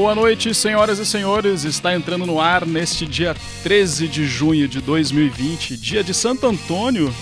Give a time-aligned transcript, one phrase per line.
[0.00, 1.64] Boa noite, senhoras e senhores.
[1.64, 7.12] Está entrando no ar neste dia 13 de junho de 2020, dia de Santo Antônio.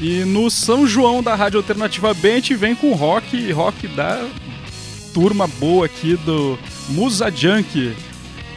[0.00, 4.26] E no São João da Rádio Alternativa B, a gente vem com rock, rock da
[5.12, 6.58] turma boa aqui do
[6.88, 7.94] Musa Junk.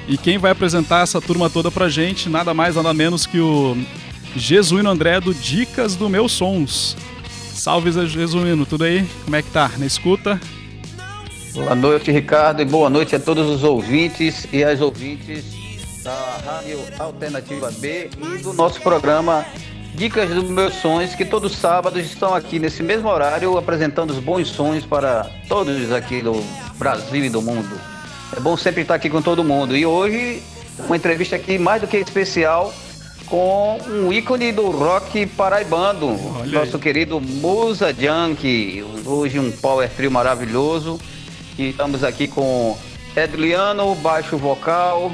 [0.07, 3.77] E quem vai apresentar essa turma toda pra gente, nada mais, nada menos que o
[4.37, 6.95] Jesuíno André do Dicas do Meus Sons.
[7.53, 9.05] Salve, Jesuíno, tudo aí?
[9.25, 9.69] Como é que tá?
[9.77, 10.39] Na escuta?
[11.53, 15.43] Boa noite, Ricardo, e boa noite a todos os ouvintes e as ouvintes
[16.03, 19.45] da Rádio Alternativa B e do nosso programa
[19.95, 24.19] Dicas dos Meus Sonhos, que todos os sábados estão aqui nesse mesmo horário apresentando os
[24.19, 26.41] bons sonhos para todos aqui do
[26.77, 27.79] Brasil e do mundo.
[28.35, 29.75] É bom sempre estar aqui com todo mundo.
[29.75, 30.41] E hoje,
[30.85, 32.73] uma entrevista aqui mais do que especial
[33.25, 36.81] com um ícone do rock paraibano, Olha nosso aí.
[36.81, 38.83] querido Musa Junk.
[39.05, 40.99] Hoje um power trio maravilhoso.
[41.59, 42.77] E estamos aqui com
[43.13, 45.11] Edliano, baixo vocal,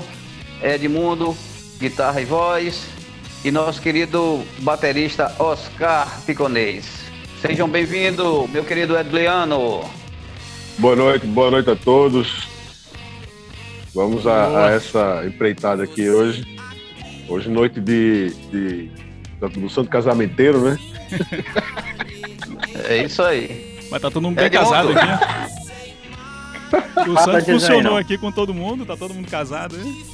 [0.61, 1.35] Edmundo,
[1.79, 2.85] guitarra e voz,
[3.43, 6.85] e nosso querido baterista Oscar Piconês.
[7.41, 9.89] Sejam bem-vindos, meu querido Edliano.
[10.77, 12.47] Boa noite, boa noite a todos.
[13.91, 16.45] Vamos a, a essa empreitada aqui hoje.
[17.27, 18.91] Hoje, noite de, de,
[19.59, 20.77] do Santo Casamenteiro, né?
[22.87, 23.79] É isso aí.
[23.89, 25.54] Mas tá todo mundo bem é casado aqui.
[27.07, 30.05] O Santo funcionou aqui com todo mundo, tá todo mundo casado aí.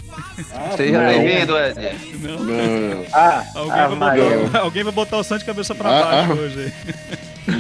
[0.54, 1.80] Ah, Seja bem-vindo, Ed.
[2.20, 2.40] Não.
[2.40, 3.06] não.
[3.14, 6.32] Ah, alguém, ah, vai botar, alguém, vai botar, o Santo de cabeça pra ah, baixo
[6.32, 6.36] ah.
[6.36, 6.74] hoje aí.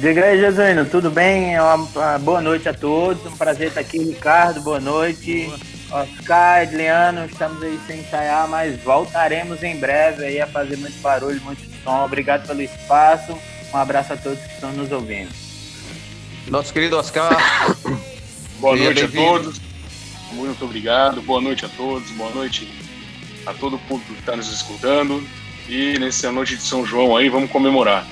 [0.00, 1.58] Diga aí, Jesuíno, tudo bem?
[1.58, 3.24] Uma, uma, boa noite a todos.
[3.24, 4.60] Um prazer estar aqui, Ricardo.
[4.60, 5.46] Boa noite.
[5.46, 6.02] Boa.
[6.02, 11.40] Oscar, Edliano, estamos aí sem ensaiar, mas voltaremos em breve aí a fazer muito barulho,
[11.42, 12.04] muito som.
[12.04, 13.38] Obrigado pelo espaço.
[13.72, 15.45] Um abraço a todos que estão nos ouvindo.
[16.48, 17.36] Nosso querido Oscar.
[18.60, 19.60] boa noite a todos.
[20.32, 21.20] Muito obrigado.
[21.22, 22.10] Boa noite a todos.
[22.12, 22.72] Boa noite
[23.44, 25.26] a todo o público que está nos escutando.
[25.68, 28.06] E nessa noite de São João aí, vamos comemorar.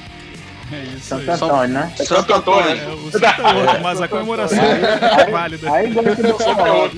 [0.72, 1.36] É isso Santo aí.
[1.36, 1.92] Antônio, né?
[1.92, 2.70] É Santo, Santo Antônio.
[2.70, 5.72] É, o Santo é outro, mas a comemoração é válida.
[5.72, 6.90] Aí gosta do forró.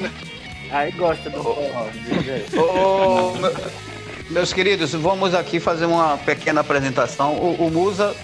[0.71, 3.33] Aí gosta do forró.
[4.31, 7.35] Meus queridos, vamos aqui fazer uma pequena apresentação.
[7.35, 8.17] O, o Musa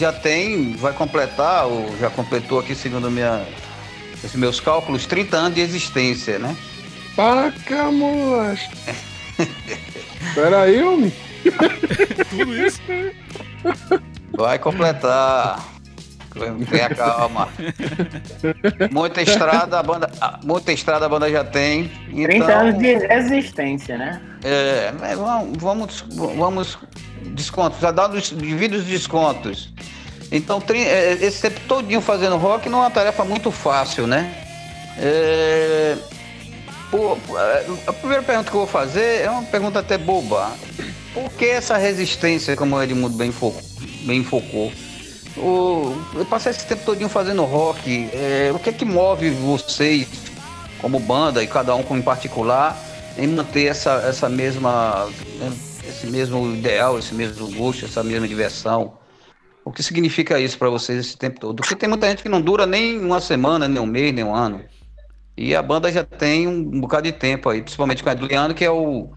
[0.00, 3.46] já tem, vai completar, ou já completou aqui, segundo minha,
[4.24, 6.56] os meus cálculos, 30 anos de existência, né?
[7.14, 8.70] Paca, moço!
[10.34, 11.12] Peraí, homem!
[12.30, 12.80] Tudo isso?
[14.32, 15.68] Vai completar.
[16.70, 17.48] Tenha calma.
[18.90, 20.10] Muita estrada, a banda,
[20.44, 21.90] muita estrada a banda já tem.
[22.08, 24.20] Então, 30 anos de existência, né?
[24.44, 24.92] É,
[25.58, 25.96] vamos,
[26.46, 26.78] vamos
[27.34, 29.72] descontos, já dá os descontos.
[30.32, 34.32] Então, é, esse tempo todinho fazendo rock não é uma tarefa muito fácil, né?
[34.96, 35.96] É...
[36.90, 40.52] Pô, é, a primeira pergunta que eu vou fazer é uma pergunta até boba.
[41.12, 43.62] Por que essa resistência, como o Edmundo bem, focou?
[44.02, 44.72] Bem focou?
[45.36, 48.10] O, eu passei esse tempo todinho fazendo rock.
[48.12, 50.08] É, o que é que move vocês,
[50.80, 52.76] como banda, e cada um em particular,
[53.16, 55.08] em manter essa, essa mesma,
[55.88, 58.98] esse mesmo ideal, esse mesmo gosto, essa mesma diversão?
[59.64, 61.56] O que significa isso para vocês esse tempo todo?
[61.56, 64.34] Porque tem muita gente que não dura nem uma semana, nem um mês, nem um
[64.34, 64.62] ano.
[65.36, 68.64] E a banda já tem um bocado de tempo aí, principalmente com o Adriano, que
[68.64, 69.10] é o,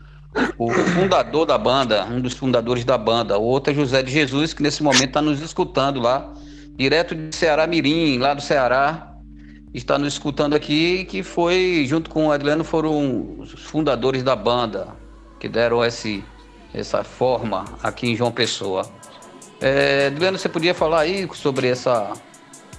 [0.57, 3.37] o fundador da banda, um dos fundadores da banda.
[3.37, 6.33] O outro é José de Jesus, que nesse momento está nos escutando lá,
[6.75, 9.09] direto de Ceará Mirim, lá do Ceará.
[9.73, 14.87] Está nos escutando aqui, que foi, junto com o Adriano, foram os fundadores da banda,
[15.39, 16.23] que deram esse,
[16.73, 18.85] essa forma aqui em João Pessoa.
[19.59, 22.13] É, Adriano, você podia falar aí sobre essa,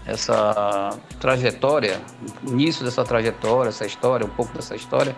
[0.06, 2.00] essa trajetória,
[2.46, 5.16] início dessa trajetória, essa história, um pouco dessa história?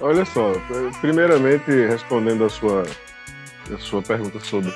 [0.00, 0.52] Olha só,
[1.00, 2.84] primeiramente respondendo a sua,
[3.72, 4.72] a sua pergunta sobre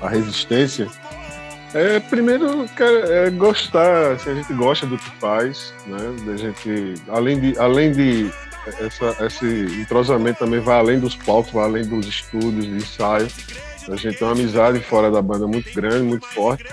[0.00, 0.88] a resistência,
[1.74, 5.98] é, primeiro, cara, é gostar, assim, a gente gosta do que faz, né?
[6.32, 8.30] A gente, além de, além de
[8.80, 9.46] essa, esse
[9.80, 13.28] entrosamento também vai além dos palcos, vai além dos estudos, de ensaio.
[13.90, 16.64] A gente tem uma amizade fora da banda muito grande, muito forte.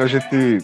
[0.00, 0.58] A gente.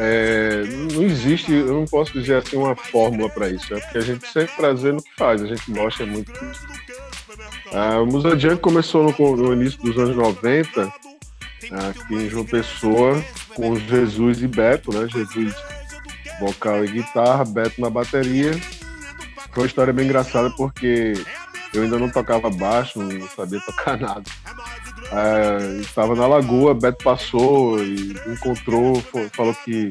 [0.00, 0.62] É,
[0.92, 4.26] não existe, eu não posso dizer assim uma fórmula para isso, é porque a gente
[4.28, 6.32] sempre prazer no que faz, a gente gosta muito.
[7.72, 10.92] A Musa Junk começou no, no, início dos anos 90,
[11.72, 13.22] aqui em João Pessoa,
[13.54, 15.08] com Jesus e Beto, né?
[15.08, 15.54] Jesus
[16.38, 18.52] vocal e guitarra, Beto na bateria.
[19.52, 21.14] Foi uma história bem engraçada porque
[21.74, 24.22] eu ainda não tocava baixo, não sabia tocar nada.
[25.10, 29.02] É, estava na lagoa, Beto passou e encontrou,
[29.32, 29.90] falou que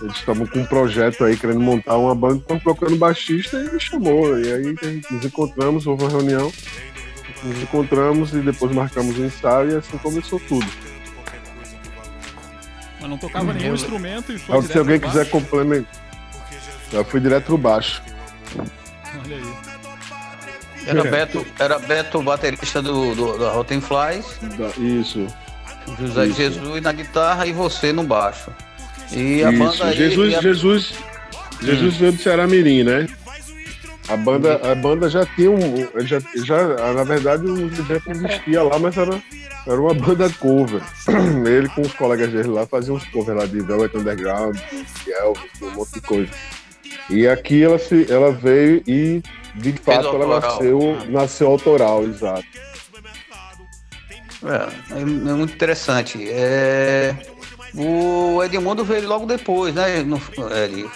[0.00, 3.80] eles estavam com um projeto aí, querendo montar uma banda, estão procurando baixista e me
[3.80, 4.38] chamou.
[4.38, 4.74] E aí
[5.10, 6.52] nos encontramos, houve uma reunião,
[7.44, 10.66] nos encontramos e depois marcamos o um ensaio e assim começou tudo.
[13.00, 13.74] Mas não tocava nenhum eu...
[13.74, 14.62] instrumento e foi.
[14.62, 16.02] Se alguém quiser complementar.
[16.92, 18.02] Eu fui direto pro baixo.
[19.24, 19.73] Olha aí.
[20.86, 24.38] Era Beto, era Beto baterista do, do, da Rotten Flies.
[24.78, 25.26] Isso.
[25.98, 26.36] José Isso.
[26.36, 28.50] Jesus na guitarra e você no baixo.
[29.12, 29.58] E a Isso.
[29.58, 30.40] banda aí, Jesus, a...
[30.40, 30.94] Jesus,
[31.62, 31.98] Jesus hum.
[31.98, 33.06] veio do Ceará Mirim, né?
[34.08, 35.88] A banda, a banda já tinha um.
[36.00, 39.22] Já, já, na verdade, o Zé existia lá, mas era,
[39.66, 40.82] era uma banda cover.
[41.48, 44.58] Ele com os colegas dele lá faziam uns covers lá de Velvet Underground,
[45.04, 46.30] de Elvis, um monte de coisa.
[47.08, 49.22] E aqui ela, se, ela veio e,
[49.54, 52.44] de fato, ela nasceu, nasceu autoral, exato.
[54.44, 56.28] É, é muito interessante.
[56.30, 57.16] É...
[57.76, 60.20] O Edmundo veio logo depois, né, no,
[60.52, 60.88] Ed?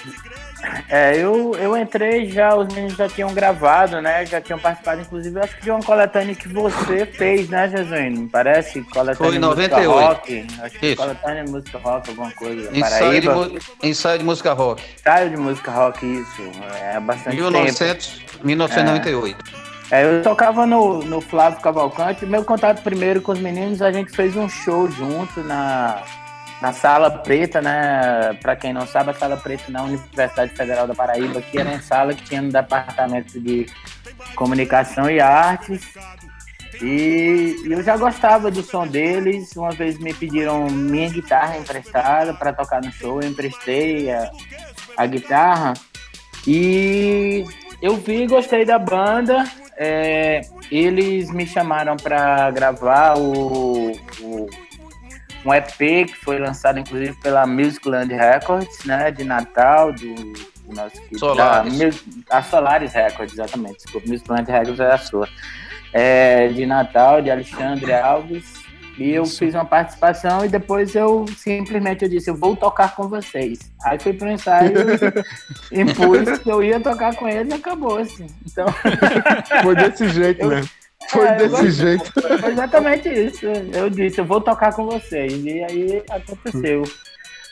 [0.88, 4.24] É, eu, eu entrei já, os meninos já tinham gravado, né?
[4.26, 8.28] Já tinham participado, inclusive, acho que de uma coletânea que você fez, né, Jesuíno?
[8.28, 8.82] Parece?
[8.82, 9.88] Coletânea Foi em 98.
[9.88, 10.46] Rock.
[10.62, 12.76] Acho que coletânea de música rock, alguma coisa.
[12.76, 13.28] Ensaio de,
[13.88, 14.82] ensaio de música rock.
[14.98, 16.42] Ensaio de música rock, isso.
[16.82, 18.46] É bastante 1900, tempo.
[18.46, 19.44] 1998.
[19.90, 20.02] É.
[20.02, 22.26] é, eu tocava no, no Flávio Cavalcante.
[22.26, 26.02] Meu contato primeiro com os meninos, a gente fez um show junto na
[26.60, 28.36] na Sala Preta, né?
[28.40, 31.80] Para quem não sabe, a Sala Preta na Universidade Federal da Paraíba, que era uma
[31.80, 33.66] sala que tinha no departamento de
[34.34, 35.94] comunicação e artes.
[36.82, 39.56] E eu já gostava do som deles.
[39.56, 44.30] Uma vez me pediram minha guitarra emprestada para tocar no show, eu emprestei a,
[44.96, 45.74] a guitarra.
[46.46, 47.44] E
[47.80, 49.44] eu vi, gostei da banda.
[49.76, 50.40] É,
[50.70, 54.46] eles me chamaram para gravar o, o
[55.48, 60.96] um EP que foi lançado inclusive pela Musicland Records, né, de Natal, do, do nosso
[61.16, 61.78] Solaris.
[62.28, 65.28] Da, a Solaris Records, exatamente, desculpa, Musicland Records é a sua.
[65.90, 68.44] É, de Natal, de Alexandre Alves,
[68.98, 69.38] e eu Isso.
[69.38, 73.58] fiz uma participação e depois eu simplesmente eu disse, eu vou tocar com vocês.
[73.84, 74.72] Aí fui pro ensaio
[75.72, 78.26] e impus que eu ia tocar com eles e acabou, assim.
[78.44, 78.66] Então.
[79.62, 80.62] Foi desse jeito, eu, né?
[81.08, 82.12] Foi é, desse jeito.
[82.12, 83.46] Foi exatamente isso.
[83.46, 85.32] Eu disse, eu vou tocar com vocês.
[85.44, 86.82] E aí aconteceu.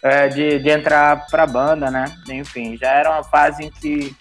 [0.02, 2.04] É, de, de entrar pra banda, né?
[2.28, 4.14] Enfim, já era uma fase em que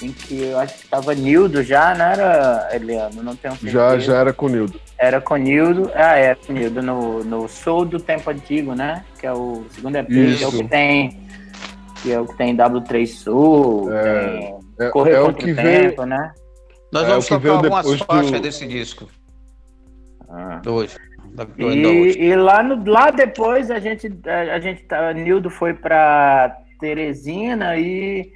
[0.00, 3.22] em que eu acho que tava Nildo já, não era, Eliano?
[3.22, 3.72] Não tenho certeza.
[3.72, 4.80] Já, já era com Nildo.
[4.96, 9.04] Era com Nildo, ah, era com Nildo no, no Soul do Tempo Antigo, né?
[9.18, 11.28] Que é o segundo EP, que é o que tem
[12.02, 15.62] que é o que tem W3 Soul, é, é, Correr é, o que o Tempo,
[15.62, 16.32] veio, né?
[16.92, 18.40] Nós é, vamos tocar algumas faixas do...
[18.40, 19.08] desse disco.
[20.28, 20.60] Ah.
[20.66, 20.96] Hoje.
[21.56, 26.56] E, e, lá, no, lá depois a gente, a, a gente tá, Nildo foi para
[26.80, 28.32] Teresina e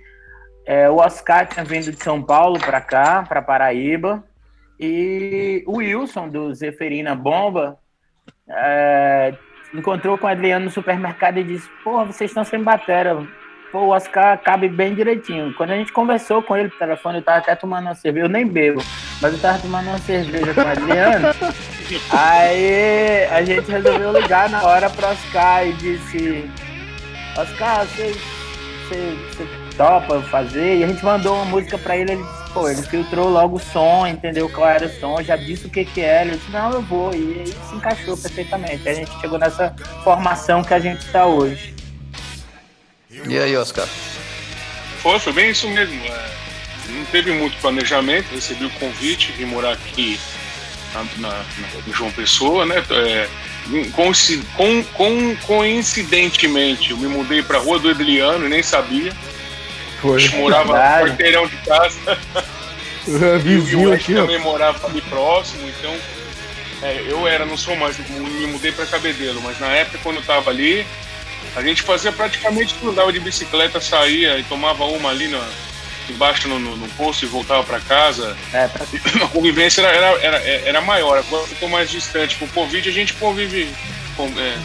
[0.65, 4.23] é, o Oscar tinha vindo de São Paulo para cá, para Paraíba.
[4.79, 7.79] E o Wilson, do Zeferina Bomba,
[8.49, 9.35] é,
[9.75, 13.27] encontrou com o Adriano no supermercado e disse: Porra, vocês estão sem bateria
[13.73, 15.55] pô, o Oscar cabe bem direitinho.
[15.55, 18.31] Quando a gente conversou com ele pelo telefone, eu tava até tomando uma cerveja, eu
[18.31, 18.83] nem bebo,
[19.21, 21.29] mas eu tava tomando uma cerveja com o Adriano.
[22.13, 26.51] aí a gente resolveu ligar na hora pro Oscar e disse,
[27.37, 28.13] Oscar, você,
[28.89, 30.79] você, você topa fazer?
[30.79, 33.61] E a gente mandou uma música pra ele, ele disse, pô, ele filtrou logo o
[33.61, 36.71] som, entendeu qual era o som, já disse o que que era, ele disse, não,
[36.73, 38.87] eu vou, e aí se encaixou perfeitamente.
[38.87, 39.75] Aí a gente chegou nessa
[40.05, 41.72] formação que a gente está hoje.
[43.29, 43.87] E aí, Oscar?
[45.03, 46.05] Foi, foi bem isso mesmo.
[46.05, 46.31] É,
[46.89, 50.19] não teve muito planejamento, recebi o convite de morar aqui
[50.95, 52.83] na, na, na João Pessoa, né?
[52.91, 53.29] É,
[54.57, 59.13] com, com, coincidentemente, eu me mudei para a Rua do Edliano e nem sabia.
[60.01, 60.25] Foi.
[60.25, 62.19] Eu morava no quarteirão de casa.
[63.43, 65.93] Vizinho e o aqui, também morava ali próximo, então
[66.83, 70.21] é, eu era, não sou mais, me mudei para Cabedelo, mas na época quando eu
[70.21, 70.87] estava ali,
[71.55, 75.47] a gente fazia praticamente tudo, andava de bicicleta, saía e tomava uma ali na,
[76.09, 78.37] embaixo no, no, no posto e voltava para casa.
[78.53, 78.85] É, pra...
[79.25, 82.37] A convivência era, era, era, era maior, agora ficou mais distante.
[82.37, 83.69] Com o Covid a gente convive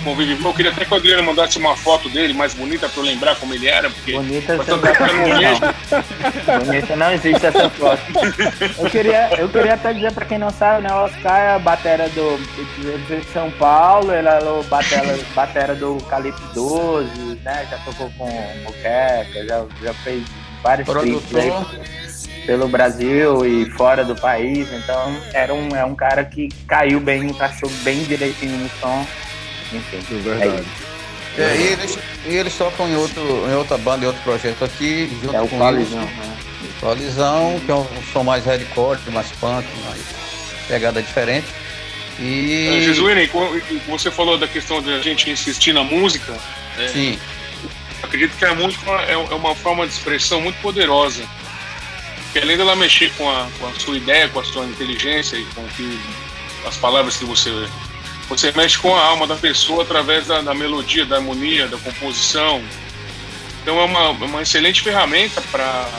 [0.03, 0.43] convive.
[0.43, 3.35] Eu queria até que o Adriano mandasse uma foto dele mais bonita para eu lembrar
[3.35, 8.01] como ele era, porque bonita você não, bonita não existe essa foto.
[8.77, 11.59] Eu queria, eu queria até dizer para quem não sabe, né, o Oscar é a
[11.59, 12.37] batera do
[13.07, 17.67] de São Paulo, ele é o batera, batera do Calipso 12, né?
[17.69, 18.29] Já tocou com
[18.63, 20.23] Moqueca, já, já fez
[20.61, 24.71] vários clipes pelo Brasil e fora do país.
[24.71, 29.05] Então era um, é um cara que caiu bem, encaixou bem direitinho no som.
[29.73, 29.97] Enfim.
[29.97, 30.67] É verdade.
[31.37, 34.65] É é, e, eles, e eles tocam em, outro, em outra banda, em outro projeto
[34.65, 36.01] aqui, junto é o com Colisão.
[36.01, 36.37] Né?
[36.79, 40.01] Colisão, que é um som mais hardcore, mais punk, mais
[40.67, 41.45] pegada diferente.
[42.19, 42.79] E.
[42.79, 43.29] É, Jesuíne,
[43.87, 46.35] você falou da questão de a gente insistir na música.
[46.79, 47.19] É, Sim.
[48.01, 51.23] Acredito que a música é, é uma forma de expressão muito poderosa.
[52.33, 55.45] Que além dela mexer com a, com a sua ideia, com a sua inteligência e
[55.45, 55.99] com que,
[56.65, 57.49] as palavras que você.
[58.29, 62.61] Você mexe com a alma da pessoa através da, da melodia, da harmonia, da composição.
[63.61, 65.89] Então é uma, uma excelente ferramenta para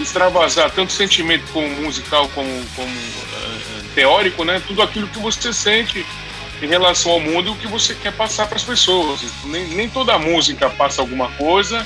[0.00, 4.62] extravasar tanto sentimento como musical como, como uh, teórico, né?
[4.66, 6.04] Tudo aquilo que você sente
[6.60, 9.20] em relação ao mundo e o que você quer passar para as pessoas.
[9.44, 11.84] Nem, nem toda música passa alguma coisa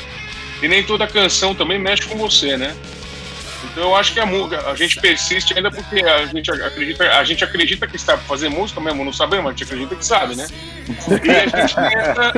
[0.63, 2.77] e nem toda canção também mexe com você, né?
[3.77, 4.25] Então eu acho que a,
[4.71, 8.81] a gente persiste ainda porque a gente acredita, a gente acredita que sabe fazer música
[8.81, 10.47] mesmo, não sabemos, a gente acredita que sabe, né?
[11.23, 12.33] E a gente tenta,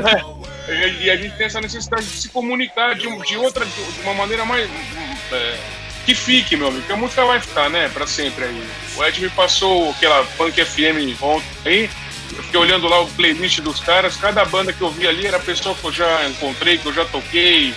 [1.01, 4.45] e a gente tem essa necessidade de se comunicar de, de outra, de uma maneira
[4.45, 4.69] mais.
[5.31, 5.57] É,
[6.05, 8.69] que fique, meu amigo, porque a música vai ficar, né, pra sempre aí.
[8.97, 11.91] O Ed me passou aquela Punk FM ontem aí,
[12.37, 15.39] eu fiquei olhando lá o playlist dos caras, cada banda que eu vi ali era
[15.39, 17.73] pessoa que eu já encontrei, que eu já toquei.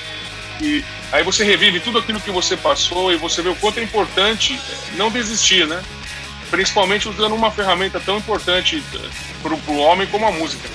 [0.59, 3.83] E aí você revive tudo aquilo que você passou e você vê o quanto é
[3.83, 4.59] importante
[4.95, 5.81] não desistir, né?
[6.49, 8.99] Principalmente usando uma ferramenta tão importante é,
[9.41, 10.67] pro, pro homem como a música.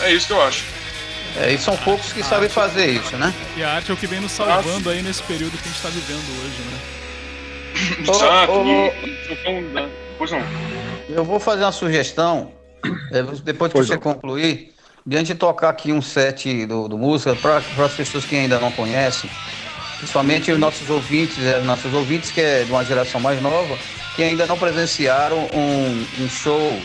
[0.00, 0.64] É isso que eu acho.
[1.36, 3.32] É, e são poucos que sabem fazer isso, né?
[3.56, 5.76] E a arte é o que vem nos salvando aí nesse período que a gente
[5.76, 6.78] está vivendo hoje, né?
[8.10, 8.64] Exato.
[9.72, 9.90] Né?
[10.16, 10.42] Pois não.
[11.08, 12.52] Eu vou fazer uma sugestão,
[13.12, 14.00] é, depois que pois você não.
[14.00, 18.34] concluir, de a gente tocar aqui um set do, do música para as pessoas que
[18.34, 19.30] ainda não conhecem,
[19.98, 23.76] principalmente os nossos ouvintes, é, nossos ouvintes que é de uma geração mais nova,
[24.14, 26.80] que ainda não presenciaram um, um show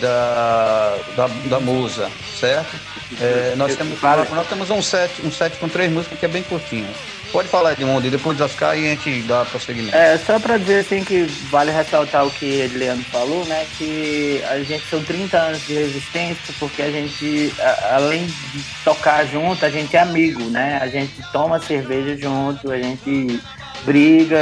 [0.00, 2.76] da, da, da Musa, certo?
[3.20, 6.42] É, nós, temos, nós temos um set, um set com três músicas que é bem
[6.42, 6.88] curtinho.
[7.32, 9.96] Pode falar de onde, depois das e a gente dá prosseguimento.
[9.96, 13.66] É, só para dizer assim que vale ressaltar o que Edleano falou, né?
[13.76, 17.52] Que a gente são 30 anos de resistência, porque a gente,
[17.90, 20.78] além de tocar junto, a gente é amigo, né?
[20.80, 23.40] A gente toma cerveja junto, a gente
[23.84, 24.40] briga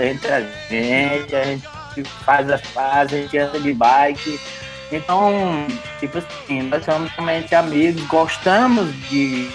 [0.00, 1.64] entre a gente, a gente
[2.24, 4.40] faz as pazes, a gente anda de bike.
[4.90, 5.66] Então,
[6.00, 9.48] tipo assim, nós somos realmente amigos, gostamos de,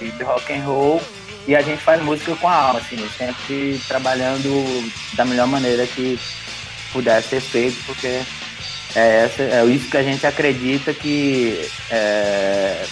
[0.00, 1.00] de rock and roll
[1.46, 6.18] e a gente faz música com a alma, assim, sempre trabalhando da melhor maneira que
[6.92, 8.22] puder ser feito, porque
[8.94, 12.86] é, essa, é isso que a gente acredita que é,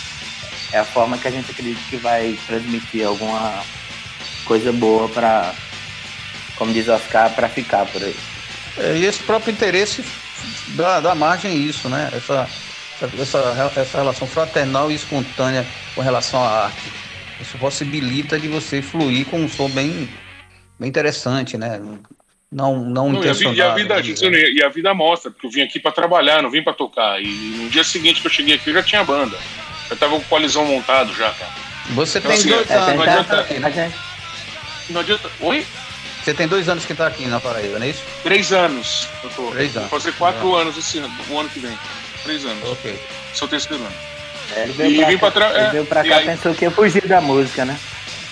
[0.73, 3.63] é a forma que a gente acredita que vai transmitir alguma
[4.45, 5.55] coisa boa para,
[6.57, 8.17] como diz Oscar, para ficar por aí.
[8.79, 10.05] É, e esse próprio interesse
[10.69, 12.11] dá, dá margem a isso, né?
[12.13, 12.49] Essa,
[13.19, 16.93] essa, essa relação fraternal e espontânea com relação à arte.
[17.43, 20.09] Isso possibilita de você fluir com um som bem,
[20.79, 21.81] bem interessante, né?
[22.51, 25.51] Não, não, não e, a, vida, e, a vida, e a vida mostra, porque eu
[25.51, 27.21] vim aqui para trabalhar, não vim para tocar.
[27.21, 29.37] E no dia seguinte que eu cheguei aqui, eu já tinha banda.
[29.91, 31.53] Eu tava com colisão montado já, cara.
[31.91, 33.47] Você então, tem assim, dois anos, não adianta,
[34.91, 35.31] não adianta.
[35.41, 35.67] Oi?
[36.23, 38.05] Você tem dois anos que está aqui na Paraíba, não é isso?
[38.23, 39.09] Três anos.
[39.25, 39.51] Eu tô.
[39.51, 39.91] Três anos.
[39.91, 41.77] Vou fazer quatro anos esse ano, o ano que vem.
[42.23, 42.69] Três anos.
[42.69, 42.97] Ok.
[43.35, 44.12] Sou terceiro ano.
[44.57, 46.27] É, ele veio e pra vim cá, ele veio pra cá, aí...
[46.27, 47.77] pensou que ia fugir da música, né?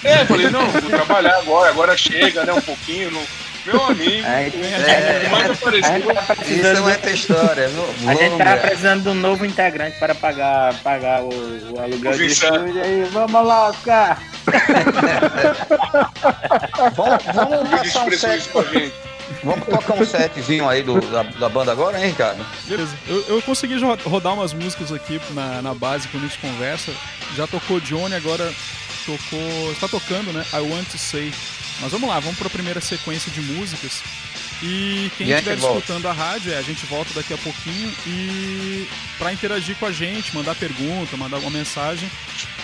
[0.02, 3.22] É, falei, não, vou trabalhar agora, agora chega, né, um pouquinho, não...
[3.66, 6.14] Meu amigo, é, é, mais aparecido.
[6.14, 7.68] Tá Isso é outra história.
[8.08, 12.24] a gente tá precisando de um novo integrante para pagar, pagar o, o aluguel de
[12.26, 12.82] estúdio.
[12.82, 14.18] Aí, vamos lá, Oscar.
[16.96, 18.48] vamos, vamos passar um set.
[19.42, 22.44] Vamos tocar um setzinho aí do, da, da, banda agora, hein, Ricardo?
[22.66, 22.96] Beleza.
[23.06, 26.92] Eu, eu consegui rodar umas músicas aqui na, na base quando a gente conversa.
[27.36, 28.52] Já tocou Johnny, agora
[29.06, 29.72] tocou.
[29.72, 30.44] Está tocando, né?
[30.52, 31.32] I Want to Say.
[31.80, 34.02] Mas vamos lá, vamos para a primeira sequência de músicas.
[34.62, 38.86] E quem estiver escutando a rádio, é, a gente volta daqui a pouquinho e
[39.18, 42.10] para interagir com a gente, mandar pergunta, mandar uma mensagem,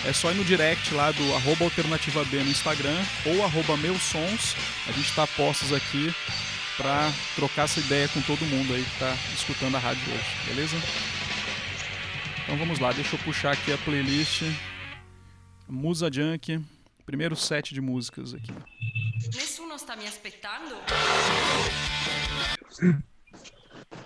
[0.05, 4.01] é só ir no direct lá do arroba alternativa B no Instagram ou arroba meus
[4.03, 4.55] sons.
[4.87, 6.13] A gente está postos aqui
[6.77, 10.77] para trocar essa ideia com todo mundo aí que está escutando a rádio hoje, beleza?
[12.43, 14.43] Então vamos lá, deixa eu puxar aqui a playlist
[15.67, 16.63] Musa Junk,
[17.05, 18.53] primeiro set de músicas aqui.
[19.35, 20.75] Nessuno está me aspettando?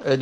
[0.03, 0.17] É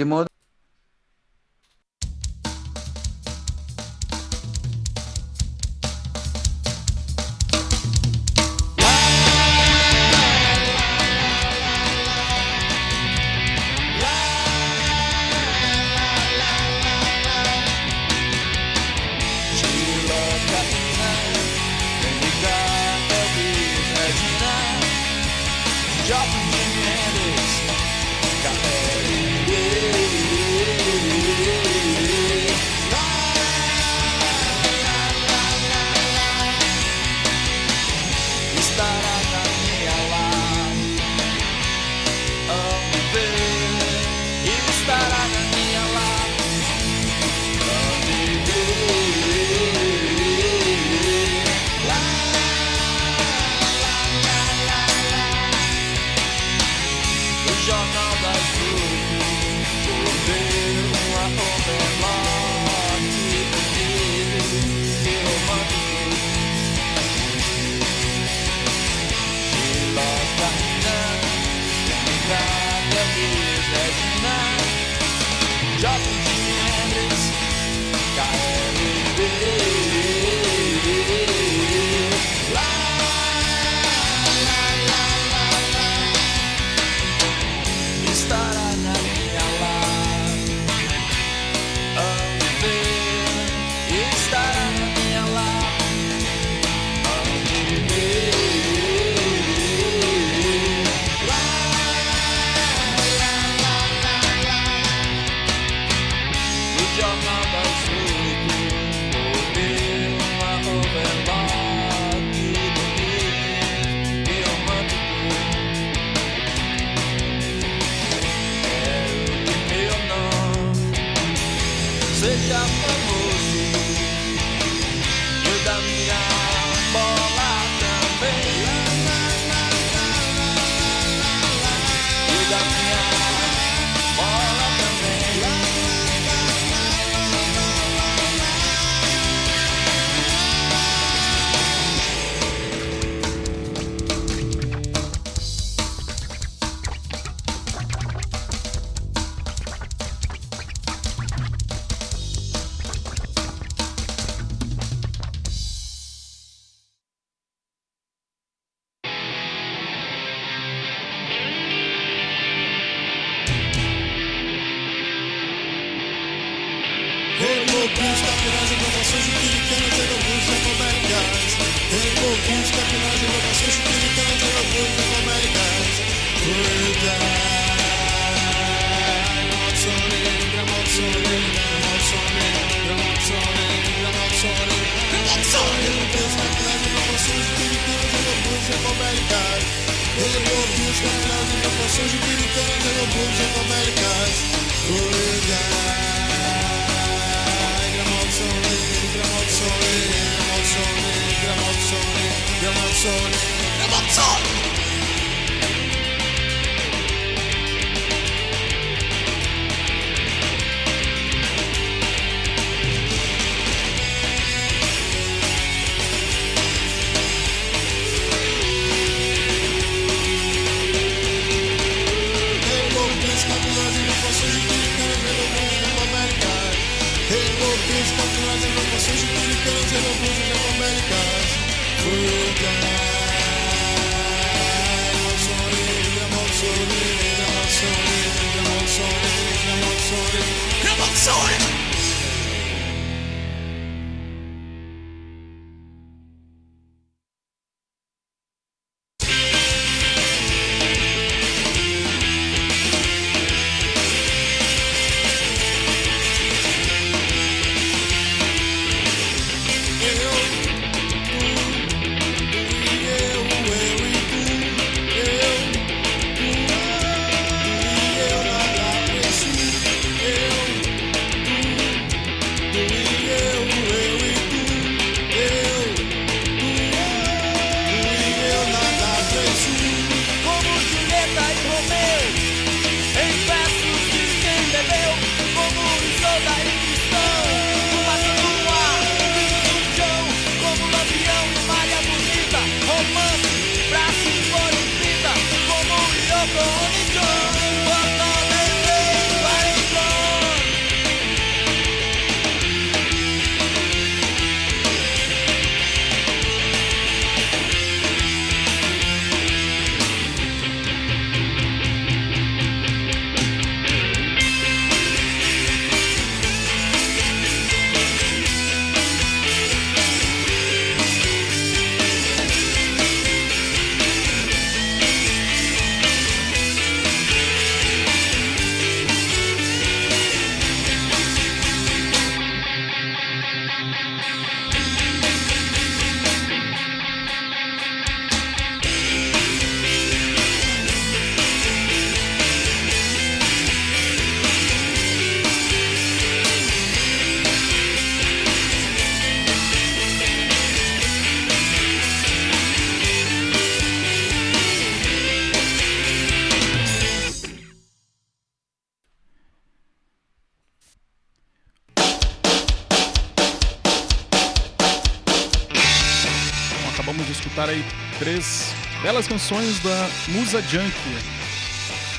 [369.30, 371.18] canções da Musa Junkie.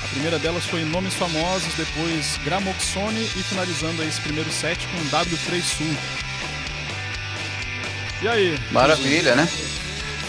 [0.01, 5.17] A primeira delas foi Nomes Famosos, depois Gramoxone e finalizando aí esse primeiro set com
[5.17, 5.93] W3 Sul.
[8.21, 8.57] E aí?
[8.71, 9.47] Maravilha, né?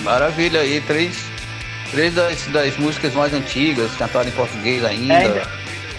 [0.01, 1.17] Maravilha aí, três,
[1.93, 5.15] três das, das músicas mais antigas, cantadas em português ainda.
[5.15, 5.47] É,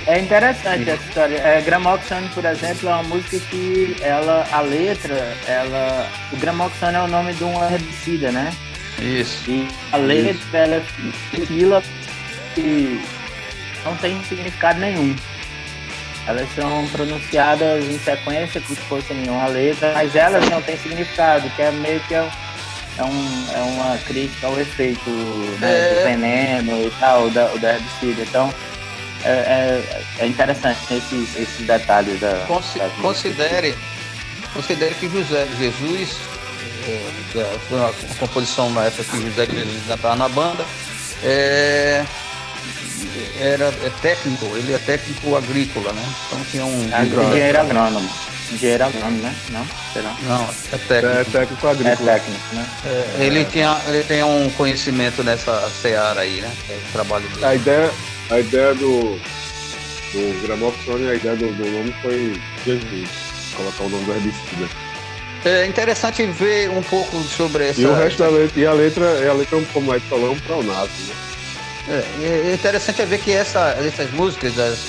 [0.07, 1.37] é interessante essa história.
[1.37, 5.15] É, Gramoxone, por exemplo, é uma música que ela, a letra,
[5.47, 6.09] ela.
[6.33, 8.51] O Gramoxone é o nome de um herbicida, né?
[9.03, 9.49] Isso.
[9.49, 10.83] E a letra ela é
[11.45, 11.83] fila
[12.55, 13.01] que
[13.85, 15.15] não tem significado nenhum.
[16.25, 21.49] Elas são pronunciadas em sequência como se fosse nenhuma letra, mas elas não têm significado,
[21.49, 22.29] que é meio que é,
[22.97, 25.09] é um, é uma crítica ao efeito
[25.59, 25.93] né, É.
[25.95, 28.21] do veneno e tal, da, do herbicida.
[28.21, 28.53] Então
[29.25, 32.45] é, é, é interessante esses, esses detalhes da.
[32.47, 33.01] Consi- músicas.
[33.01, 33.75] considere,
[34.53, 36.15] considere que José Jesus,
[36.87, 40.65] é, é, foi uma, uma composição na época que José Jesus ainda estava na banda,
[41.23, 42.05] é,
[43.39, 46.03] era é técnico, ele é técnico agrícola, né?
[46.27, 46.83] Então tinha um.
[46.83, 48.09] Engenheiro agrônomo.
[48.51, 49.35] Engenheiro agrônomo, né?
[49.49, 49.65] Não?
[49.93, 50.15] Será?
[50.23, 51.31] Não, é É técnico.
[51.31, 52.11] técnico É agrícola.
[52.13, 52.67] técnico, né?
[52.85, 56.51] É, ele, tinha, ele tem um conhecimento nessa seara aí, né?
[56.69, 57.45] É o trabalho dele.
[57.45, 57.91] A ideia,
[58.29, 59.19] a ideia do,
[60.13, 63.09] do Gramoxone, a ideia do, do nome foi Jesus.
[63.55, 64.69] Colocar o nome do herbicida.
[65.45, 67.81] É interessante ver um pouco sobre essa.
[67.81, 70.27] E o resto da letra, e a letra, e a letra como o Mike falou,
[70.27, 71.15] é um pleonasmo, né?
[71.89, 74.87] É, é interessante é ver que essa, essas músicas das-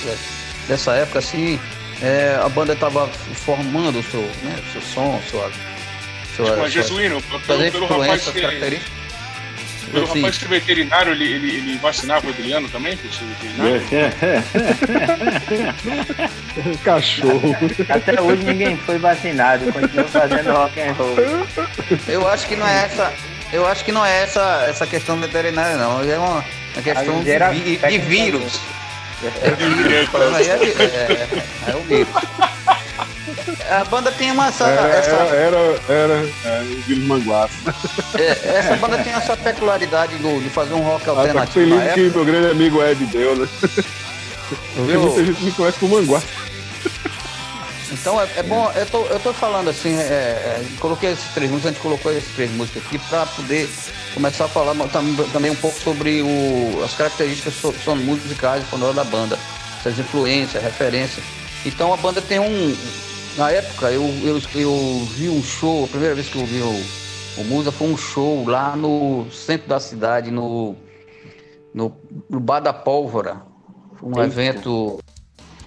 [0.67, 1.59] dessa época, assim,
[2.01, 3.07] é, a banda estava
[3.45, 5.51] formando o seu, né, o seu som, sua,
[6.37, 8.39] sua, Mas sua, jesuíno, pelo, pelo rapaz que,
[9.91, 13.25] pelo Assim, rapaz que é veterinário, ele, ele, ele vacinava o Adriano também, por ser
[13.25, 13.81] veterinário?
[16.83, 17.55] Cachorro.
[17.89, 21.15] Até hoje ninguém foi vacinado, continua fazendo rock and roll.
[22.07, 23.13] Eu acho que não é essa.
[23.53, 26.01] Eu acho que não é essa, essa questão veterinária, não.
[26.03, 26.43] É uma,
[26.73, 28.59] uma questão de, vi- de vírus.
[29.23, 30.35] É.
[30.35, 32.07] Aí é, vi- é, é o vírus.
[33.69, 34.47] A banda tem uma.
[34.47, 36.13] Essa, Era, essa, era, era, era,
[36.45, 37.53] era o Manguaça.
[38.17, 41.83] é, essa banda tem essa peculiaridade do, de fazer um rock Ah, tá alternativo feliz
[41.85, 43.47] na que meu grande amigo Ed deu, né?
[43.59, 45.01] Porque Viu?
[45.01, 46.27] muita gente me conhece como Manguaça.
[47.91, 51.49] Então é, é bom, eu tô, eu tô falando assim, é, é, coloquei esses três
[51.49, 53.69] músicas, a gente colocou esses três músicas aqui para poder
[54.15, 58.69] começar a falar tam- também um pouco sobre o, as características so- são musicais e
[58.69, 59.37] sonoras da banda,
[59.79, 61.23] essas influências, referências.
[61.65, 62.75] Então a banda tem um.
[63.37, 67.41] Na época eu, eu, eu vi um show, a primeira vez que eu vi o,
[67.41, 70.75] o Musa foi um show lá no centro da cidade, no,
[71.73, 71.91] no,
[72.29, 73.41] no Bar da Pólvora.
[74.01, 74.99] Um evento.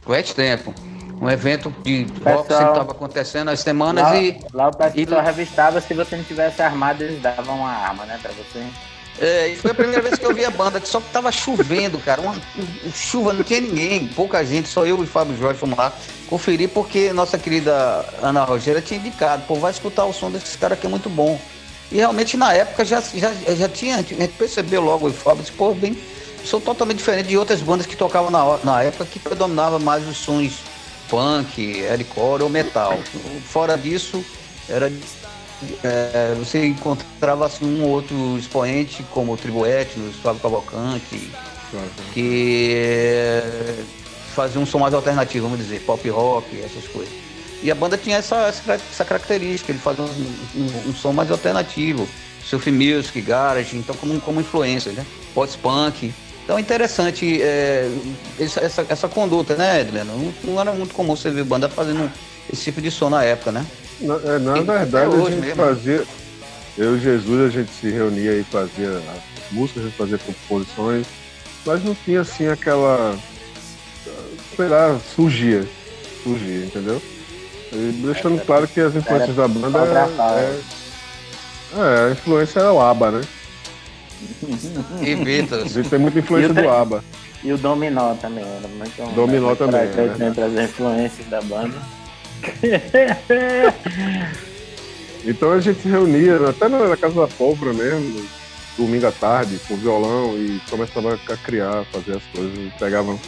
[0.02, 0.72] Faz tempo.
[1.20, 4.40] Um evento de rock Pessoal- sempre estava acontecendo as semanas Lá, e.
[4.52, 8.04] lá o pessoal e- só revistava se você não tivesse armado, eles davam uma arma,
[8.04, 8.64] né, pra você.
[9.20, 11.32] É, e foi a primeira vez que eu vi a banda, que só que tava
[11.32, 12.20] chovendo, cara.
[12.20, 15.92] Uma, um- chuva, não tinha ninguém, pouca gente, só eu e Fábio Jorge fomos lá
[16.28, 20.78] conferir, porque nossa querida Ana Rogéria tinha indicado, pô, vai escutar o som desses caras
[20.78, 21.36] que é muito bom.
[21.90, 25.52] E realmente na época já, já, já tinha, a gente percebeu logo o Fábio, disse,
[25.52, 25.98] pô, bem,
[26.44, 30.16] são totalmente diferente de outras bandas que tocavam na, na época que predominava mais os
[30.16, 30.60] sons
[31.08, 32.98] punk, hardcore ou metal.
[33.44, 34.24] Fora disso,
[34.68, 34.92] era
[35.82, 41.30] é, você encontrava assim, um ou outro expoente, como o Tribo Etnos, Fábio Cavalcante,
[42.14, 43.74] que é,
[44.34, 47.12] fazia um som mais alternativo, vamos dizer, pop rock, essas coisas.
[47.62, 48.36] E a banda tinha essa,
[48.68, 50.08] essa característica, ele fazia um,
[50.56, 52.08] um- um som mais alternativo,
[52.44, 55.04] surf music, garage, então como, como influência, né?
[55.34, 56.14] Post-punk.
[56.48, 57.90] Então é interessante é,
[58.40, 60.16] essa, essa, essa conduta, né, Edileno?
[60.16, 62.10] Não, não era muito comum você ver banda fazendo
[62.50, 63.66] esse tipo de som na época, né?
[64.00, 65.56] Na, é, na Sim, verdade, a gente mesmo.
[65.56, 66.04] fazia.
[66.78, 71.06] Eu e Jesus, a gente se reunia e fazia as músicas, a gente fazia composições,
[71.66, 73.14] mas não tinha assim aquela.
[74.56, 75.68] Sei lá, surgia.
[76.22, 77.02] Surgia, entendeu?
[77.74, 82.80] E deixando claro que as influências da banda é, é, é, a influência é o
[82.80, 83.20] ABBA, né?
[85.02, 87.04] E gente tem muita influência do ABBA.
[87.44, 90.46] E o Dominó também, era muito Dominó muito também, presente né?
[90.46, 91.76] As influências da banda.
[95.24, 98.24] Então a gente se reunia, até na na casa da pólvora mesmo,
[98.76, 102.56] domingo à tarde, com violão, e começava a criar, fazer as coisas.
[102.56, 103.18] e Pegava.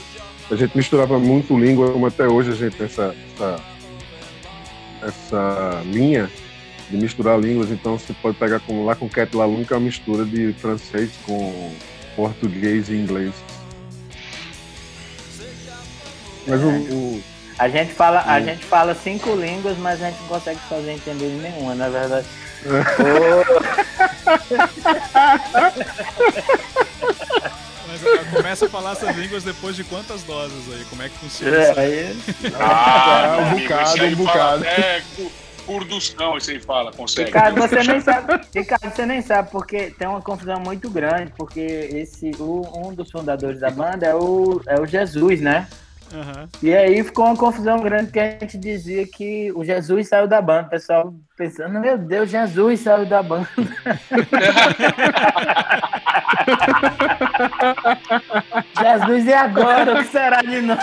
[0.51, 3.61] A gente misturava muito língua, como até hoje a gente tem essa, essa,
[5.03, 6.31] essa linha
[6.91, 9.85] de misturar línguas, então você pode pegar como lá com Cat Lalum, que é uma
[9.85, 11.73] mistura de francês com
[12.17, 13.33] português e inglês.
[16.47, 17.23] Mas o, o-
[17.59, 18.45] A gente fala, a Hum.
[18.45, 22.27] gente fala cinco línguas, mas a gente não consegue fazer entender nenhuma, na verdade.
[27.87, 30.85] Mas ah, começa a falar essas línguas depois de quantas doses aí?
[30.89, 31.81] Como é que funciona É, isso?
[31.81, 32.17] aí,
[32.55, 34.65] Ah, um meu amigo, bocado, um fala bocado.
[34.65, 37.27] até cu- Kurdustão, esse aí fala, consegue.
[37.29, 41.61] Ricardo, você nem sabe, Ricardo, você nem sabe, porque tem uma confusão muito grande, porque
[41.61, 45.69] esse, o- um dos fundadores da banda é o, é o Jesus, né?
[46.13, 46.49] Aham.
[46.63, 50.43] E aí ficou uma confusão grande que a gente dizia que o Jesus saiu da
[50.43, 50.67] banda.
[50.67, 53.49] O pessoal pensando, meu Deus, Jesus saiu da banda.
[58.79, 59.95] Jesus, e agora?
[59.95, 60.81] O que será de nós?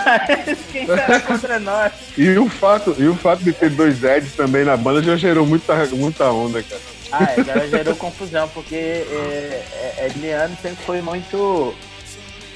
[0.72, 1.92] Quem será contra nós?
[2.16, 5.46] e, o fato, e o fato de ter dois Eds também na banda já gerou
[5.46, 6.80] muita, muita onda, cara.
[7.10, 9.64] Ah, já gerou confusão, porque é,
[9.98, 11.74] é, Edliano sempre foi muito.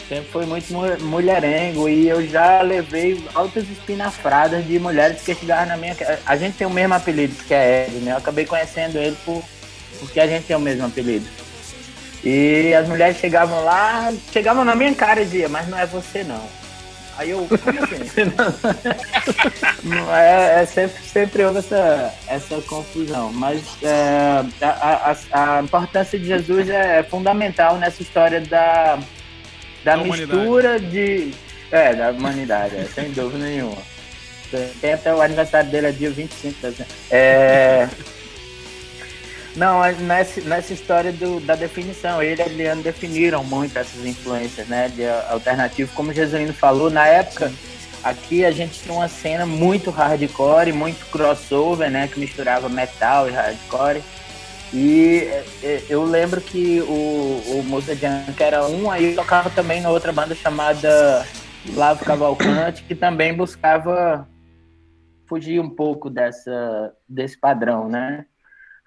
[0.09, 5.69] Sempre foi muito mu- mulherengo e eu já levei altas espinafradas de mulheres que chegaram
[5.69, 5.97] na minha.
[6.27, 8.13] A gente tem o mesmo apelido, que é Ed, né?
[8.13, 9.43] Eu acabei conhecendo ele por,
[10.01, 11.27] porque a gente tem o mesmo apelido.
[12.25, 16.23] E as mulheres chegavam lá, chegavam na minha cara e diziam, mas não é você
[16.23, 16.43] não.
[17.19, 18.03] Aí eu, como assim?
[20.15, 23.33] É, é sempre, sempre houve essa, essa confusão.
[23.33, 28.99] Mas é, a, a- a importância de Jesus é, é fundamental nessa história da,
[29.85, 31.33] da, Da mistura de.
[31.71, 33.79] É, da humanidade, é, sem dúvida nenhuma.
[34.83, 36.93] Tem até o aniversário dele é dia 25 de dezembro.
[37.11, 37.89] É.
[39.57, 44.91] Não, nessa, nessa história do- da definição, ele e Adriano definiram muito essas influências, né,
[44.95, 47.53] de alternativo, como o Jesuíno falou, na época
[48.03, 52.09] aqui a gente tinha uma cena muito hardcore, muito crossover, né?
[52.13, 54.03] Que misturava metal e hardcore.
[54.73, 55.29] E
[55.63, 60.13] é, eu lembro que o, o Musa Junk era um, aí tocava também na outra
[60.13, 61.27] banda chamada
[61.75, 64.27] Lavo Cavalcante, que também buscava
[65.29, 68.25] fugir um pouco dessa, desse padrão, né?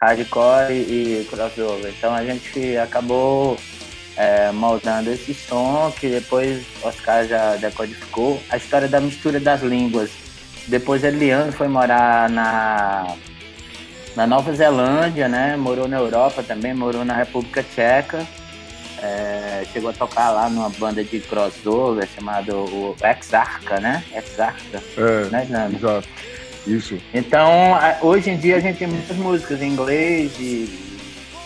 [0.02, 1.94] Hardcore e crossover.
[1.98, 3.58] Então a gente acabou
[4.18, 8.42] é, moldando esse som, que depois Oscar já decodificou.
[8.50, 10.12] A história da mistura das línguas.
[10.68, 13.16] Depois Eliane foi morar na,
[14.16, 15.56] na Nova Zelândia, né?
[15.58, 18.26] Morou na Europa também, morou na República Tcheca.
[19.02, 24.04] É, chegou a tocar lá numa banda de crossover chamado o Exarca, né?
[24.16, 25.76] Exarca, É, né, Nando?
[25.76, 26.08] exato.
[26.66, 26.98] Isso.
[27.14, 30.96] Então, hoje em dia a gente tem muitas músicas em inglês e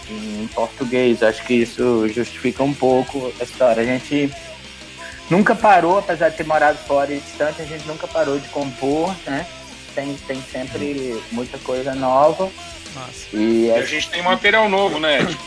[0.09, 1.21] em português.
[1.21, 3.81] Acho que isso justifica um pouco a história.
[3.81, 4.31] A gente
[5.29, 9.13] nunca parou, apesar de ter morado fora e distante, a gente nunca parou de compor,
[9.25, 9.45] né?
[9.93, 12.49] Tem, tem sempre muita coisa nova.
[12.95, 13.27] Massa.
[13.33, 15.37] E E é a gente tem material novo, né, Ed?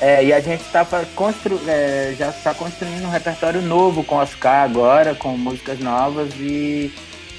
[0.00, 4.64] é, e a gente tá constru é, já está construindo um repertório novo com Oscar
[4.64, 6.92] agora, com músicas novas e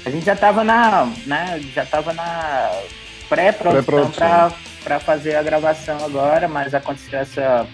[0.04, 2.70] a gente já estava na, né, já tava na
[3.28, 4.52] pré-produção Pré-produção.
[4.82, 7.66] para fazer a gravação agora, mas aconteceu essa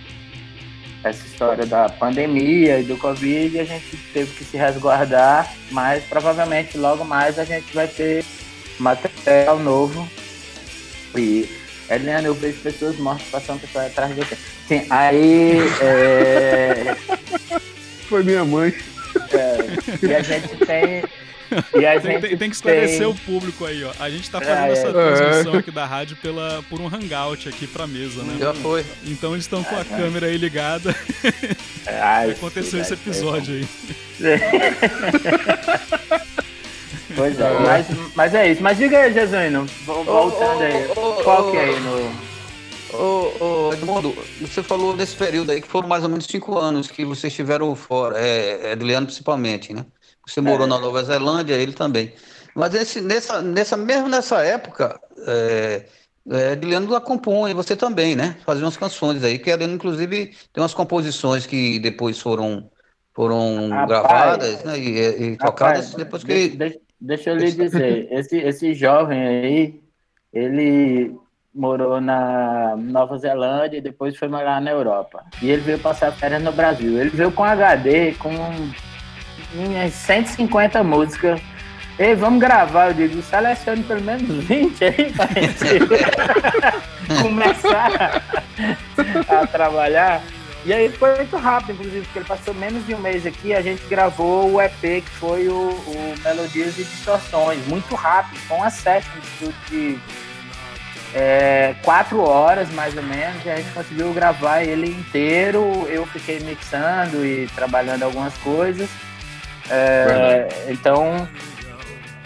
[1.05, 6.05] essa história da pandemia e do Covid e a gente teve que se resguardar, mas
[6.05, 8.25] provavelmente logo mais a gente vai ter
[8.79, 10.09] material novo
[11.17, 11.49] e
[11.91, 14.37] Eliana, eu vejo pessoas mortas passando pessoas atrás de você.
[14.69, 16.97] Sim, aí é,
[18.09, 18.73] Foi minha mãe.
[19.33, 21.03] é, e a gente tem.
[21.79, 23.93] E a Tem, gente tem- tem que esclarecer tem- o público aí, ó.
[24.01, 24.93] A gente tá É, fazendo essa é.
[24.93, 28.39] transmissão aqui da rádio pela, por um hangout aqui pra mesa, né?
[28.41, 28.83] Já foi.
[29.05, 30.97] Então eles estão com a Ah, câmera aí ligada.
[31.87, 33.69] Ai, Aconteceu esse episódio aí.
[37.15, 38.63] Pois é, mas, mas é isso.
[38.63, 40.89] Mas diga aí, Jesuíno, vo- voltando aí.
[41.23, 42.33] Qual que é aí no.
[42.95, 46.91] Ô, ô, Edmundo, você falou desse período aí que foram mais ou menos cinco anos
[46.91, 49.87] que vocês estiveram fora, é, Edliano principalmente, né?
[50.27, 50.69] Você morou É.
[50.69, 52.13] na Nova Zelândia, ele também.
[52.55, 55.87] Mas esse, nessa, nessa, mesmo nessa época, é,
[56.31, 58.37] é, Edliano lá compõe, você também, né?
[58.45, 62.71] Fazia umas canções aí, que Edliano, inclusive, tem umas composições que depois foram,
[63.15, 64.79] foram Rapaz, gravadas né?
[64.79, 64.99] e,
[65.33, 66.59] e tocadas Rapaz, depois que.
[67.03, 69.81] Deixa eu lhe dizer, esse, esse jovem aí,
[70.33, 71.15] ele
[71.55, 75.25] morou na Nova Zelândia e depois foi morar na Europa.
[75.43, 76.99] E ele veio passar férias no Brasil.
[76.99, 81.41] Ele veio com HD, com umas 150 músicas.
[81.99, 85.87] Ei, vamos gravar, eu digo, selecione pelo menos 20 aí pra gente
[87.21, 88.23] começar
[89.29, 90.23] a trabalhar.
[90.65, 93.61] E aí foi muito rápido, inclusive, porque ele passou menos de um mês aqui a
[93.61, 98.71] gente gravou o EP que foi o, o Melodias e Distorções, muito rápido, com uma
[98.71, 99.11] session
[99.69, 99.99] de
[101.15, 105.87] é, quatro horas mais ou menos, e a gente conseguiu gravar ele inteiro.
[105.89, 108.89] Eu fiquei mixando e trabalhando algumas coisas.
[109.69, 111.29] É, então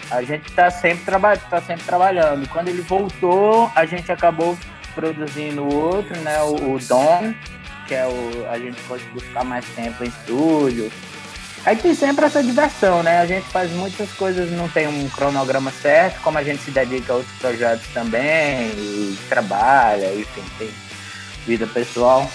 [0.09, 2.47] a gente está sempre, traba tá sempre trabalhando.
[2.49, 4.57] Quando ele voltou, a gente acabou
[4.95, 6.41] produzindo outro, né?
[6.41, 7.33] O, o Dom,
[7.87, 8.47] que é o.
[8.49, 10.91] A gente conseguiu ficar mais tempo em estúdio.
[11.65, 13.19] Aí tem sempre essa diversão, né?
[13.19, 17.11] A gente faz muitas coisas, não tem um cronograma certo, como a gente se dedica
[17.11, 20.69] a outros projetos também, e trabalha, enfim, tem
[21.45, 22.29] vida pessoal.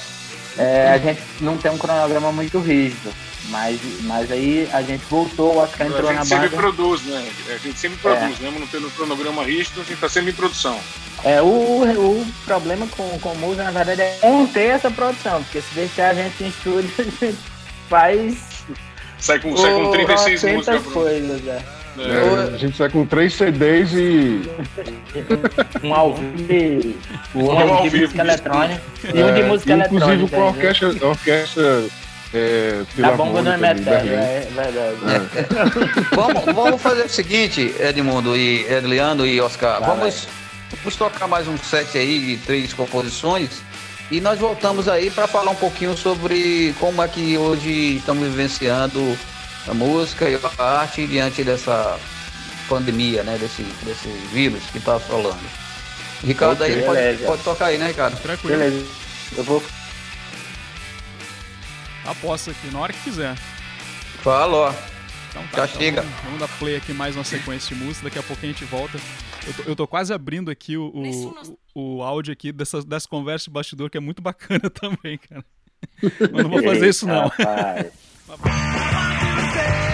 [0.59, 3.13] É, a gente não tem um cronograma muito rígido,
[3.49, 6.57] mas, mas aí a gente voltou, o Oscar entrou a na gente sempre banda.
[6.63, 7.29] produz, né?
[7.49, 10.79] A gente sempre produz, mesmo não tendo cronograma rígido, a gente tá sempre em produção.
[11.25, 15.75] É, o, o problema com, com música, na verdade, é conter essa produção, porque se
[15.75, 17.39] deixar a gente em estúdio, a gente
[17.89, 18.53] faz
[19.23, 20.93] Sai com, sai com 36 80 músicas.
[20.93, 21.65] Coisas, é.
[21.99, 24.43] É, a gente sai com três CDs e.
[25.85, 26.95] Um ao vivo,
[27.35, 30.37] um Um ao de vivo, música eletrônica e um é, de música inclusive eletrônica.
[30.37, 30.51] com a né?
[30.51, 31.85] orquestra, orquestra
[32.33, 34.15] é, Da bomba do Filarmônica de Emetério, Berlim.
[34.15, 36.07] é verdade.
[36.17, 39.81] Vamos, vamos fazer o seguinte, Edmundo e Edliano e Oscar.
[39.81, 40.27] Vamos,
[40.79, 43.61] vamos tocar mais um set aí de três composições
[44.11, 49.17] e nós voltamos aí para falar um pouquinho sobre como é que hoje estamos vivenciando
[49.69, 51.99] a música e a arte diante dessa
[52.69, 53.39] pandemia, né?
[53.39, 55.39] Desse, desse vírus que está assolando.
[56.25, 58.21] Ricardo aí, pode, pode tocar aí, né, Ricardo?
[58.21, 58.59] Tranquilo.
[58.59, 58.87] Beleza.
[59.37, 59.63] Eu vou.
[62.05, 63.37] Aposta aqui, na hora que quiser.
[64.23, 64.75] Fala, ó.
[65.31, 66.03] Então Já então chega.
[66.03, 68.65] Vamos, vamos dar play aqui mais uma sequência de música, daqui a pouco a gente
[68.65, 68.99] volta.
[69.47, 73.07] Eu tô, eu tô quase abrindo aqui o, o, o, o áudio aqui dessas, dessas
[73.07, 75.45] conversas de bastidor, que é muito bacana também, cara.
[76.01, 77.29] Mas não vou fazer isso não.
[77.29, 77.93] Rapaz.
[79.55, 79.92] Say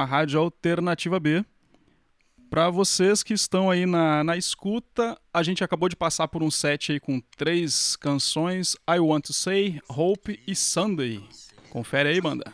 [0.00, 1.44] a Rádio Alternativa B.
[2.48, 6.50] Para vocês que estão aí na, na escuta, a gente acabou de passar por um
[6.50, 11.22] set aí com três canções: I Want to Say, Hope e Sunday.
[11.70, 12.52] Confere aí, banda.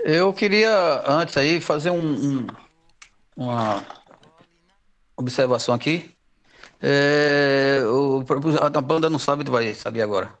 [0.00, 2.46] Eu queria, antes aí, fazer um, um-
[3.36, 3.86] uma
[5.16, 6.10] observação aqui.
[6.80, 8.24] É, o,
[8.60, 10.36] a banda não sabe, vai saber agora.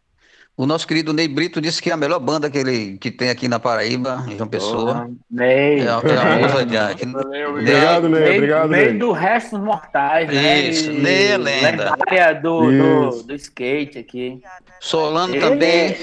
[0.62, 3.30] O nosso querido Ney Brito disse que é a melhor banda que, ele, que tem
[3.30, 5.10] aqui na Paraíba, em João Pessoa.
[5.28, 5.80] Ney.
[5.80, 8.20] É, a- é a música de- que- Valeu, Obrigado, Ney.
[8.22, 8.98] Meio, Obrigado, meio Ney.
[8.98, 10.60] do restos mortais, né?
[10.60, 11.96] Isso, E Ney é lenda.
[12.06, 14.40] lendária do, do, do skate aqui.
[14.78, 15.96] Solano Ele- também.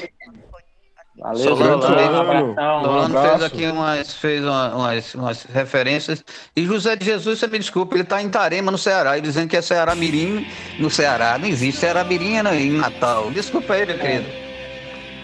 [1.18, 2.52] Valeu, Solano Solano.
[2.52, 2.56] Um.
[2.56, 3.30] Solano abraço.
[3.40, 6.22] fez aqui umas, fez uma- umas, umas referências.
[6.54, 9.48] E José de Jesus, você me desculpa, ele está em Tarema, no Ceará, e dizendo
[9.48, 10.46] que é Ceará Mirim
[10.80, 11.38] no Ceará.
[11.38, 13.32] Não existe Ceará Mirim é em Natal.
[13.32, 14.49] Desculpa aí, meu querido.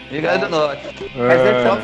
[0.08, 0.82] Obrigado do Norte.
[1.16, 1.80] Mas É, só-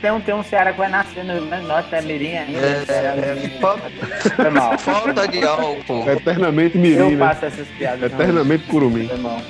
[0.00, 2.36] tem, um, tem um Ceará que vai nascer no Rio Grande do Norte, é Mirim
[2.36, 2.58] ainda.
[2.58, 3.90] É, falta,
[4.36, 4.78] Foi mal.
[4.78, 6.08] falta de álcool.
[6.10, 7.26] eternamente Eu mirim, né?
[7.26, 8.12] faço essas piadas.
[8.12, 9.08] Eternamente curumim.
[9.08, 9.40] Foi mal.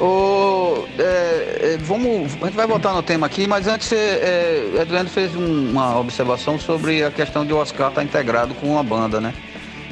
[0.00, 4.80] Ô, é, é, vamos, a gente vai voltar no tema aqui, mas antes, é, é,
[4.80, 8.82] Adriano fez um- uma observação sobre a questão de o Oscar estar integrado com a
[8.82, 9.32] banda, né?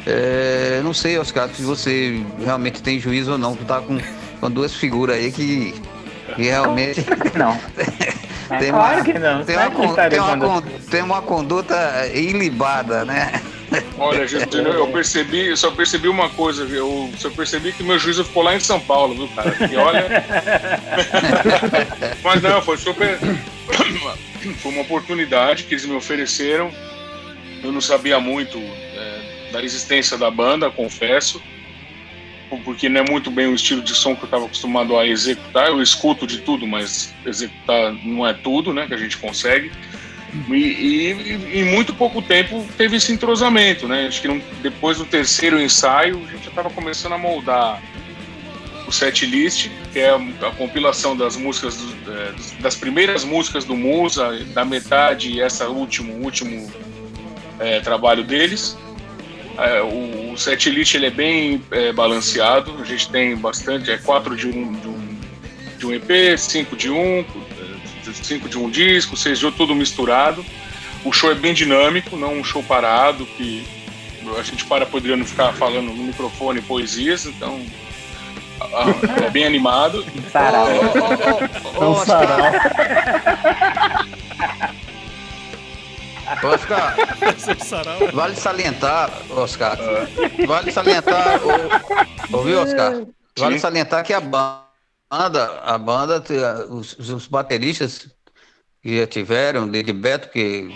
[0.06, 3.98] É, não sei, Oscar, se você realmente tem juízo ou não, tu tá com,
[4.40, 5.74] com duas figuras aí que,
[6.34, 7.04] que realmente
[7.36, 7.58] Não.
[8.58, 9.44] tem claro uma, que não.
[9.44, 13.32] tem uma, con- estarei tem uma, tem uma conduta ilibada, né?
[13.96, 16.78] Olha, gente, eu percebi, eu só percebi uma coisa, viu?
[16.78, 19.54] eu só percebi que meu juízo ficou lá em São Paulo, viu, cara?
[19.70, 20.24] E olha.
[22.24, 23.18] Mas não, foi super.
[24.62, 26.72] Foi uma oportunidade que eles me ofereceram.
[27.62, 31.40] Eu não sabia muito é, da existência da banda, confesso.
[32.58, 35.68] Porque não é muito bem o estilo de som que eu estava acostumado a executar.
[35.68, 38.86] Eu escuto de tudo, mas executar não é tudo, né?
[38.86, 39.70] Que a gente consegue.
[40.48, 44.06] E, e- em muito pouco tempo teve esse entrosamento, né?
[44.06, 47.82] Acho que não- depois do terceiro ensaio a gente já estava começando a moldar
[48.86, 53.64] o set list, que é a, a compilação das músicas, do- é, das primeiras músicas
[53.64, 56.70] do Musa, da metade e essa último último
[57.58, 58.76] é, trabalho deles.
[59.60, 62.74] É, o, o set list ele é bem é, balanceado.
[62.80, 65.18] A gente tem bastante, é quatro de um, de um,
[65.78, 67.24] de um EP, cinco de um, é,
[68.12, 70.44] cinco de um disco, seis de outro, tudo misturado.
[71.04, 73.66] O show é bem dinâmico, não um show parado, que
[74.38, 77.60] a gente para podendo ficar falando no microfone poesias, então
[79.24, 80.04] é bem animado.
[80.30, 80.68] Sarau.
[80.68, 82.52] Ô, ô, ô, ô, É um sarau.
[86.42, 86.96] Oscar.
[88.12, 89.78] Vale salientar, Oscar.
[90.46, 92.92] Vale salientar, ô- ouviu, Oscar?
[93.38, 94.64] Vale salientar que a banda,
[95.64, 96.22] a banda,
[96.68, 98.08] os, os bateristas
[98.82, 100.72] que já tiveram, desde Beto, que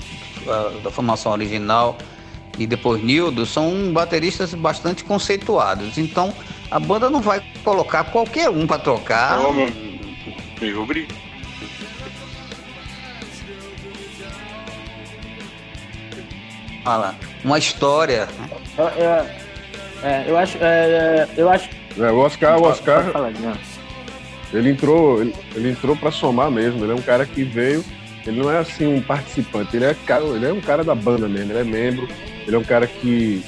[0.48, 1.96] a- da formação original,
[2.58, 5.98] e depois Nildo, são bateristas bastante conceituados.
[5.98, 6.32] Então,
[6.70, 9.38] a banda não vai colocar qualquer um para tocar.
[9.40, 11.23] Então, meu, meu,
[16.84, 18.28] Fala, uma história.
[18.76, 19.26] Eu, eu-
[20.02, 20.58] é, eu acho.
[20.60, 21.70] é, eu acho.
[21.98, 23.32] É, o Oscar, o Oscar, falar,
[24.52, 26.84] ele entrou, ele, ele entrou para somar mesmo.
[26.84, 27.82] Ele é um cara que veio,
[28.26, 31.26] ele não é assim um participante, ele é, cara, ele é um cara da banda
[31.26, 32.06] mesmo, ele é membro,
[32.46, 33.42] ele é um cara que,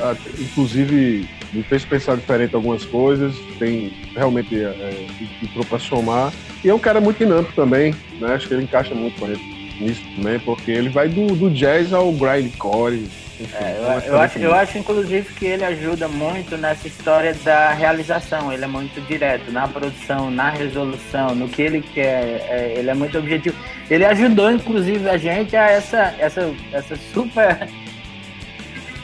[0.00, 5.06] ah, inclusive, me fez pensar diferente em algumas coisas, tem realmente é,
[5.42, 6.32] entrou para somar.
[6.64, 8.34] E é um cara muito dinâmico também, né?
[8.34, 11.50] Acho que ele encaixa muito com a gente nisso também, porque ele vai do, do
[11.50, 13.06] jazz ao grindcore.
[13.40, 17.72] enfim, É, eu, eu acho, eu acho, inclusive, que ele ajuda muito nessa história da
[17.72, 18.52] realização.
[18.52, 22.44] Ele é muito direto na produção, na resolução, no que ele quer.
[22.48, 23.56] é, ele é muito objetivo.
[23.88, 27.68] Ele ajudou, inclusive, a gente a essa, essa, essa super.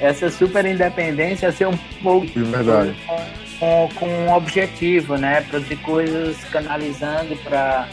[0.00, 2.96] Essa super independência a ser um pouco De verdade.
[3.60, 5.40] com, com um objetivo, né?
[5.48, 7.88] Produzir coisas canalizando para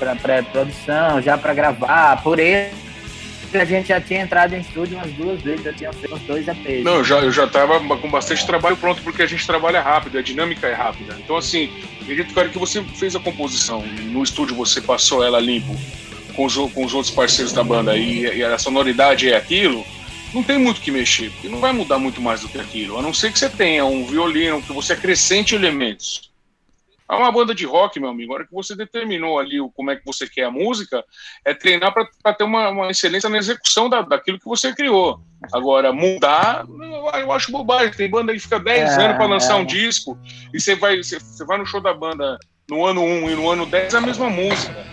[0.00, 2.22] para pré-produção, já para gravar.
[2.22, 2.70] Por ele,
[3.52, 6.48] a gente já tinha entrado em estúdio umas duas vezes, já tinha feito uns dois
[6.48, 6.82] EPs.
[6.82, 10.22] Não, já, eu já tava com bastante trabalho pronto, porque a gente trabalha rápido, a
[10.22, 11.16] dinâmica é rápida.
[11.22, 11.70] Então, assim,
[12.00, 15.76] acredito, cara, que você fez a composição, no estúdio você passou ela limpo
[16.34, 19.84] com os, com os outros parceiros da banda e, e a sonoridade é aquilo,
[20.32, 23.02] não tem muito que mexer, porque não vai mudar muito mais do que aquilo, a
[23.02, 26.29] não ser que você tenha um violino, que você acrescente elementos.
[27.10, 28.32] É uma banda de rock, meu amigo.
[28.32, 31.04] A hora que você determinou ali o, como é que você quer a música,
[31.44, 35.20] é treinar para ter uma, uma excelência na execução da, daquilo que você criou.
[35.52, 36.64] Agora, mudar,
[37.18, 37.92] eu, acho bobagem.
[37.92, 39.56] Tem banda que fica 10 É, anos para lançar é.
[39.60, 40.16] um disco
[40.54, 42.38] e você vai, você, você vai no show da banda
[42.70, 44.86] no ano 1 e no ano 10 é a mesma música.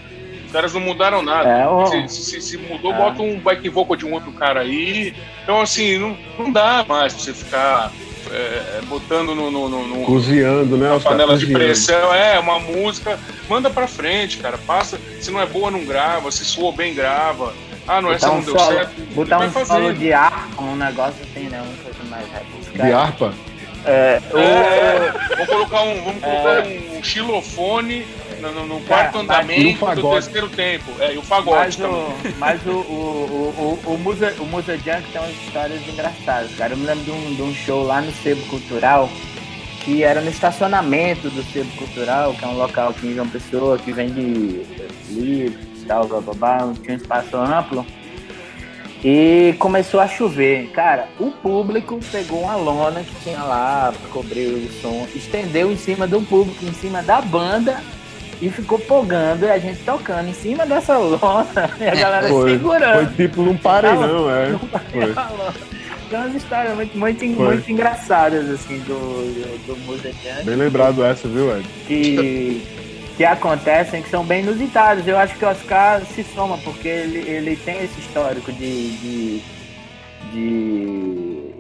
[0.48, 1.50] Os caras não mudaram nada.
[1.50, 2.98] É, se, se- se- mudou, É.
[2.98, 5.14] bota um bike vocal de um outro cara aí.
[5.44, 7.92] Então, assim, não, não dá mais pra você ficar
[8.34, 10.90] é, botando no, no, no- no- Cozinhando, né?
[10.90, 12.14] na panela de pressão.
[12.14, 13.20] É, uma música.
[13.50, 14.58] Manda pra frente, cara.
[14.58, 15.00] Passa.
[15.20, 16.32] Se não é boa, não grava.
[16.32, 17.54] Se soou bem, grava.
[17.88, 19.02] Ah, não, essa Botar não um deu solo, certo.
[19.16, 19.68] botar um fazendo.
[19.84, 21.62] solo de arco, um negócio assim, né?
[21.62, 22.84] Uma coisa mais rebuscada.
[22.84, 23.34] De harpa?
[23.86, 28.06] É, o- É, vamos colocar um, vamos colocar um xilofone
[28.42, 30.92] no, no- no quarto É, andamento do terceiro tempo.
[31.00, 31.92] É, e o pagode Mas, também.
[32.00, 32.74] o, mas o, o,
[33.84, 36.74] o, o, o, Musa, o Musa Junk tem umas histórias engraçadas, cara.
[36.74, 39.10] Eu me lembro de um, de um show lá no Sebo Cultural,
[39.84, 43.78] que era no estacionamento do Sebo Cultural, que é um local aqui em João Pessoa,
[43.78, 44.66] que vende
[45.10, 47.86] livros tal, blá, blá, blá, tinha um espaço amplo.
[49.04, 50.72] E começou a chover.
[50.72, 55.78] Cara, o público pegou uma lona que tinha lá pra cobrir o som, estendeu em
[55.78, 57.80] cima do público, em cima da banda,
[58.42, 62.52] e ficou pogando e a gente tocando em cima dessa lona e a galera Foi,
[62.52, 63.08] segurando.
[63.16, 64.56] foi tipo, não pare Tava- não, é.
[65.14, 65.54] Parava.
[66.10, 67.46] Tem umas histórias muito, muito, Foi.
[67.56, 71.68] muito engraçadas, assim, do, do, do Musa Junk Bem lembrado essa, viu, Ed?
[71.86, 72.66] que,
[73.18, 75.06] que acontecem, que são bem inusitados.
[75.06, 78.92] Eu acho que o Oscar se soma, porque ele, ele tem esse histórico de.
[78.98, 79.42] de,
[80.32, 81.54] de,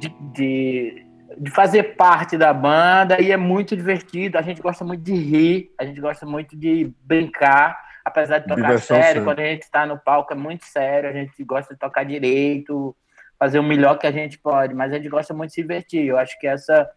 [0.00, 1.06] de, de,
[1.38, 4.38] de fazer parte da banda e é muito divertido.
[4.38, 7.78] A gente gosta muito de rir, a gente gosta muito de brincar.
[8.04, 11.12] Apesar de tocar Diversão sério, quando a gente está no palco é muito sério, a
[11.12, 12.96] gente gosta de tocar direito,
[13.38, 16.06] fazer o melhor que a gente pode, mas a gente gosta muito de se divertir.
[16.06, 16.88] Eu acho que essa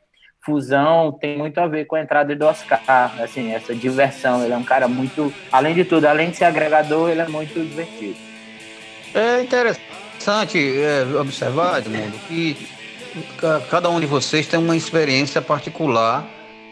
[0.44, 2.82] fusão tem muito a ver com a entrada do Oscar,
[3.22, 4.44] assim, essa diversão.
[4.44, 7.54] Ele é um cara muito, além de tudo, além de ser agregador, ele é muito
[7.54, 8.18] divertido.
[9.14, 12.81] É interessante é, observar, Edmundo, que
[13.70, 16.26] cada um de vocês tem uma experiência particular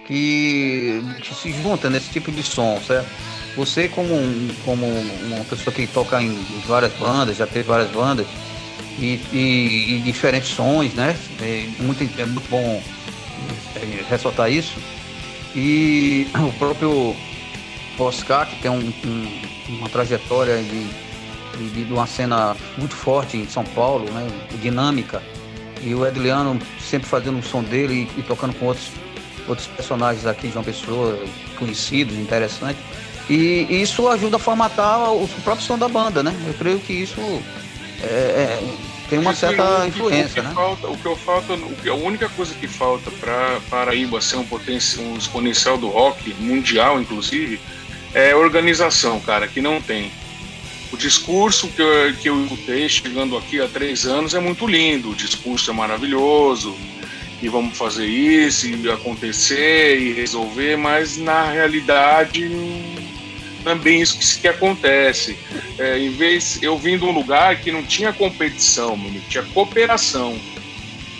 [0.07, 3.07] que, que se junta nesse tipo de som, certo?
[3.55, 6.33] Você como, um- como uma pessoa que toca em
[6.67, 8.25] várias bandas, já teve várias bandas,
[8.97, 11.15] e, e- e diferentes sons, né?
[11.41, 12.81] É muito, é muito bom
[13.75, 14.77] é, ressaltar isso.
[15.55, 17.15] E o próprio
[17.97, 19.41] Oscar, que tem um- um-
[19.79, 20.87] uma trajetória de,
[21.73, 24.27] de, de uma cena muito forte em São Paulo, né?
[24.61, 25.21] Dinâmica.
[25.83, 28.91] E o Edliano sempre fazendo o som dele e, e tocando com outros,
[29.47, 31.19] outros personagens aqui de uma pessoa
[31.57, 32.81] conhecidos, interessantes.
[33.29, 36.35] E, e isso ajuda a formatar o, próprio som da banda, né?
[36.47, 37.21] Eu creio que isso
[38.01, 38.63] é, é,
[39.09, 40.51] tem uma o certa influência, o né?
[40.53, 44.37] Falta, o que eu falta, o que, a única coisa que falta para Paraíba ser
[44.37, 47.59] um, potencial, um exponencial do rock, mundial inclusive,
[48.13, 50.11] é organização, cara, que não tem.
[50.91, 55.11] O discurso que eu, que eu escutei chegando aqui há três anos é muito lindo,
[55.11, 56.75] o discurso é maravilhoso,
[57.41, 62.49] e vamos fazer isso, e acontecer, e resolver, mas na realidade
[63.63, 65.37] não é bem isso que, que acontece.
[65.77, 70.39] É, em vez eu vim de um lugar que não tinha competição, tinha cooperação.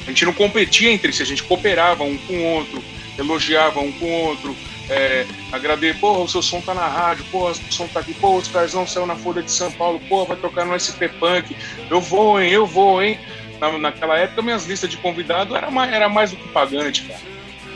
[0.06, 2.84] A gente não competia entre si, a gente cooperava um com o outro,
[3.18, 4.56] elogiava um com o outro,
[4.90, 8.38] é, agradecer, porra, o seu som tá na rádio, porra, o som tá aqui, porra,
[8.38, 11.56] os Carzão saiu na Folha de São Paulo, porra, vai tocar no SP Punk,
[11.90, 13.20] eu vou, hein, eu vou, hein.
[13.60, 17.20] Na, naquela época, minhas listas de convidado era mais, era mais do que pagante, cara.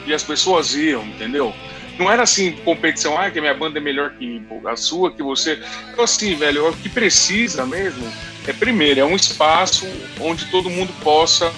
[0.06, 1.54] E as pessoas iam, entendeu?
[2.00, 5.22] Não era assim, competição, ah, que a minha banda é melhor que a sua, que
[5.22, 5.62] você.
[5.92, 8.12] Então, assim, velho, o que precisa mesmo
[8.48, 9.88] é, primeiro, é um espaço
[10.20, 11.54] onde todo mundo possa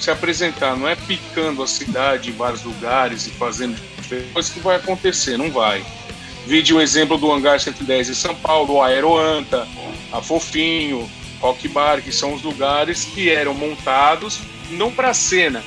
[0.00, 0.76] se apresentar.
[0.76, 3.76] Não é picando a cidade em vários lugares e fazendo
[4.32, 5.84] coisas que vai acontecer, não vai.
[6.46, 9.66] Vide o exemplo do Hangar 110 em São Paulo, a Aeroanta,
[10.12, 14.38] a Fofinho, Rock Bar, que são os lugares que eram montados
[14.70, 15.62] não para a cena,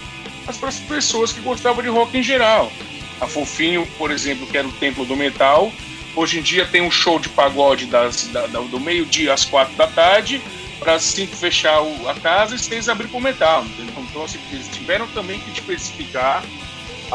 [0.46, 2.72] mas para as pessoas que gostavam de rock em geral.
[3.22, 5.72] A Fofinho, por exemplo, que era o templo do metal,
[6.16, 9.88] hoje em dia tem um show de pagode das, da- do meio-dia às quatro da
[9.88, 10.42] tarde,
[10.80, 13.66] para cinco fechar o- a casa e seis abrir para o metal.
[13.66, 13.94] entendeu?
[14.10, 16.42] Então, assim, eles tiveram também que diversificar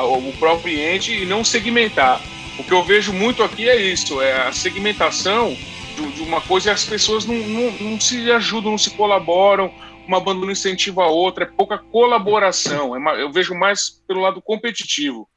[0.03, 2.21] o próprio cliente e não segmentar.
[2.59, 5.57] O que eu vejo muito aqui é isso, é a segmentação
[5.97, 9.73] de, de uma coisa e as pessoas não, não, não se ajudam, não se colaboram,
[10.07, 12.95] uma banda incentiva a outra, é pouca colaboração.
[12.97, 15.29] É eu vejo mais pelo lado competitivo.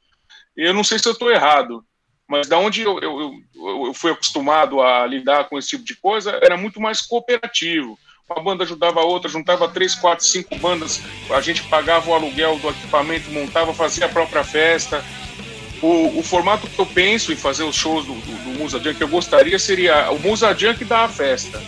[0.56, 1.84] Eu não sei se eu estou errado,
[2.28, 3.20] mas da onde eu, eu,
[3.54, 7.98] eu, eu fui acostumado a lidar com esse tipo de coisa, era muito mais cooperativo.
[8.30, 11.00] Uma banda ajudava a outra, juntava três, quatro, cinco bandas,
[11.30, 15.02] a gente pagava o aluguel do equipamento, montava, fazia a própria festa.
[15.80, 19.00] O, o formato que eu penso em fazer os shows do, do, do Musa Junk,
[19.00, 21.58] eu gostaria seria o Musa Junk da festa.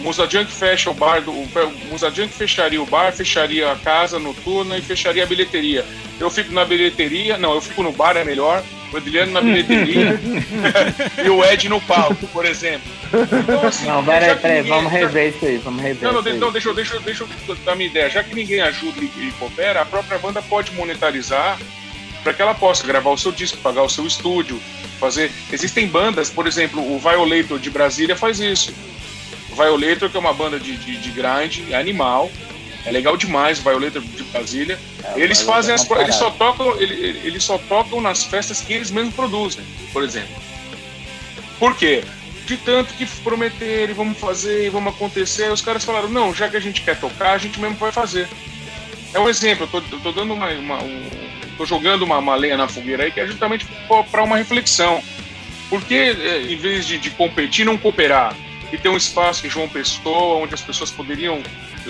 [0.00, 1.48] O Musa Junk fecha o bar, do, o
[1.88, 5.82] Musa Junk fecharia o bar, fecharia a casa noturna e fecharia a bilheteria.
[6.20, 8.62] Eu fico na bilheteria, não, eu fico no bar, é melhor.
[8.94, 10.20] O Adriano na bilheteria
[11.24, 12.88] e o Ed no palco, por exemplo.
[13.12, 16.36] Então, assim, Não, peraí, ninguém- vamos rever isso aí, vamos rever Não, não, isso aí.
[16.36, 18.08] então deixa, eu- deixa, deixa eu dar minha ideia.
[18.08, 21.58] Já que ninguém ajuda e, e coopera, a própria banda pode monetarizar
[22.22, 24.60] para que ela possa gravar o seu disco, pagar o seu estúdio,
[25.00, 25.30] fazer.
[25.52, 28.72] Existem bandas, por exemplo, o Violator de Brasília faz isso.
[29.50, 32.30] O Violator, que é uma banda de, de, de grind, é animal.
[32.86, 34.78] É legal demais o Violator de Brasília.
[35.16, 35.88] É, eles fazem é as.
[35.90, 40.02] Eles só, tocam, ele- ele- eles só tocam nas festas que eles mesmos produzem, por
[40.02, 40.34] exemplo.
[41.58, 42.04] Por quê?
[42.46, 46.60] De tanto que prometerem, vamos fazer, vamos acontecer, os caras falaram, não, já que a
[46.60, 48.28] gente quer tocar, a gente mesmo vai fazer.
[49.14, 50.48] É um exemplo, eu tô, tô dando uma.
[50.50, 51.08] uma- um-
[51.56, 53.64] tô jogando uma, uma lenha na fogueira aí que é justamente
[54.10, 55.00] para uma reflexão.
[55.70, 58.36] Por que, eh, em vez de, de competir, não cooperar?
[58.72, 61.40] E ter um espaço em João Pessoa, onde as pessoas poderiam,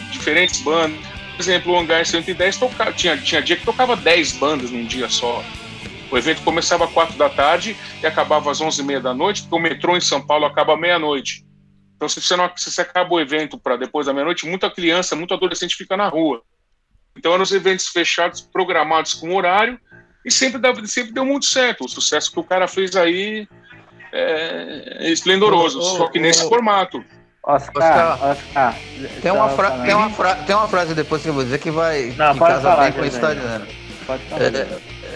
[0.02, 0.98] diferentes bandas.
[1.36, 5.08] Por exemplo, o Hangar 110 toca, tinha, tinha dia que tocava 10 bandas num dia
[5.08, 5.42] só.
[6.10, 9.58] O evento começava às 4 da tarde e acabava às 11h30 da noite, porque o
[9.58, 11.44] metrô em São Paulo acaba à meia-noite.
[11.96, 15.16] Então, se você, não, se você acaba o evento para depois da meia-noite, muita criança,
[15.16, 16.42] muito adolescente fica na rua.
[17.16, 19.78] Então, eram os eventos fechados, programados com horário,
[20.24, 21.84] e sempre, dava, sempre deu muito certo.
[21.84, 23.48] O sucesso que o cara fez aí
[24.12, 26.48] é esplendoroso, Ô, ô, só que nesse ô.
[26.48, 27.04] formato.
[27.46, 28.74] Oscar, Oscar.
[29.20, 31.70] Tem uma, fra- tem, uma fra- tem uma frase depois que eu vou dizer que
[31.70, 33.46] vai Não, que casa falar, bem com está José.
[33.46, 33.66] dizendo.
[34.06, 34.42] Pode falar.
[34.44, 34.66] É,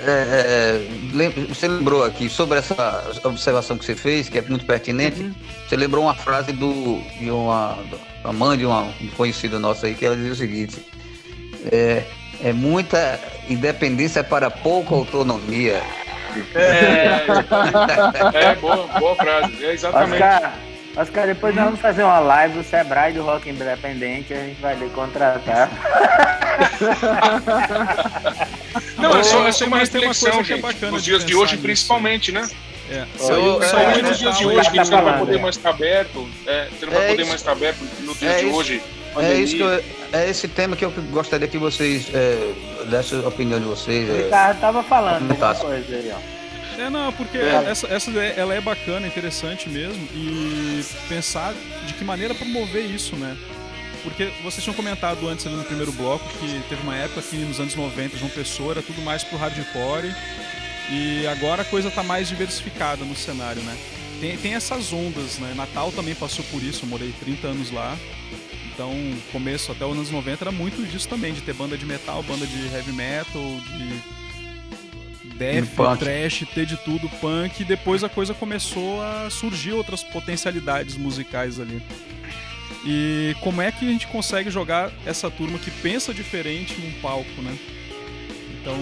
[0.07, 4.65] é, é, lem- você lembrou aqui sobre essa observação que você fez, que é muito
[4.67, 5.23] pertinente.
[5.23, 5.35] Uhum.
[5.67, 7.79] Você lembrou uma frase do, de uma,
[8.23, 10.87] a mãe de uma um conhecida nossa aí, que ela dizia o seguinte:
[11.73, 12.05] é,
[12.45, 13.19] é muita
[13.49, 15.83] independência para pouca autonomia.
[16.55, 17.27] É,
[18.35, 19.65] é boa, boa frase.
[19.65, 20.23] É exatamente.
[20.23, 20.53] Oscar,
[20.99, 24.75] Oscar, depois nós vamos fazer uma live do Sebrae do Rock Independente, a gente vai
[24.75, 25.71] lhe contratar.
[28.99, 30.61] Não, é só, é só uma mas uma reflexão, é gente.
[30.61, 31.63] bacana Nos dias de hoje, nisso.
[31.63, 32.49] principalmente, né?
[32.91, 33.05] É.
[33.17, 35.41] Saiu, é, nos dias de edital- hoje, que você não vai poder é.
[35.41, 36.29] mais estar aberto.
[36.47, 38.57] é, você não vai É poder mais estar aberto nos dias É de isso.
[38.57, 38.83] hoje.
[39.19, 42.53] É, isso que eu- é esse tema que eu gostaria que vocês é,
[42.87, 44.09] dessem a opinião de vocês.
[44.09, 44.23] O é.
[44.25, 45.69] Ricardo tava falando Fantástico.
[45.69, 46.38] coisa aí, ó.
[46.79, 47.65] É, não, porque É.
[47.67, 51.53] essa, essa ideia, ela é bacana, interessante mesmo, e pensar
[51.87, 53.37] de que maneira promover isso, né?
[54.03, 57.59] Porque vocês tinham comentado antes ali no primeiro bloco que teve uma época que nos
[57.59, 60.15] anos 90 João Pessoa era tudo mais pro hardcore
[60.91, 63.77] e agora a coisa tá mais diversificada no cenário, né?
[64.21, 65.53] Tem, tem essas ondas, né?
[65.57, 67.97] Natal também passou por isso, eu morei 30 anos lá.
[68.73, 68.93] Então,
[69.33, 72.47] começo até os anos 90 era muito disso também, de ter banda de metal, banda
[72.47, 73.43] de heavy metal,
[73.77, 74.01] de
[75.39, 75.69] death,
[75.99, 81.59] trash, ter de tudo, punk, e depois a coisa começou a surgir outras potencialidades musicais
[81.61, 81.81] ali.
[82.85, 87.43] E como é que a gente consegue jogar essa turma que pensa diferente num palco,
[87.43, 87.57] né?
[88.61, 88.75] Então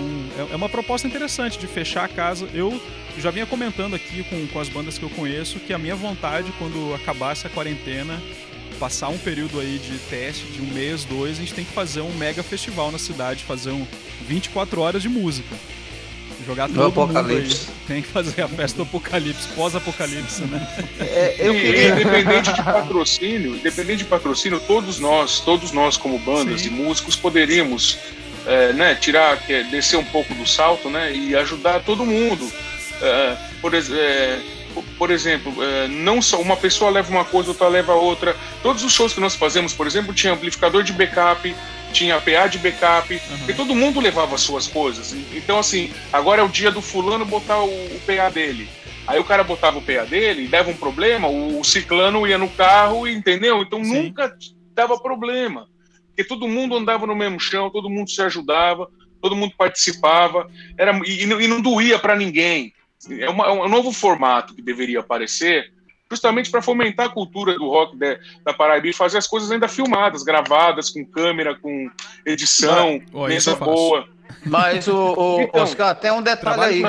[0.49, 2.49] é- é uma proposta interessante de fechar a casa.
[2.53, 2.81] Eu
[3.19, 6.53] já vinha comentando aqui com, com as bandas que eu conheço que a minha vontade,
[6.59, 8.21] quando acabasse a quarentena,
[8.79, 12.01] passar um período aí de teste de um mês, dois, a gente tem que fazer
[12.03, 13.87] um mega festival na cidade, fazer um
[14.29, 15.55] 24 horas de música.
[16.47, 17.23] Jogar Do todo mundo aí.
[17.25, 17.67] Apocalipse.
[17.89, 20.67] Tem que fazer a festa do apocalipse, pós-apocalipse, né?
[21.01, 21.89] É, eu E- queria.
[21.91, 26.69] independente de patrocínio, independente de patrocínio, todos nós, todos nós como bandas Sim.
[26.69, 27.99] e músicos poderíamos,
[28.47, 32.49] é, né, tirar, que é, descer um pouco do salto, né, e ajudar todo mundo.
[33.03, 34.39] É, por, ex- é,
[34.99, 38.37] por- exemplo, é, não só uma pessoa leva uma coisa, outra leva outra.
[38.63, 41.55] Todos os shows que nós fazemos, por exemplo, tinha amplificador de backup,
[41.93, 45.15] tinha PA de backup, e todo mundo levava as suas coisas.
[45.35, 48.69] Então, assim, agora é o dia do fulano botar o, o PA dele.
[49.07, 52.49] Aí o cara botava o PA dele dava um problema, o, o ciclano ia no
[52.49, 53.63] carro, entendeu?
[53.63, 54.03] Então Sim.
[54.03, 54.37] nunca
[54.75, 55.69] dava problema.
[56.09, 58.89] Porque todo mundo andava no mesmo chão, todo mundo se ajudava,
[59.23, 62.73] todo mundo participava, era, e, e não- e não doía para ninguém.
[63.11, 65.71] É, uma- é um novo formato que deveria aparecer,
[66.11, 69.69] justamente para fomentar a cultura do rock de- da Paraíba e fazer as coisas ainda
[69.69, 71.91] filmadas, gravadas, com câmera, com
[72.25, 74.07] edição, mesa boa.
[74.45, 76.83] Mas o, o Então, Oscar tem um detalhe aí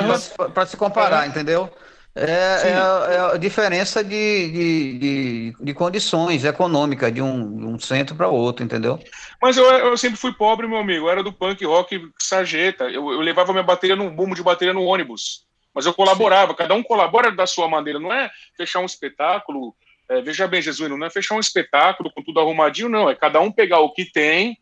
[0.54, 1.70] para se comparar, entendeu?
[2.14, 2.68] É, Sim.
[2.68, 7.78] é a- é a diferença de, de, de, de condições econômicas de um, de um
[7.78, 8.98] centro para outro, entendeu?
[9.40, 11.06] Mas eu, eu sempre fui pobre, meu amigo.
[11.06, 12.84] Eu era do punk rock sarjeta.
[12.84, 15.46] Eu, eu levava minha bateria no bumo de bateria no ônibus.
[15.78, 16.56] Mas eu colaborava.
[16.56, 18.00] Cada um colabora da sua maneira.
[18.00, 19.76] Não é fechar um espetáculo.
[20.08, 23.08] é, veja bem, Jesuíno, não é fechar um espetáculo com tudo arrumadinho, não.
[23.08, 24.58] É cada um pegar o que tem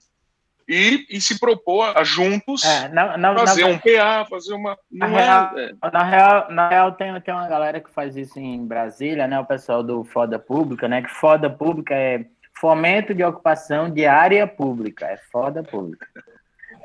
[0.69, 4.77] e, e se propor a juntos É, na, na, fazer na, um PA, fazer uma.
[4.93, 8.15] Na Não real- é, é, na real, na real tem, tem uma galera que faz
[8.15, 9.41] isso em Brasília, né?
[9.41, 11.01] O pessoal do Foda Pública, né?
[11.01, 12.27] Que Foda Pública é
[12.61, 15.07] fomento de ocupação de área pública.
[15.07, 16.07] É foda pública.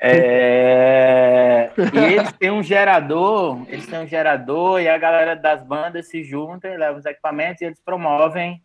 [0.04, 6.10] É, E eles têm um gerador, eles têm um gerador e a galera das bandas
[6.10, 8.64] se junta leva os equipamentos e eles promovem,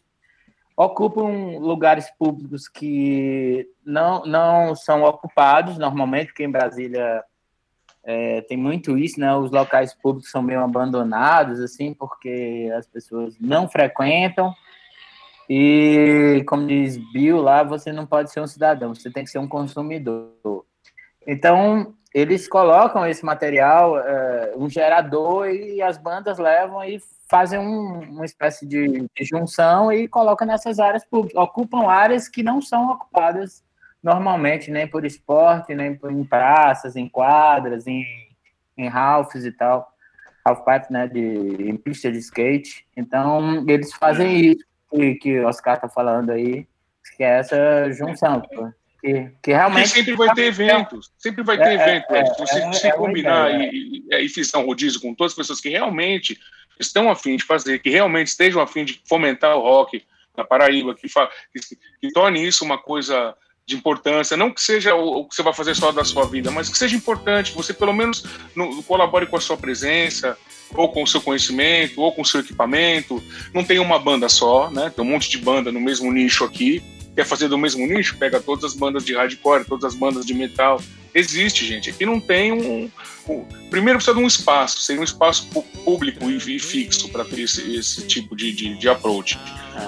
[0.76, 7.22] ocupam lugares públicos que não, não são ocupados normalmente, porque em Brasília
[8.04, 9.34] é, tem muito isso, né?
[9.34, 14.54] Os locais públicos são meio abandonados, assim, porque as pessoas não frequentam.
[15.48, 19.38] E, como diz Bill lá, você não pode ser um cidadão, você tem que ser
[19.38, 20.64] um consumidor.
[21.26, 26.98] Então, eles colocam esse material, é, um gerador, e as bandas levam e
[27.28, 31.42] fazem um- uma espécie de, de junção e colocam nessas áreas públicas.
[31.42, 33.64] Ocupam áreas que não são ocupadas
[34.02, 38.04] normalmente, nem por esporte, nem por, em praças, em quadras, em,
[38.78, 39.92] em halfs e tal.
[40.44, 41.20] Half pipe, né, de,
[41.68, 42.86] em pista de skate.
[42.96, 44.64] Então, eles fazem isso
[45.20, 46.68] que, o Oscar tá falando aí,
[47.16, 48.68] que é essa junção, pô.
[49.06, 52.14] Que, que Porque realmente sempre vai ter eventos, sempre vai ter É, evento.
[52.14, 52.26] é?
[52.26, 53.70] Se você é, se é combinar ideia.
[53.72, 56.38] e, e, e fizer um rodízio com todas as pessoas que realmente
[56.80, 60.02] estão afim de fazer, que realmente estejam afim de fomentar o rock
[60.36, 63.34] na Paraíba, que, fa, que, que torne isso uma coisa
[63.64, 66.50] de importância, não que seja o, o que você vai fazer só da sua vida,
[66.52, 70.36] mas que seja importante, que você pelo menos no- colabore com a sua presença,
[70.74, 73.20] ou com o seu conhecimento, ou com o seu equipamento.
[73.54, 74.92] Não tem uma banda só, né?
[74.94, 76.82] Tem um monte de banda no mesmo nicho aqui.
[77.16, 78.16] Quer fazer do mesmo nicho?
[78.18, 80.80] Pega todas as bandas de hardcore, todas as bandas de metal.
[81.14, 81.88] Existe, gente.
[81.88, 82.90] Aqui não tem um.
[83.26, 85.48] um- primeiro precisa de um espaço, sem um espaço
[85.82, 89.38] público e, e fixo para ter esse, esse tipo de, de, de approach.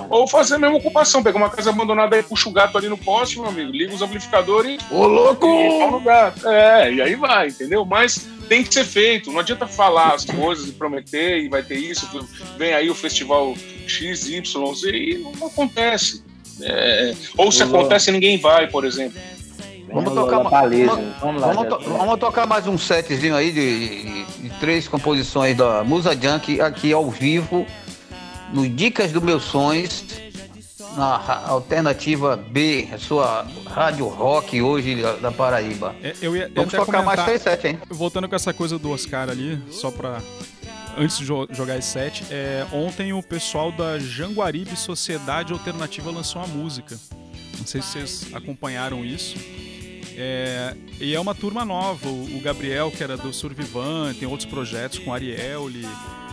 [0.08, 2.96] Ou fazer a mesma ocupação, pega uma casa abandonada e puxa o gato ali no
[2.96, 5.46] poste, meu amigo, liga os amplificadores Ô, louco!
[5.46, 6.48] e no gato.
[6.48, 7.84] É, e aí vai, entendeu?
[7.84, 11.76] Mas tem que ser feito, não adianta falar as coisas e prometer e vai ter
[11.76, 12.08] isso,
[12.56, 13.54] vem aí o festival
[13.86, 14.26] XYZ
[14.94, 16.24] e não acontece.
[16.62, 19.18] É, ou se acontece ninguém vai, por exemplo.
[19.92, 20.50] Vamos tocar uma-
[21.20, 25.56] Vamos lá, Vamos, to- vamos tocar mais um setzinho aí de, de- de três composições
[25.56, 27.66] da Musa Junk aqui ao vivo,
[28.52, 30.04] no Dicas do Meus Sonhos,
[30.96, 35.94] na Alternativa B, a sua rádio rock hoje da, Paraíba.
[36.02, 37.78] É, eu ia, eu Vamos tocar mais comentar- três sets, hein?
[37.88, 40.20] Voltando com essa coisa do Oscar ali, só pra.
[40.96, 46.42] Antes de jo- jogar esse set, é, ontem o pessoal da Janguaribe Sociedade Alternativa lançou
[46.42, 46.98] uma música.
[47.56, 49.36] Não sei se vocês acompanharam isso.
[50.16, 52.08] É, e é uma turma nova.
[52.08, 55.82] O, o Gabriel, que era do Survivan, tem outros projetos com Ariel, e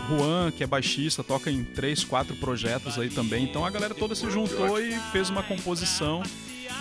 [0.09, 3.43] Juan, que é baixista, toca em três, quatro projetos aí também.
[3.43, 6.23] Então a galera toda se juntou e fez uma composição.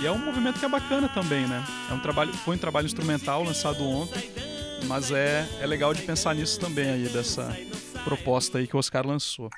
[0.01, 1.63] E é um movimento que é bacana também, né?
[1.91, 4.31] É um trabalho, foi um trabalho instrumental lançado ontem,
[4.87, 7.57] mas é, é legal de pensar nisso também aí, dessa
[8.05, 9.49] proposta aí que o Oscar lançou.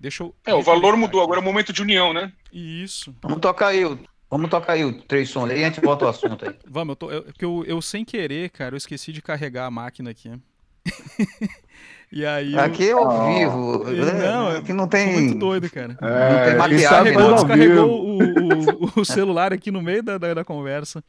[0.00, 0.34] Deixa eu.
[0.46, 2.32] É, o valor mudou, agora é o momento de união, né?
[2.52, 3.14] Isso.
[3.22, 3.98] Vamos tocar aí, o-
[4.30, 6.54] vamos tocar aí o três sons aí, a gente volta ao assunto aí.
[6.66, 10.10] Vamos, eu, tô, eu, eu, eu sem querer, cara, eu esqueci de carregar a máquina
[10.10, 10.30] aqui.
[12.12, 12.54] e aí.
[12.54, 14.12] eu- Aqui é ao vivo, né?
[14.32, 15.12] Não, aqui não tem...
[15.12, 15.94] muito doido, cara.
[15.94, 17.34] tem É, maquiagem, não.
[17.34, 21.02] Descarregou, descarregou o, o- o celular aqui no meio da, da, da conversa.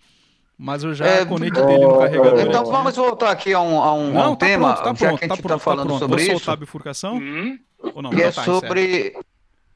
[0.60, 2.46] Mas eu já É, conectei ele no carregador.
[2.46, 2.72] Então aqui.
[2.72, 4.96] vamos voltar aqui a um, a um, a Não, um tá tema, pronto, tá já
[5.08, 6.00] pronto, que a tá gente está falando tá pronto.
[6.00, 6.32] sobre Vou isso.
[6.32, 7.18] soltar a bifurcação?
[7.18, 7.60] Hum,
[7.94, 8.14] Ou não?
[8.14, 9.18] que é Então tá, sobre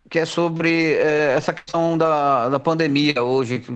[0.10, 3.72] que é sobre é, essa questão da, da pandemia hoje que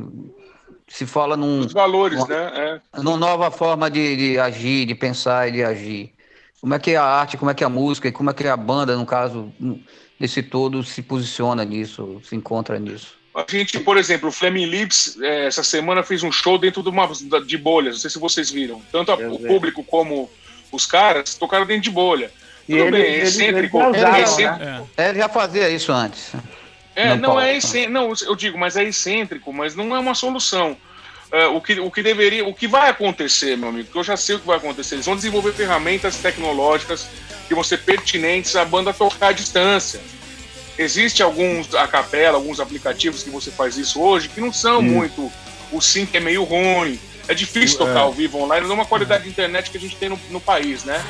[0.88, 2.82] se fala num, os valores, né?
[2.94, 3.02] É.
[3.02, 6.14] numa nova forma de, de agir, de pensar e de agir.
[6.62, 8.58] Como é que a arte, como é que a música e como é que a
[8.58, 9.54] banda, no caso
[10.20, 13.18] desse todo, se posiciona nisso, se encontra nisso?
[13.38, 16.90] A gente, por exemplo, o Flaming Lips, é, essa semana fez um show dentro de
[16.90, 17.08] uma
[17.46, 18.82] de bolhas, não sei se vocês viram.
[18.92, 20.28] Tanto a- o público como
[20.72, 22.32] os caras tocaram dentro de bolha.
[22.68, 23.80] E Tudo ele- bem, é ele- excêntrico.
[23.80, 24.66] eles usaram, é excêntrico.
[24.66, 24.84] né?
[24.98, 25.10] É.
[25.10, 26.32] Ele já fazia isso antes.
[26.96, 27.92] É, Não não, é excêntrico.
[27.94, 30.76] Não, eu digo, mas é excêntrico, mas não é uma solução.
[31.32, 34.18] É, o, que, o que deveria, o que vai acontecer, meu amigo, que eu já
[34.18, 34.96] sei o que vai acontecer.
[34.96, 37.08] Eles vão desenvolver ferramentas tecnológicas
[37.48, 40.02] que vão ser pertinentes à banda tocar à distância.
[40.78, 45.32] Existem alguns a capela, alguns aplicativos que você faz isso hoje que não são muito.
[45.72, 47.00] O sync é meio ruim.
[47.28, 48.04] É difícil tocar É.
[48.04, 50.40] ao vivo online, não é uma qualidade de internet que a gente tem no, no
[50.40, 51.04] país, né?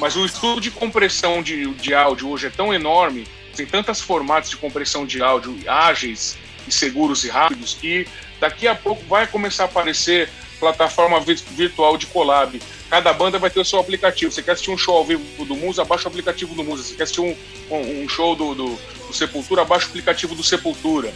[0.00, 4.48] Mas o estudo de compressão de, de áudio hoje é tão enorme, tem tantos formatos
[4.48, 6.36] de compressão de áudio ágeis
[6.66, 8.06] e seguros e rápidos que
[8.40, 10.30] daqui a pouco vai começar a aparecer
[10.60, 12.60] plataforma vi- virtual de collab.
[12.90, 14.30] Cada banda vai ter o seu aplicativo.
[14.32, 16.82] Você quer assistir um show ao vivo do Musa, baixa o aplicativo do Musa.
[16.82, 17.34] Você quer assistir um,
[17.70, 18.78] um, um show do, do,
[19.08, 21.12] do Sepultura, baixa o aplicativo do Sepultura.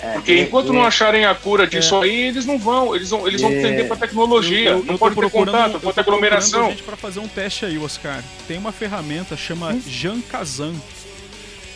[0.00, 2.94] É, Porque enquanto e- não acharem a cura disso aí, eles não vão.
[2.94, 3.62] Eles vão, eles vão É.
[3.62, 4.70] tender para tecnologia.
[4.70, 6.70] Eu- eu- não eu pode ter procurando- contato, pode ter aglomeração.
[6.70, 8.22] gente para fazer um teste aí, Oscar.
[8.48, 9.82] Tem uma ferramenta chama Hum?
[9.86, 10.74] Jankazan.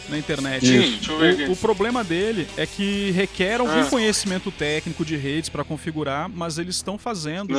[0.09, 0.67] Na internet.
[0.67, 1.53] Sim, deixa eu ver O, aqui.
[1.53, 3.87] o problema dele é que requer algum Ah.
[3.91, 7.55] conhecimento técnico de redes para configurar, mas eles estão fazendo.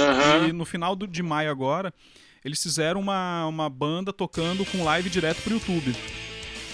[0.47, 1.93] E no final do- de maio agora,
[2.45, 5.95] eles fizeram uma, uma banda tocando com live direto pro YouTube.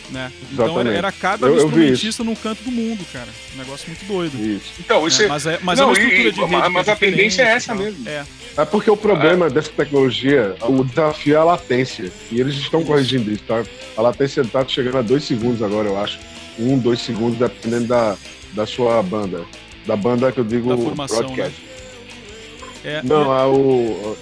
[0.09, 0.31] Né?
[0.51, 3.27] Então era, cada Eu- eu instrumentista num canto do mundo, cara.
[3.55, 4.37] Um negócio muito doido.
[4.37, 4.73] Isso.
[4.79, 5.25] Então, isso né?
[5.25, 5.29] é.
[5.29, 6.51] Mas é, mas Não, é uma estrutura e- de rede.
[6.51, 8.07] mas- mas a tendência é essa mesmo.
[8.07, 8.23] É.
[8.57, 12.11] É porque o problema dessa tecnologia, o desafio é a latência.
[12.31, 13.63] E eles estão corrigindo isso, tá?
[13.97, 16.19] A latência está chegando a dois segundos agora, eu acho.
[16.59, 18.15] Um, dois segundos, dependendo da,
[18.53, 19.43] da sua banda.
[19.87, 21.59] Da banda que eu digo Da formação, broadcast.
[22.83, 24.15] É, Não, a, o,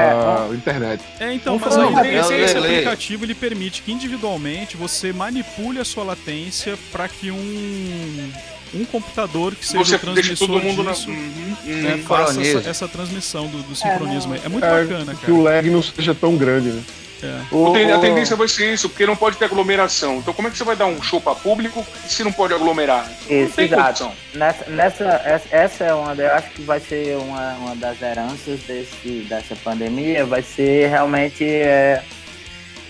[0.00, 1.02] a, É, a internet.
[1.20, 5.84] É, então, mas aí uma esse, esse aplicativo ele permite que individualmente você manipule a
[5.84, 8.30] sua latência para que um,
[8.74, 10.92] um computador que seja Você transmissor todo mundo na.
[10.92, 12.02] disso Uhum, né, uhum.
[12.04, 14.34] faça essa, essa transmissão do, do sincronismo.
[14.34, 14.40] aí.
[14.44, 15.32] É, muito É, bacana, Que cara.
[15.34, 16.82] o lag não seja tão grande, né?
[17.22, 17.40] É.
[17.54, 20.18] O- A tendência vai ser isso, porque não pode ter aglomeração.
[20.18, 23.08] Então, como é que você vai dar um show para público se não pode aglomerar?
[23.28, 24.04] não Isso, tem exato.
[24.04, 24.12] condição.
[24.34, 25.04] Nessa, nessa,
[25.50, 29.56] essa- é uma, da- eu acho que vai ser uma, uma das heranças desse, dessa
[29.56, 32.02] pandemia, vai ser realmente é,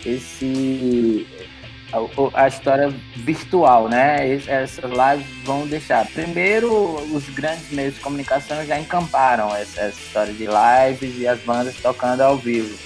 [0.05, 1.26] esse
[1.93, 4.29] a, a história virtual, né?
[4.29, 6.07] Es- Essas lives vão deixar.
[6.07, 6.70] Primeiro,
[7.14, 11.74] os grandes meios de comunicação já encamparam essa, essa história de lives e as bandas
[11.76, 12.76] tocando ao vivo.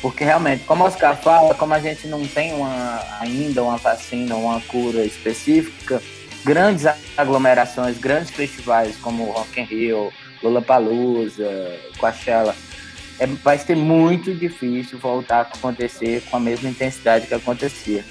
[0.00, 4.34] Porque realmente, como o Oscar fala, como a gente não tem uma, ainda uma vacina,
[4.36, 6.02] uma cura específica,
[6.44, 6.86] grandes
[7.16, 11.48] aglomerações, grandes festivais como Rock in Rio, Lollapalooza,
[11.98, 12.54] Coachella,
[13.18, 18.04] é, vai ser muito difícil voltar a acontecer com a mesma intensidade que acontecia.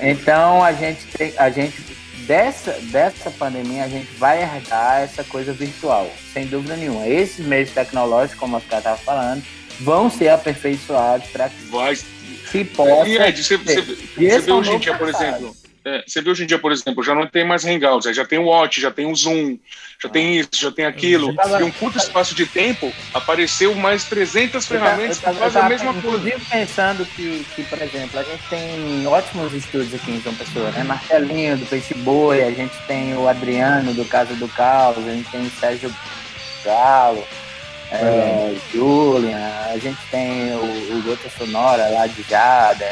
[0.00, 1.82] Então a gente tem, a gente
[2.26, 7.06] dessa dessa pandemia a gente vai herdar essa coisa virtual, sem dúvida nenhuma.
[7.06, 9.42] Esses meios tecnológicos, como o Oscar estava falando,
[9.80, 11.96] vão ser aperfeiçoados para que Vai.
[11.96, 13.08] se possa.
[13.08, 15.56] E Ed, você, você, você vê é hoje em dia, por exemplo.
[15.84, 18.24] é, você vê hoje em dia, por exemplo, já não tem mais Hangouts, aí já
[18.24, 19.58] tem o Watch, já tem o Zoom,
[20.02, 21.34] já tem isso, já tem aquilo.
[21.34, 25.34] Tava- Em um curto espaço de tempo, apareceu mais 300 Eu tava- ferramentas que eu
[25.34, 26.08] fazem a mesma coisa.
[26.08, 30.70] Inclusive pensando que, que, por exemplo, a gente tem ótimos estúdios aqui em João Pessoa,
[30.70, 30.84] né?
[30.84, 35.28] Marcelinho do Peixe Boi, a gente tem o Adriano do Casa do Caos, a gente
[35.30, 35.94] tem o Sérgio
[36.64, 37.24] Galo,
[37.94, 42.88] é, Julian, a gente tem o, o Gota Sonora lá de Jada.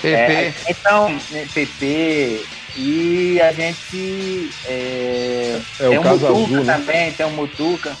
[0.00, 0.08] PP.
[0.14, 2.44] É, então, né, PP,
[2.76, 6.72] e a gente é, É tem o caso Mutuca azul, né?
[6.74, 7.96] também, tem o Mutuca.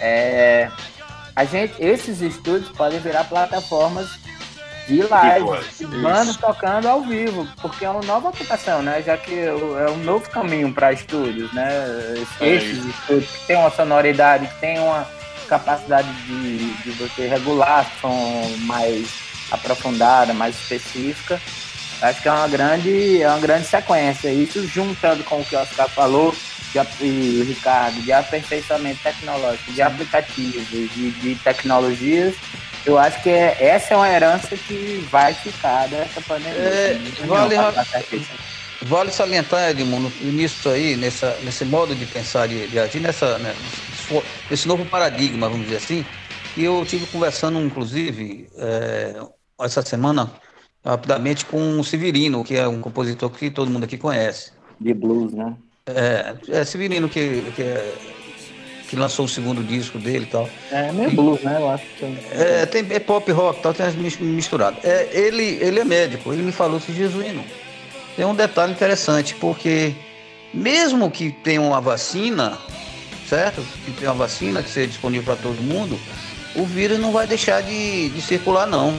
[0.00, 0.68] É,
[1.34, 4.08] a gente, esses estúdios podem virar plataformas
[4.86, 5.46] de live,
[6.02, 9.02] bandas tocando ao vivo, porque é uma nova ocupação, né?
[9.04, 11.68] Já que é um novo caminho para estúdios, né?
[12.40, 15.06] É Esses estúdios que tem uma sonoridade, que tem uma
[15.48, 19.08] capacidade de, de você regular som mais
[19.50, 21.40] aprofundada, mais específica.
[22.00, 24.28] Acho que é uma grande, é uma grande sequência.
[24.28, 26.34] Isso juntando com o que o Oscar falou
[26.72, 32.36] de, e o Ricardo, de aperfeiçoamento tecnológico, de aplicativos, de, de tecnologias,
[32.86, 36.58] eu acho que é, essa é uma herança que vai ficar dessa pandemia.
[36.58, 37.56] É, vale-.
[38.82, 43.52] Vale salientar, Edmundo, nisso aí, nessa, nesse modo de pensar, de, de agir, nessa, né,
[44.50, 46.04] nesse novo paradigma, vamos dizer assim,
[46.54, 49.14] que eu tive conversando, inclusive, é,
[49.60, 50.30] essa semana,
[50.84, 54.52] rapidamente, com o Severino, que é um compositor que todo mundo aqui conhece.
[54.80, 55.56] De blues, né?
[55.86, 57.94] É, é Severino que, que, é-
[58.88, 60.48] que lançou o segundo disco dele e tal.
[60.70, 61.56] É meio blues, né?
[61.58, 62.18] Eu acho que tem.
[62.32, 64.78] É, tem, é pop rock, tal, tem as mis- misturado.
[64.82, 67.44] É, ele, ele é médico, ele me falou que Jesuíno.
[68.16, 69.94] Tem um detalhe interessante, porque
[70.52, 72.58] mesmo que tenha uma vacina,
[73.28, 73.62] certo?
[73.84, 75.98] Que tenha uma vacina que seja disponível para todo mundo,
[76.54, 78.98] o vírus não vai deixar de, de circular, não.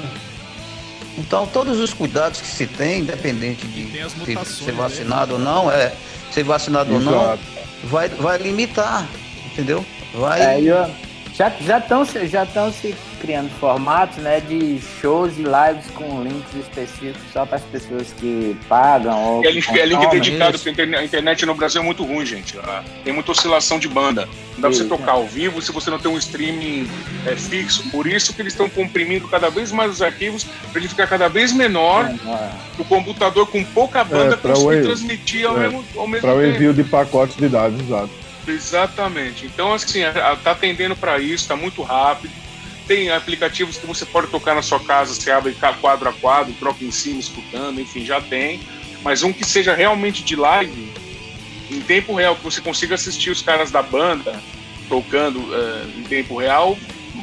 [1.17, 3.85] Então, todos os cuidados que se tem, independente de
[4.25, 4.77] tem se- ser dele.
[4.77, 5.91] vacinado ou não, é
[6.31, 7.39] ser vacinado ou não, Exato.
[7.85, 9.07] vai, vai limitar,
[9.51, 9.85] entendeu?
[10.13, 10.41] Vai.
[10.41, 10.89] É, eu-
[11.35, 16.53] já já estão já estão se criando formatos né de shows e lives com links
[16.59, 20.63] específicos só para as pessoas que pagam ou é link, que é link dedicado, isso.
[20.63, 22.57] porque a interne- a internet no Brasil é muito ruim, gente.
[22.63, 24.25] Ah, Tem muita oscilação de banda.
[24.53, 26.89] Não dá pra você tocar ao vivo se você não tem um streaming
[27.25, 27.89] é, fixo.
[27.91, 31.27] Por isso que eles estão comprimindo cada vez mais os arquivos para ele ficar cada
[31.29, 32.49] vez menor, É,
[32.81, 36.41] o computador com pouca banda pra conseguir transmitir ao é, mesmo, ao mesmo Para o
[36.41, 36.55] tempo.
[36.55, 38.09] envio de pacotes de dados, exato.
[38.47, 39.45] Exatamente.
[39.45, 39.99] Então, assim,
[40.43, 42.31] tá tendendo para isso, tá muito rápido.
[42.89, 46.83] Tem aplicativos que você pode tocar na sua casa, você abre quadro a quadro, troca
[46.83, 48.59] em cima, escutando, enfim, já tem.
[49.03, 50.91] Mas um que seja realmente de live,
[51.69, 54.41] em tempo real, que você consiga assistir os caras da banda
[54.89, 56.75] tocando eh, em tempo real,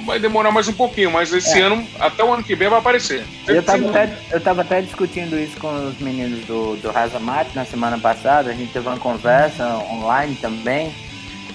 [0.06, 1.62] vai demorar mais um pouquinho, mas esse É.
[1.62, 3.24] ano, até o ano que vem, vai aparecer.
[3.48, 3.88] Eu tava, Sim.
[3.88, 8.50] até, eu tava até discutindo isso com os meninos do, do Razamat na semana passada.
[8.50, 10.94] A gente teve uma conversa online também.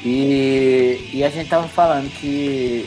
[0.04, 2.86] E, e a gente tava falando que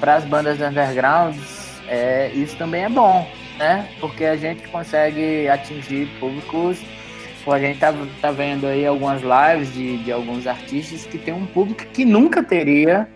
[0.00, 3.28] para as bandas undergrounds é, isso também é bom,
[3.58, 3.88] né?
[4.00, 6.80] Porque a gente consegue atingir públicos.
[7.44, 11.32] Pô, a gente tá, tá vendo aí algumas lives de, de alguns artistas que tem
[11.32, 13.08] um público que nunca teria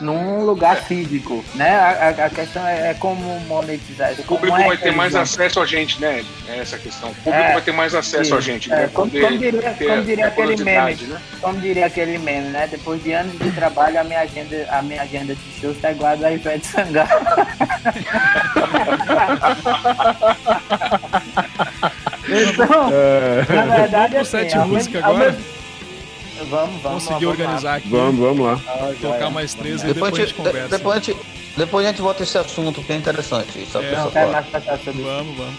[0.00, 1.70] num lugar físico, né?
[1.74, 4.12] A, a- a questão é, é como monetizar.
[4.12, 6.20] O público como é vai ter mais acesso a gente, né?
[6.20, 6.28] Ed?
[6.48, 7.10] É essa a questão.
[7.10, 8.52] O público É, vai ter mais acesso a Sim.
[8.52, 8.72] gente.
[8.72, 11.20] É, vai como, como diria, como diria a aquele meme, né?
[11.40, 12.68] como diria aquele meme, né?
[12.70, 16.12] Depois de anos de trabalho, a minha agenda, a minha agenda de shows tá igual
[16.12, 17.08] a da Ivete Sangalo.
[22.28, 25.32] então, É, na verdade, assim, sete música ao agora?
[25.32, 25.61] mesmo-
[26.48, 27.04] Vamos, vamos.
[27.04, 27.44] Conseguir vamos lá.
[27.44, 28.60] organizar aqui, vamos, vamos lá.
[28.66, 30.68] Ah, tocar mais três e Depois, depois a gente conversa.
[30.78, 31.16] depois, a gente,
[31.56, 33.66] depois a gente volta esse assunto que é interessante.
[33.70, 35.02] Só É, Não quero mais sobre isso.
[35.02, 35.54] Vamos, vamos.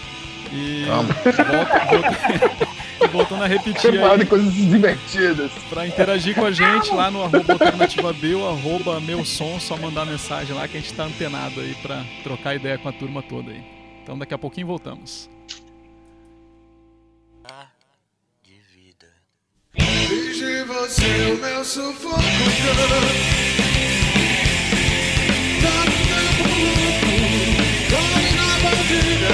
[0.52, 1.14] E Vamos.
[1.16, 2.68] volta, volta-
[3.04, 5.50] e voltando a repetir Preparado aí, de coisas divertidas.
[5.68, 9.76] pra interagir com a gente lá no arroba alternativa B, o arroba meu som, só
[9.76, 13.20] mandar mensagem lá que a gente tá antenado aí pra trocar ideia com a turma
[13.22, 13.62] toda aí.
[14.02, 15.28] Então daqui a pouquinho voltamos.
[20.06, 22.20] Em você o meu sufoco.
[25.62, 27.12] Tá no tempo louco,
[27.90, 29.32] corre na batida,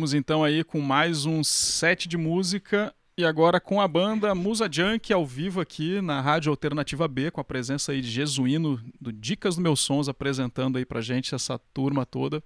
[0.00, 4.66] voltamos então aí com mais um set de música e agora com a banda Musa
[4.70, 9.12] Junk ao vivo aqui na Rádio Alternativa B, com a presença aí de Jesuíno do
[9.12, 12.42] Dicas do Meus Sons apresentando aí pra gente essa turma toda.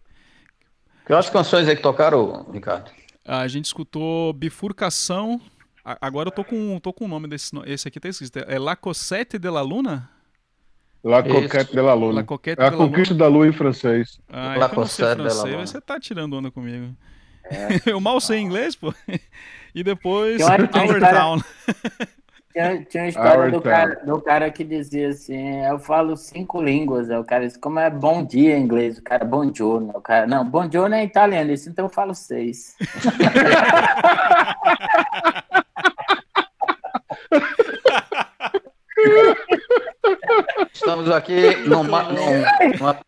[1.06, 2.90] Quais canções aí que tocaram, Ricardo?
[3.24, 5.40] A gente escutou Bifurcação.
[5.84, 7.52] Agora eu tô com, tô com o nome desse.
[7.66, 8.38] Esse aqui tá escrito.
[8.48, 10.10] É La Cosette de la Luna?
[11.04, 11.28] La Isso.
[11.28, 12.14] Coquette de la Luna.
[12.14, 14.18] La Coquette É a de la conquista da lua em francês.
[14.28, 15.66] Ah, La é que eu não sei Cosette de la Luna.
[15.66, 16.96] você tá tirando onda comigo.
[17.86, 18.92] Eu mal sei inglês, pô.
[19.76, 21.40] E depois Tem uma- tem uma Our história- Town.
[22.52, 23.72] Tinha, tinha uma história Our do town.
[23.72, 27.80] cara, do cara que dizia assim, eu falo cinco línguas, aí o cara disse, como
[27.80, 31.02] é bom dia em inglês, o cara, bom giorno, o cara, não, bom giorno é
[31.02, 32.76] italiano, disse, então eu falo seis.
[40.72, 42.44] Estamos aqui numa, num-
[42.78, 42.98] numa-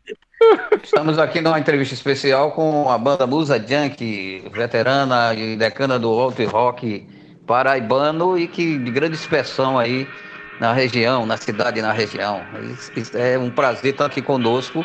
[0.82, 6.38] estamos aqui numa entrevista especial com a banda Musa Junk, veterana e decana do alt
[6.46, 7.06] rock
[7.46, 10.06] paraibano e que de grande expressão aí
[10.60, 12.42] na região, na cidade e na região.
[13.14, 14.84] É um prazer estar aqui conosco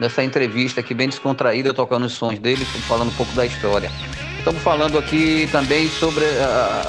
[0.00, 3.90] nessa entrevista aqui bem descontraída, tocando os sons dele, falando um pouco da história.
[4.38, 6.82] Estamos falando aqui também sobre a-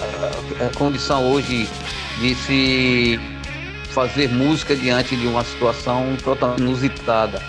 [0.68, 1.68] a condição hoje
[2.19, 3.19] de se
[3.90, 7.41] fazer música diante de uma situação totalmente inusitada,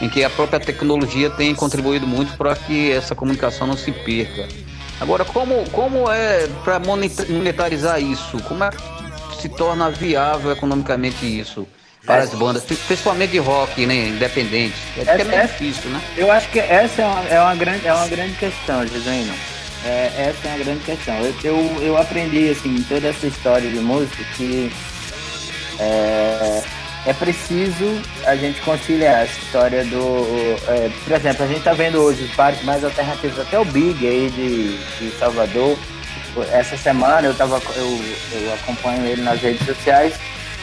[0.00, 4.48] em que a própria tecnologia tem contribuído muito para que essa comunicação não se perca.
[5.00, 8.38] Agora, como, como é para monetarizar isso?
[8.44, 11.66] Como é que se torna viável economicamente isso
[12.04, 14.74] para as bandas, principalmente de rock, né, independente?
[14.96, 16.00] É, é meio É- difícil, né?
[16.16, 19.34] Eu acho que essa é uma, é uma, grande, é uma grande questão, Jesuíno.
[19.84, 21.14] É, essa é uma grande questão.
[21.20, 24.72] Eu, eu, eu aprendi, assim, toda essa história de música que
[25.78, 26.62] é,
[27.06, 30.26] é preciso a gente conciliar essa história do...
[30.68, 34.06] é, por exemplo, a gente tá vendo hoje os bares mais alternativos, até o Big
[34.06, 35.78] aí de, de Salvador.
[36.52, 38.00] Essa semana eu, tava, eu,
[38.32, 40.14] eu acompanho ele nas redes sociais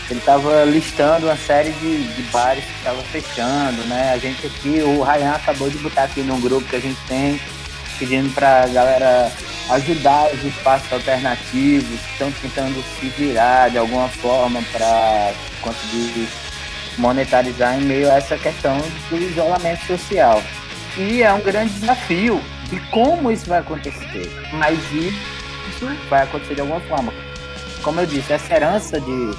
[0.09, 4.11] ele estava listando uma série de, de bares que estavam fechando, né?
[4.13, 7.39] A gente aqui, o Ryan acabou de botar aqui num grupo que a gente tem,
[7.97, 9.31] pedindo para galera
[9.69, 16.27] ajudar os espaços alternativos, que estão tentando se virar de alguma forma para conseguir
[16.97, 18.77] monetarizar em meio a essa questão
[19.09, 20.41] do isolamento social.
[20.97, 26.61] E é um grande desafio de como isso vai acontecer, mas isso vai acontecer de
[26.61, 27.13] alguma forma.
[27.81, 29.31] Como eu disse, essa herança de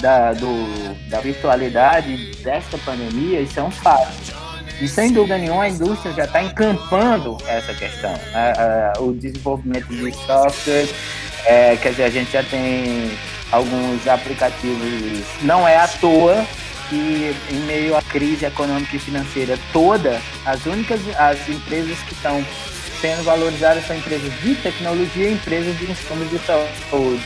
[0.00, 4.41] da, do, da virtualidade desta pandemia, isso é um fato.
[4.82, 8.10] E sem dúvida nenhuma a indústria já está encampando essa questão.
[8.10, 8.52] né?
[8.56, 10.88] Ah, o desenvolvimento de software,
[11.46, 13.16] é, quer dizer, a gente já tem
[13.52, 16.44] alguns aplicativos, não é à toa
[16.88, 22.44] que em meio à crise econômica e financeira toda, as únicas as empresas que estão
[23.00, 27.22] sendo valorizadas são empresas de tecnologia e empresas de insumos de saúde.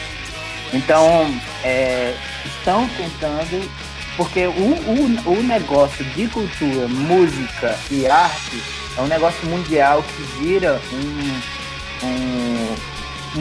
[0.75, 1.35] Então,
[1.65, 2.15] é,
[2.45, 3.71] estão tentando,
[4.17, 8.63] porque o, o, o negócio de cultura, música e arte
[8.97, 12.77] é um negócio mundial que gira um, um-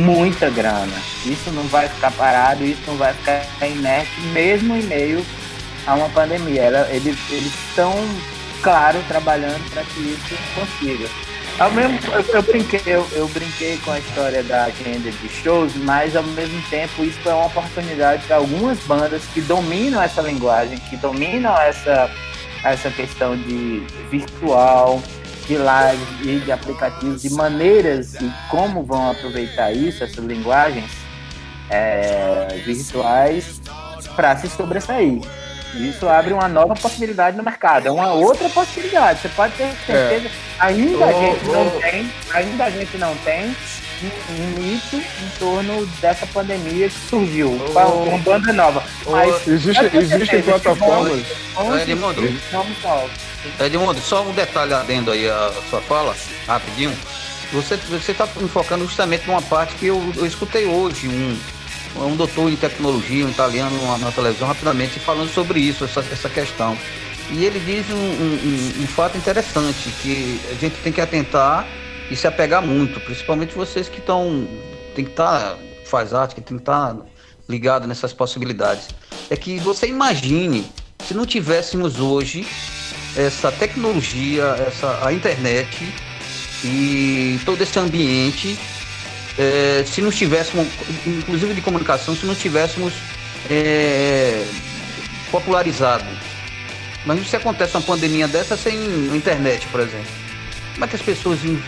[0.01, 0.93] muita grana.
[1.25, 5.25] Isso não vai ficar parado, isso não vai ficar inerte, mesmo em meio
[5.87, 6.61] a uma pandemia.
[6.63, 7.17] Ela- eles
[7.69, 7.93] estão,
[8.61, 11.07] claro, trabalhando para que isso consiga.
[11.57, 15.73] Ao mesmo, eu, eu brinquei, eu, eu brinquei com a história da agenda de shows,
[15.77, 20.77] mas ao mesmo tempo isso é uma oportunidade para algumas bandas que dominam essa linguagem,
[20.77, 22.11] que dominam essa,
[22.61, 25.01] essa questão de virtual,
[25.47, 30.91] de live e de aplicativos, de maneiras e como vão aproveitar isso, essas linguagens
[31.69, 33.61] é, virtuais,
[34.13, 35.21] para se sobressair.
[35.75, 39.21] Isso abre uma nova possibilidade no mercado, é uma outra possibilidade.
[39.21, 40.29] Você pode ter certeza.
[40.59, 41.69] Ainda a Ô, gente não ô.
[41.81, 43.45] tem, ainda a gente não tem
[44.01, 48.83] um, um mito em torno dessa pandemia que surgiu, a- uma banda nova.
[49.05, 51.25] Mas Existe, existem plataformas.
[53.59, 56.15] Edmundo, só um detalhe adendo aí a sua fala,
[56.47, 56.95] rapidinho.
[57.53, 61.37] Você você está enfocando justamente numa parte que eu, eu escutei hoje, um,
[61.95, 66.77] um doutor em tecnologia, um italiano na, televisão, rapidamente, falando sobre isso, essa, essa questão.
[67.31, 71.65] E ele diz um, um- um- fato interessante, que a gente tem que atentar
[72.11, 74.47] e se apegar muito, principalmente vocês que estão,
[74.95, 76.95] tem que estar, faz arte, que tem que estar
[77.49, 78.89] ligado nessas possibilidades.
[79.29, 80.65] É que você imagine
[81.03, 82.45] se não tivéssemos hoje
[83.15, 85.67] essa tecnologia, essa, a internet
[86.63, 88.57] e todo esse ambiente,
[89.37, 90.67] eh, se não tivéssemos,
[91.05, 92.93] inclusive de comunicação, se não tivéssemos
[93.49, 94.45] eh,
[95.31, 96.05] popularizado.
[97.05, 98.75] Mas se acontece uma pandemia dessa sem
[99.15, 100.07] internet, por exemplo,
[100.73, 101.59] como é que as pessoas iam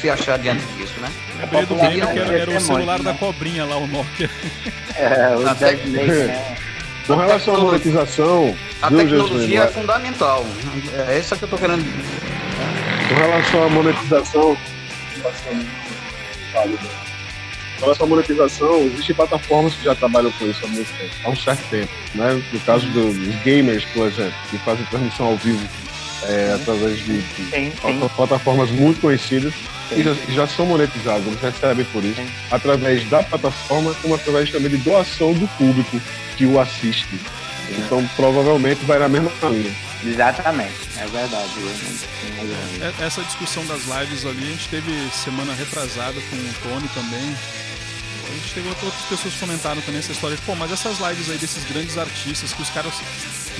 [0.00, 1.10] se achar diante disso, né?
[1.40, 3.18] Lembrei do game que era, era o é celular muito, da né?
[3.18, 4.30] cobrinha lá, o Nokia.
[4.96, 6.56] É, o Snake, né?
[7.04, 10.46] Com relação à monetização, A viu, tecnologia é fundamental.
[11.08, 11.84] É isso que eu tô querendo.
[13.08, 14.56] Com relação à monetização,
[16.62, 21.30] com relação à monetização, existem plataformas que já trabalham com isso há muito tempo, há
[21.30, 21.92] um certo tempo.
[22.14, 22.42] Né?
[22.52, 25.66] No caso do- dos gamers, por exemplo, que fazem transmissão ao vivo
[26.22, 27.70] é, através de, de Sim, sim.
[27.98, 29.52] plata- plataformas muito conhecidas
[29.92, 34.70] e já, já são monetizados, eles recebem por isso, através da plataforma, como através também
[34.70, 36.00] de doação do público
[36.38, 37.06] que o assiste.
[37.70, 39.74] Então, provavelmente vai na mesma linha.
[40.04, 41.50] Exatamente, é verdade.
[43.00, 47.34] É- Essa discussão das lives ali, a gente teve semana retrasada com o Tony também.
[48.26, 51.30] A gente teve outras pessoas que comentaram também essa história de, pô, mas essas lives
[51.30, 52.94] aí desses grandes artistas que os caras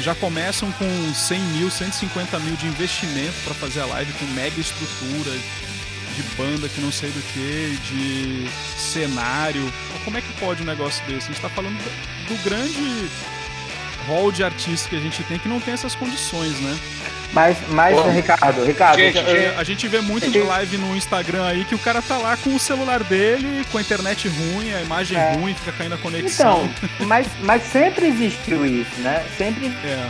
[0.01, 4.60] já começam com 100 mil, 150 mil de investimento pra fazer a live com mega
[4.60, 8.48] estrutura, de banda que não sei do que, de
[8.81, 9.72] cenário.
[10.05, 11.26] Como é que pode um negócio desse?
[11.28, 13.09] A gente tá falando do, do grande
[14.06, 16.76] hall de artistas que a gente tem que não tem essas condições, né?
[17.32, 21.44] Mas, mas Bom, Ricardo, Ricardo, gente, eu- A gente vê muito de live no Instagram
[21.47, 24.81] aí que o cara tá lá com o celular dele, com a internet ruim, a
[24.82, 25.32] imagem É.
[25.32, 26.70] ruim, fica caindo a conexão.
[26.78, 29.24] Então, mas, mas sempre existiu isso, né?
[29.36, 30.06] Sempre É,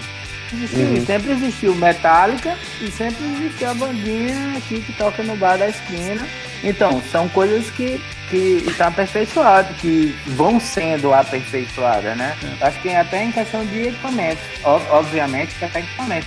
[0.54, 1.06] existiu Uhum.
[1.06, 6.26] Sempre existiu Metallica e sempre existiu a bandinha aqui que toca no bar da esquina.
[6.62, 8.00] Então, são coisas que,
[8.34, 12.36] que estão aperfeiçoadas, que vão sendo aperfeiçoadas, né?
[12.60, 12.66] É.
[12.66, 14.40] Acho que até em questão de equipamento.
[14.64, 16.26] Ob- obviamente que até equipamento.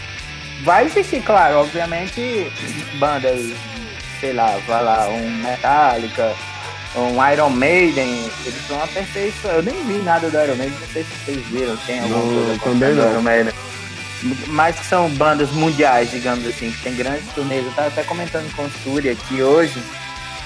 [0.64, 2.50] Vai existir, claro, obviamente,
[2.98, 3.52] bandas,
[4.22, 6.34] sei lá, vai lá, um Metallica,
[6.96, 9.68] um Iron Maiden, eles são aperfeiçoados.
[9.68, 12.34] Eu nem vi nada do Iron Maiden, não sei se vocês viram, tem alguma Não,
[12.34, 13.12] coisa também não.
[13.12, 13.54] Iron Maiden.
[14.48, 17.66] Mas que são bandas mundiais, digamos assim, que tem grandes turnês.
[17.66, 19.78] Eu tava até comentando com o Túria que hoje,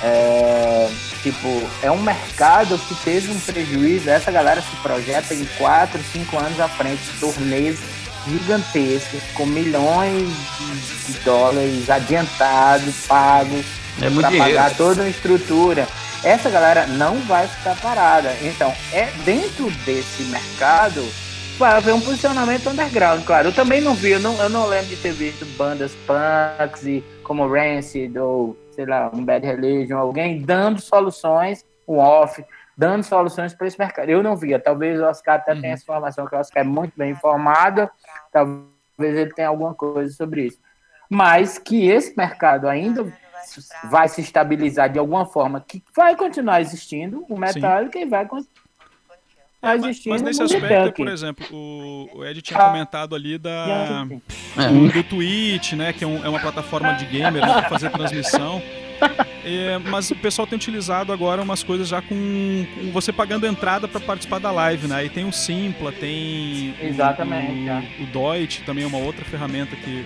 [0.03, 0.89] é,
[1.21, 1.47] tipo,
[1.81, 4.09] é um mercado que teve um prejuízo.
[4.09, 7.79] Essa galera se projeta em 4, 5 anos à frente, turnês
[8.27, 10.27] gigantescos, com milhões
[11.07, 13.65] de- dólares adiantados, pagos,
[14.01, 14.37] É para dinheiro.
[14.55, 15.87] pagar toda a estrutura.
[16.23, 18.35] Essa galera não vai ficar parada.
[18.41, 21.03] Então, é dentro desse mercado
[21.57, 23.49] vai haver um posicionamento underground, claro.
[23.49, 27.03] Eu também não vi, eu não, eu não lembro de ter visto bandas punks e
[27.23, 32.43] como Rancid ou, sei lá, um Bad Religion, alguém dando soluções, um off,
[32.77, 34.09] dando soluções para esse mercado.
[34.09, 36.93] Eu não via, talvez o Oscar até tenha essa informação, que o Oscar é muito
[36.97, 37.89] bem informado,
[38.31, 38.65] talvez
[38.99, 40.59] ele tenha alguma coisa sobre isso.
[41.09, 43.11] Mas que esse mercado ainda
[43.85, 48.50] vai se estabilizar de alguma forma, que vai continuar existindo, o Metallica e vai continuar
[49.63, 52.69] É, mas, mas nesse o aspecto, por exemplo, o, o Ed tinha Ah.
[52.69, 54.07] comentado ali da,
[54.57, 54.67] É.
[54.69, 55.93] do, do Twitch, né?
[55.93, 58.61] Que é, um- é uma plataforma de gamer né, pra fazer transmissão.
[59.43, 63.87] É, mas o pessoal tem utilizado agora umas coisas já com, com você pagando entrada
[63.87, 64.95] para participar da live, né?
[64.97, 67.83] Aí tem o Simpla, tem o- Exatamente, é.
[67.99, 70.05] o, o Deutsche, também é uma outra ferramenta que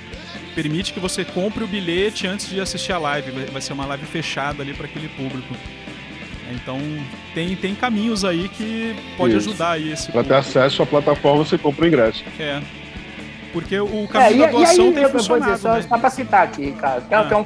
[0.54, 3.32] permite que você compre o bilhete antes de assistir a live.
[3.32, 5.54] Vai, vai ser uma live fechada ali para aquele público.
[6.52, 6.80] Então
[7.34, 9.50] tem, tem caminhos aí que pode Isso.
[9.50, 12.24] ajudar aí esse Para ter acesso à plataforma, você compra o ingresso.
[12.40, 12.62] É.
[13.52, 15.74] Porque o É, caminho e, da e doação aí, tem eu vou dizer, funcionado, só,
[15.76, 15.82] né?
[15.82, 17.28] só para citar aqui, cara, que é, Ah.
[17.32, 17.46] é um,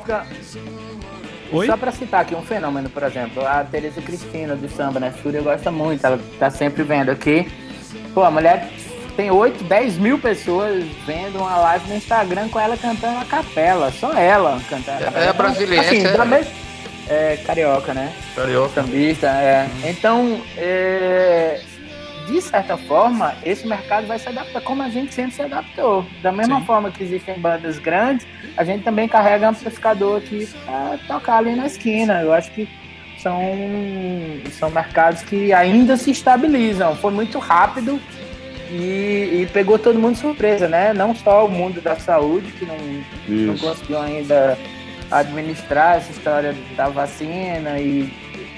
[1.52, 1.66] Oi?
[1.66, 5.12] Só pra citar aqui um fenômeno, por exemplo, a Tereza Cristina do samba, né?
[5.24, 7.48] Fúria gosta muito, ela tá sempre vendo aqui.
[8.14, 8.70] Pô, a mulher
[9.18, 13.92] tem 8, 10 mil pessoas vendo uma live no Instagram com ela cantando a capela,
[13.92, 15.26] só ela cantando a É- capela.
[15.26, 16.26] é brasileira, Assim, é- da
[17.10, 18.14] é carioca, né?
[18.36, 18.82] Carioca.
[18.82, 19.68] Sambista, é.
[19.84, 21.60] Então, é,
[22.28, 26.06] de certa forma, esse mercado vai se adaptar como a gente sempre se adaptou.
[26.22, 26.66] Da mesma Sim.
[26.66, 31.66] forma que existem bandas grandes, a gente também carrega amplificador aqui para tocar ali na
[31.66, 32.22] esquina.
[32.22, 32.70] Eu acho que
[33.18, 33.42] são,
[34.52, 36.96] são mercados que ainda se estabilizam.
[36.96, 38.00] Foi muito rápido
[38.70, 40.94] e, e pegou todo mundo de surpresa, né?
[40.94, 42.78] Não só o mundo da saúde, que não,
[43.28, 44.58] não conseguiu ainda
[45.12, 48.12] administrar essa história da vacina e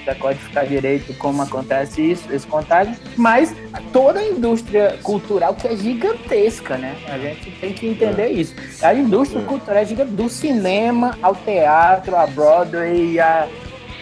[0.04, 3.54] decodificar direito como acontece isso, esse contágio, mas
[3.92, 6.96] toda a indústria cultural que é gigantesca, né?
[7.06, 8.52] A gente tem que entender isso.
[8.82, 9.44] A indústria É.
[9.44, 13.46] cultural é gigante, do cinema ao teatro, a Broadway, a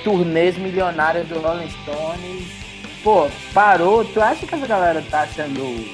[0.03, 2.49] turnês milionárias do Rolling Stones.
[3.05, 4.03] Pô, parou.
[4.05, 5.87] Tu acha que essa galera tá achando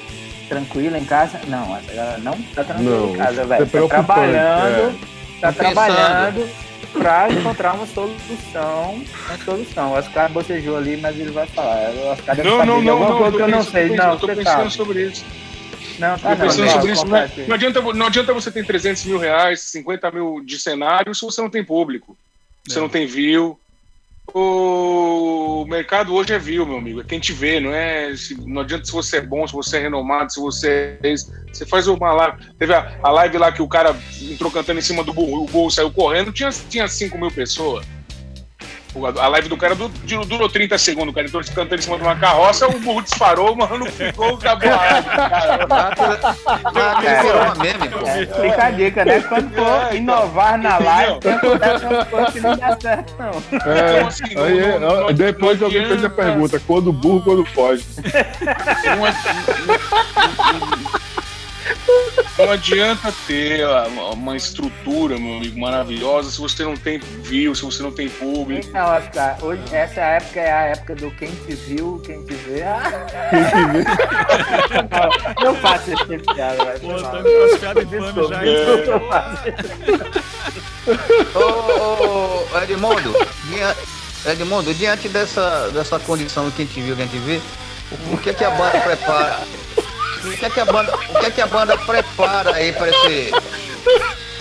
[0.47, 1.39] tranquila em casa?
[1.47, 3.65] Não, essa galera não tá tranquila Não, em casa, isso é velho.
[3.67, 5.07] Tá trabalhando, tá
[5.39, 6.49] Tá trabalhando
[6.93, 9.01] pra encontrar uma solução.
[9.27, 9.91] Uma solução.
[9.91, 11.89] O Oscar bocejou ali, mas ele vai falar.
[11.91, 13.17] O Oscar Não, saber não, de não, não.
[13.17, 13.89] coisa que eu não sei.
[13.89, 14.71] Não, pensando- tô pensando sabe.
[14.73, 15.25] sobre isso.
[15.99, 16.37] Não, tá não.
[16.37, 17.05] pensando Vai, sobre isso.
[17.05, 21.21] Não, não adianta, não adianta você ter 300 mil reais, 50 mil de cenário se
[21.21, 22.17] você não tem público.
[22.67, 22.81] você É.
[22.81, 23.59] não tem view.
[24.33, 27.01] O mercado hoje é view, meu amigo.
[27.01, 28.13] É quem te vê, não é?
[28.45, 31.15] não adianta se você é bom, se você é renomado, se você é.
[31.51, 32.37] Você faz uma live.
[32.59, 35.91] Teve a, a live lá que o cara entrou cantando em cima do burro saiu
[35.91, 37.85] correndo, tinha, tinha 5 mil pessoas.
[39.21, 41.09] A live do cara du- du- durou 30 segundos.
[41.11, 44.39] O cara entrou cantando em cima de uma carroça, o burro disparou, o mano ficou.
[46.75, 47.53] Ah.
[48.05, 49.21] É, fica a dica, né?
[49.21, 51.19] Quando for É, então, inovar na live,
[52.33, 53.31] que não dá certo, não.
[53.71, 57.83] É, Então, assim, aí, não- não- depois alguém fez a pergunta: quando burro, quando foge?
[62.37, 63.65] Não, adi- não adianta ter
[64.13, 68.67] uma, estrutura, meu amigo, maravilhosa se você não tem view, se você não tem público.
[68.67, 72.61] Então, Oscar, hoje, essa época é a época do quem te viu, quem te vê.
[72.63, 73.07] Ah,
[75.41, 76.79] não, não faço esse tipo de piada, vai.
[76.79, 78.43] Pô, tá infames já.
[81.35, 83.13] Ô, ô, ô, Edmundo,
[83.49, 83.75] dia-
[84.31, 87.39] Edmundo, diante dessa, dessa condição que a gente viu, que a gente vê,
[87.91, 89.39] o, o que que a banda prepara?
[90.25, 92.89] O que é que a banda, o que é que a banda prepara aí para
[92.89, 93.31] esse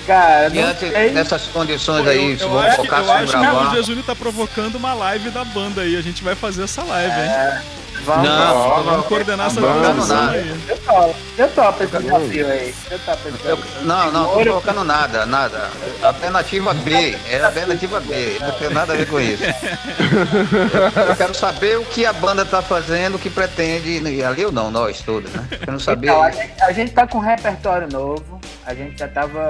[0.06, 1.10] Cara, não diante sei.
[1.10, 3.74] dessas condições aí, eu, se eu vão acho, focar eu se acho que o gravar?
[3.74, 5.96] Jesus tá provocando uma live da banda aí.
[5.96, 7.60] A gente vai fazer essa live, hein?
[8.04, 8.84] Vamos, Não, vamos.
[8.86, 10.28] Vamos coordenar essa Não, não.
[10.30, 10.60] aí.
[10.68, 12.74] Eu topo, eu topo esse desafio aí.
[12.90, 13.82] Eu topo esse Eu- desafio.
[13.84, 15.70] não, não, tô colocando nada, nada.
[16.02, 19.42] Alternativa B, é a alternativa B, não tem nada a ver com isso.
[19.42, 24.52] Eu, eu quero saber o que a banda tá fazendo, o que pretende, ali ou
[24.52, 25.44] não, nós todos, né?
[25.64, 26.06] Quero saber.
[26.08, 28.40] Então, a gente, a gente tá com um repertório novo.
[28.64, 29.46] A gente já tava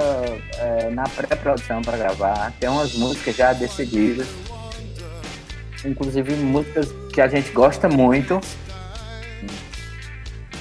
[0.57, 2.51] é, na pré-produção para gravar.
[2.59, 4.27] Tem umas músicas já decididas.
[5.85, 8.39] Inclusive músicas que a gente gosta muito.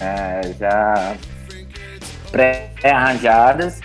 [0.00, 1.16] É, já
[2.30, 3.80] pré-arranjadas.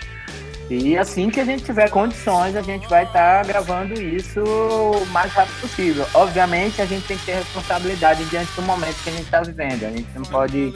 [0.70, 5.30] E assim que a gente tiver condições, a gente vai estar gravando isso o mais
[5.32, 6.06] rápido possível.
[6.14, 9.84] Obviamente, a gente tem que ter responsabilidade diante do momento que a gente está vivendo.
[9.84, 10.72] A gente não pode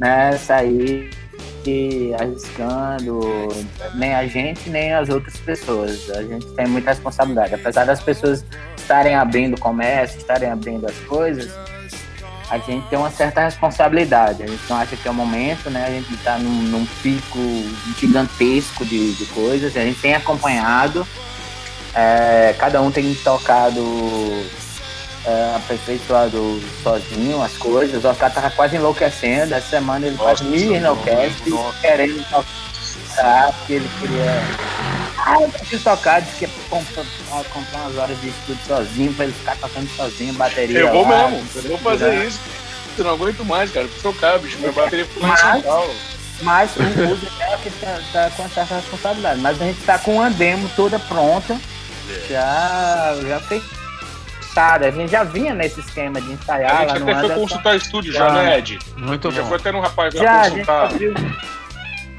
[0.00, 1.10] né, sair
[1.70, 3.20] e arriscando
[3.94, 6.10] nem a gente nem as outras pessoas.
[6.10, 7.54] A gente tem muita responsabilidade.
[7.54, 8.44] Apesar das pessoas
[8.76, 11.52] estarem abrindo comércio, estarem abrindo as coisas,
[12.50, 14.42] a gente tem uma certa responsabilidade.
[14.42, 15.86] A gente não acha que é o momento, né?
[15.86, 17.38] A gente está num, num pico
[17.98, 19.76] gigantesco de, de coisas.
[19.76, 21.06] A gente tem acompanhado.
[21.94, 23.80] é, cada um tem tocado
[25.24, 28.04] é, aperfeiçoado sozinho as coisas.
[28.04, 29.54] O Oscar tava quase enlouquecendo.
[29.54, 31.78] Essa semana ele quase Nossa, me enlouquece, nossa.
[31.80, 34.42] querendo tocar, porque ele queria.
[35.24, 39.14] Ah, eu preciso tocar, disse que ia comprar, ah, comprar umas horas de estudo sozinho,
[39.14, 40.80] pra ele ficar tocando sozinho, bateria.
[40.80, 42.40] Eu vou lá, mesmo, eu vou fazer isso.
[42.98, 43.86] Eu não aguento mais, cara.
[43.86, 44.58] Preciso tocar, bicho.
[44.58, 45.28] Minha bateria ficou
[45.62, 45.94] Paulo.
[46.42, 49.40] Mas o músico é que tá, tá com responsabilidade.
[49.40, 51.56] Mas a gente tá com uma demo toda pronta,
[52.28, 53.40] já, já
[54.52, 54.86] feitada.
[54.86, 57.76] A gente já vinha nesse esquema de ensaiar A gente lá no até foi consultar
[57.76, 58.32] estúdio já, Já.
[58.34, 58.78] né, Ed?
[58.96, 59.48] Muito Já bom.
[59.48, 60.84] foi até no rapaz lá Já, consultar.
[60.86, 61.14] abriu.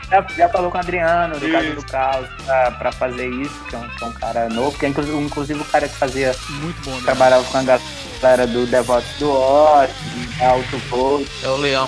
[0.10, 3.76] Já, já falou com o Adriano, do Caso do Caos, pra, pra fazer isso, que
[3.76, 6.36] é, um, que é um cara novo, que é inclusive, inclusive o cara que fazia,
[6.50, 7.02] Muito bom, né?
[7.04, 9.90] trabalhava com a galera do Devotos do Oz,
[10.38, 11.88] da Alto Voo, É o Leão.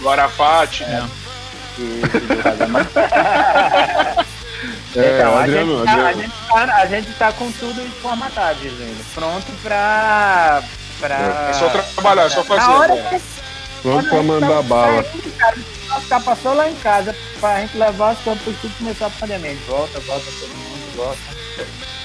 [0.00, 0.84] Do Arafat.
[0.84, 0.86] e,
[1.82, 2.06] e do.
[4.96, 8.58] É, Então, a, Adriano, gente tá, a, gente tá, a gente tá com tudo formatado,
[8.60, 9.04] dizendo.
[9.14, 10.62] Pronto pra.
[10.98, 12.60] pra É só trabalhar, é só fazer.
[12.66, 13.20] Na hora que
[13.82, 15.04] Pronto pra mandar bala.
[15.96, 19.10] Oscar passou lá em casa pra gente levar as coisas pro estúdio e começar a
[19.10, 19.52] pandemia.
[19.52, 21.18] A volta, volta, todo mundo volta.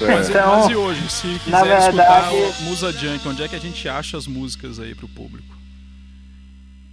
[0.01, 0.31] Mas, É.
[0.31, 3.55] Então, mas e hoje, se quiser na verdade- escutar o Musa Junk, onde é que
[3.55, 5.55] a gente acha as músicas aí pro público?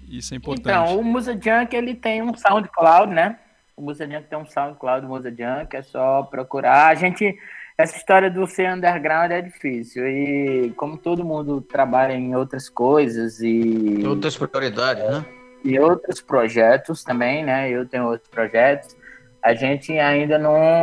[0.08, 0.68] Isso é importante.
[0.68, 3.36] Então, o Musa Junk ele tem um SoundCloud, né?
[3.78, 6.88] O Musa Junk tem um SoundCloud do Musa Junk, é só procurar.
[6.88, 7.38] A gente.
[7.78, 10.04] Essa história do ser underground é difícil.
[10.04, 14.04] E como todo mundo trabalha em outras coisas e.
[14.04, 15.24] Outras prioridades, né?
[15.64, 17.70] e outros projetos também, né?
[17.70, 18.96] Eu tenho outros projetos.
[19.40, 20.82] A gente ainda não,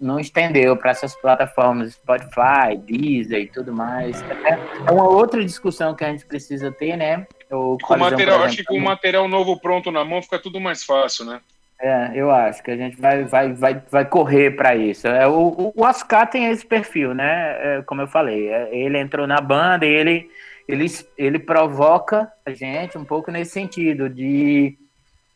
[0.00, 4.22] não estendeu para essas plataformas Spotify, Deezer e tudo mais.
[4.22, 7.26] É- uma outra discussão que a gente precisa ter, né?
[7.50, 10.60] O Com Colisão, material, acho que com o material novo pronto na mão fica tudo
[10.60, 11.40] mais fácil, né?
[11.82, 15.06] É, eu acho que a gente vai, vai, vai, vai correr para isso.
[15.08, 17.78] É, o, o- Oscar tem esse perfil, né?
[17.78, 20.30] É, como eu falei, é, ele entrou na banda e ele,
[20.68, 20.84] ele,
[21.16, 24.76] ele provoca a gente um pouco nesse sentido de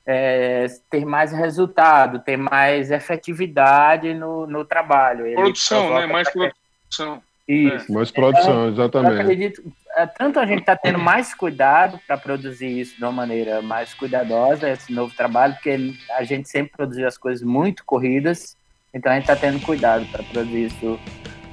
[0.06, 5.26] é, ter mais resultado, ter mais efetividade no, no trabalho.
[5.26, 5.86] Ele Produção, né?
[5.88, 6.50] provoca Mais pra-
[6.82, 7.22] produção.
[7.48, 7.92] Isso.
[7.92, 9.20] Mais produção, Eu exatamente.
[9.20, 9.70] acredito, é,
[10.18, 14.68] tanto a gente está tendo mais cuidado para produzir isso de uma maneira mais cuidadosa,
[14.68, 18.56] esse novo trabalho, porque a gente sempre produziu as coisas muito corridas,
[18.92, 20.98] então a gente está tendo cuidado para produzir isso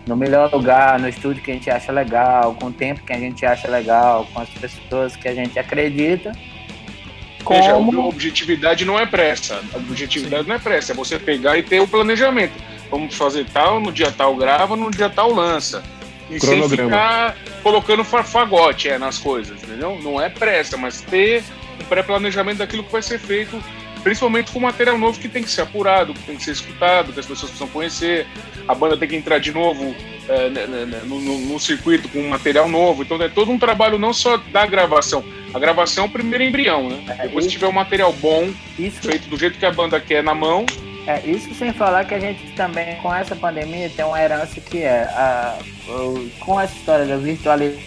[0.08, 3.20] no melhor lugar, no estúdio que a gente acha legal, com o tempo que a
[3.20, 6.32] gente acha legal, com as pessoas que a gente acredita.
[7.48, 9.62] Veja, Como a objetividade não é pressa.
[9.74, 12.54] A objetividade não é pressa, é você pegar e ter o planejamento.
[12.90, 15.84] Vamos fazer tal, no dia tal grava, no dia tal lança.
[16.32, 16.90] E sem Cronograma.
[16.90, 20.00] ficar colocando farfagote é, nas coisas, entendeu?
[20.02, 21.44] Não é pressa, mas ter
[21.80, 23.62] um pré-planejamento daquilo que vai ser feito,
[24.02, 27.20] principalmente com material novo que tem que ser apurado, que tem que ser escutado, que
[27.20, 28.26] as pessoas precisam conhecer.
[28.68, 29.94] A banda tem que entrar de novo
[30.30, 33.02] é, né, né, né, no, no- no circuito com material novo.
[33.04, 35.24] Então é todo um trabalho não só da gravação.
[35.54, 37.04] A gravação é o primeiro embrião, né?
[37.20, 38.50] É, Depois, se tiver um material bom,
[39.02, 40.66] feito do jeito que a banda quer na mão,
[41.08, 44.84] É, isso sem falar que a gente também, com essa pandemia, tem uma herança que
[44.84, 45.58] é, a,
[45.90, 47.82] o- com essa história da virtualidade,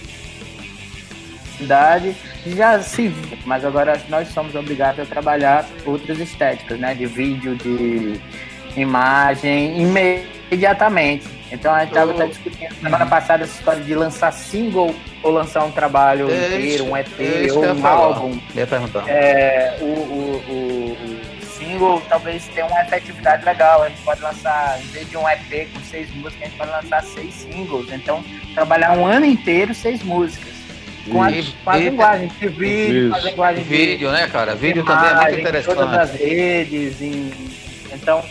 [2.46, 6.92] já se viu, mas agora nós somos obrigados a trabalhar outras estéticas, né?
[6.94, 8.20] De vídeo, de
[8.76, 11.26] imagem, imediatamente.
[11.52, 12.26] Então a gente estava Oh.
[12.26, 14.92] discutindo semana passada essa história de lançar single
[15.22, 18.40] ou lançar um trabalho É inteiro, um é EP isso ou um álbum.
[18.56, 19.08] Ia perguntar.
[19.08, 21.13] É, o, o, o- o
[21.58, 23.82] single talvez tenha uma efetividade legal.
[23.82, 26.70] A gente pode lançar, em vez de um EP com seis músicas, a gente pode
[26.70, 27.92] lançar seis singles.
[27.92, 28.24] Então,
[28.54, 30.52] trabalhar um ano inteiro seis músicas.
[31.10, 31.28] Com a,
[31.64, 34.54] com a linguagem de vídeo, com a linguagem de Vídeo, né, cara?
[34.54, 36.14] Vídeo também é imagem, muito em todas interessante.
[36.14, 37.02] as redes.
[37.02, 37.32] em-
[37.92, 38.24] então,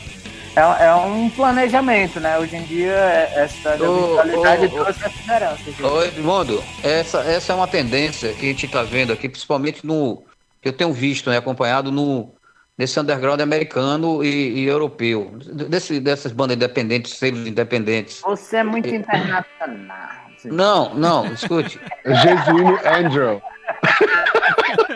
[0.56, 2.38] é, é um planejamento, né?
[2.40, 5.62] Hoje em dia, é- essa virtualidade trouxe essa liderança.
[5.88, 10.24] Ô, Edmundo, essa, essa é uma tendência que a gente está vendo aqui, principalmente no.
[10.64, 12.32] Eu tenho visto, né, acompanhado no,
[12.78, 15.32] nesse underground americano e, e europeu.
[15.70, 18.22] Desse, dessas bandas independentes, selos independentes.
[18.22, 20.24] Você é muito internacional.
[20.46, 21.80] Não, não, escute.
[22.06, 23.42] Jesuíno Angel.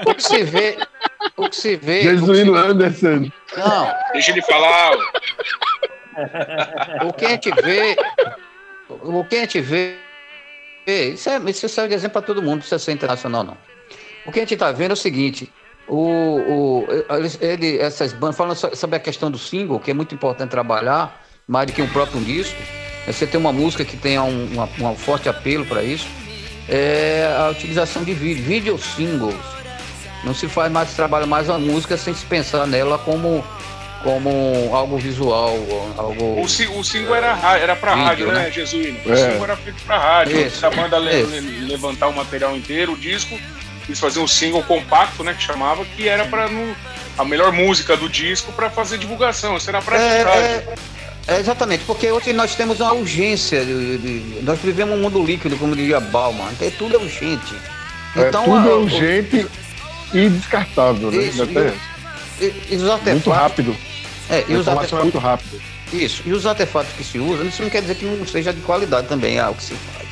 [0.06, 0.78] O que se vê.
[1.38, 2.02] O que se vê.
[2.04, 3.30] Jesuíno Anderson.
[3.56, 4.92] Não, deixa ele falar.
[7.06, 7.96] o que a gente vê.
[8.90, 9.98] O que a gente vê.
[10.86, 13.58] Isso, é, isso serve de exemplo para todo mundo, não precisa ser internacional, não.
[14.26, 15.52] O que a gente está vendo é o seguinte:
[15.88, 16.88] o, o,
[17.42, 21.24] ele, essas bandas, falando so- sobre a questão do single, que é muito importante trabalhar,
[21.48, 22.56] mais do que um próprio disco,
[23.08, 26.08] é você ter uma música que tenha um, uma- um forte apelo para isso,
[26.68, 29.36] é a utilização de vídeo, video singles.
[30.24, 33.42] Não se faz mais, se trabalha mais a música sem se pensar nela como,
[34.04, 35.56] como algo visual,
[35.96, 36.24] algo.
[36.24, 38.52] O, o single era, ra- era pra Vídeo, rádio, né, né?
[38.52, 39.00] Jesuíno?
[39.06, 39.16] O É.
[39.16, 40.42] single era feito pra rádio.
[40.48, 41.24] Isso, Se a banda le-
[41.68, 43.40] levantar o material inteiro, o disco,
[43.88, 46.76] eles faziam um single compacto, né, que chamava, que era pra não,
[47.18, 49.58] a melhor música do disco pra fazer divulgação.
[49.58, 50.76] Isso era pra É, é,
[51.28, 55.58] é, exatamente, porque hoje nós temos uma urgência, de, de- nós vivemos um mundo líquido,
[55.58, 57.56] como diria Bauman, então tudo é urgente.
[58.16, 59.46] É Então, tudo a- o- urgente
[60.14, 61.24] e descartável, né?
[61.24, 61.74] Isso, tem
[62.40, 63.34] e, e os Muito artefatos.
[63.34, 63.76] rápido.
[64.30, 65.04] É, e os é artefatos.
[65.04, 65.62] muito rápido.
[65.94, 68.60] Isso, e os artefatos que se usam, isso não quer dizer que não seja de
[68.62, 70.08] qualidade também, é o que se faz.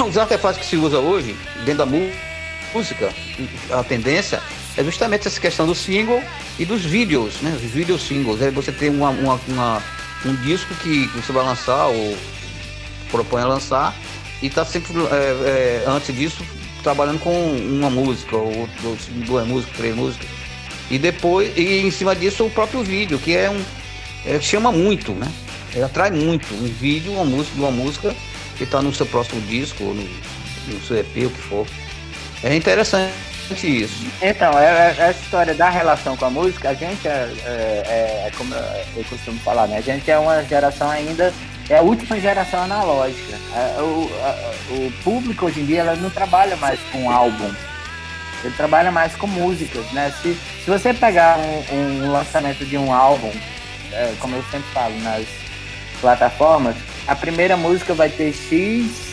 [0.08, 2.10] Os artefatos que se usa hoje, dentro da mu-
[2.76, 3.10] música,
[3.70, 4.40] a tendência
[4.76, 6.22] é justamente essa questão do single
[6.58, 7.52] e dos vídeos, né?
[7.56, 8.42] Os vídeos singles.
[8.42, 9.82] Aí você tem uma, uma- uma-
[10.24, 12.16] um disco que você vai lançar ou
[13.10, 13.94] propõe a lançar
[14.42, 16.44] e está sempre, é, é, antes disso,
[16.82, 18.68] trabalhando com uma música, ou
[19.26, 20.28] duas músicas, três músicas.
[20.90, 23.60] E depois, e em cima disso, o próprio vídeo, que é um.
[24.26, 25.30] é, chama muito, né?
[25.74, 26.46] Ele atrai muito.
[26.54, 28.14] Um vídeo, uma música, uma música
[28.56, 30.02] que está no seu próximo disco, ou no,
[30.68, 31.66] no seu EP, o que for.
[32.42, 33.12] É interessante
[33.64, 34.06] isso.
[34.20, 38.30] Então, é, é- essa história da relação com a música, a gente é, é- é
[38.36, 39.78] como eu costumo falar, né?
[39.78, 41.32] A gente é uma geração ainda,
[41.68, 43.36] é a última geração analógica.
[43.54, 47.50] É, o, a- o público hoje em dia ela não trabalha mais com álbum,
[48.44, 50.12] ele trabalha mais com músicas, né?
[50.22, 50.34] Se,
[50.64, 51.74] se você pegar um,
[52.06, 53.32] um lançamento de um álbum,
[53.92, 55.24] é, como eu sempre falo nas
[56.00, 56.76] plataformas,
[57.06, 59.05] a primeira música vai ter X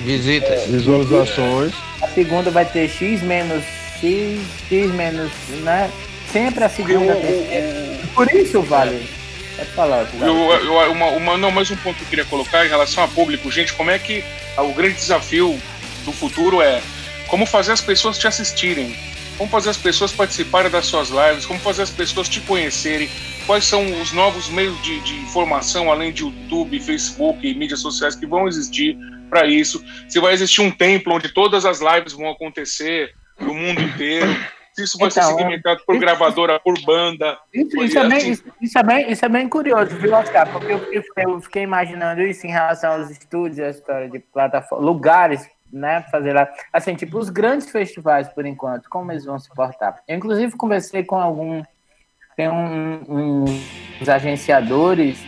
[0.00, 0.66] Visitas.
[0.66, 1.72] Visualizações.
[2.00, 3.62] a segunda vai ter X menos
[4.00, 5.30] X, X menos,
[5.62, 5.90] né?
[6.32, 7.14] Sempre a segunda.
[7.14, 7.98] terceira.
[8.14, 9.06] Por isso, vale.
[9.56, 10.08] Pode falar.
[10.20, 10.66] Eu, Vale.
[10.66, 13.50] eu- uma, uma- não, mais um ponto que eu queria colocar em relação a público.
[13.50, 14.24] Gente, como é que
[14.56, 15.60] o grande desafio
[16.04, 16.80] do futuro é
[17.28, 18.96] como fazer as pessoas te assistirem,
[19.38, 23.08] como fazer as pessoas participarem das suas lives, como fazer as pessoas te conhecerem,
[23.46, 28.14] quais são os novos meios de, de informação, além de YouTube, Facebook e mídias sociais
[28.14, 28.96] que vão existir
[29.28, 29.82] para isso.
[30.08, 34.26] Se vai existir um templo onde todas as lives vão acontecer no mundo inteiro.
[34.74, 37.36] Se isso vai ser Então, segmentado por gravadora, por banda.
[37.52, 40.50] Isso, isso é bem, isso, isso é bem, isso é bem curioso, viu, Oscar?
[40.50, 44.18] Porque eu, eu fiquei- eu fiquei imaginando isso em relação aos estúdios, a história de
[44.18, 46.48] plataforma, lugares, né, fazer lá.
[46.72, 50.02] Assim, tipo, os grandes festivais, por enquanto, como eles vão se portar?
[50.06, 51.62] Eu, inclusive, conversei com algum.
[52.36, 53.44] Tem um, um-
[54.00, 55.18] uns agenciadores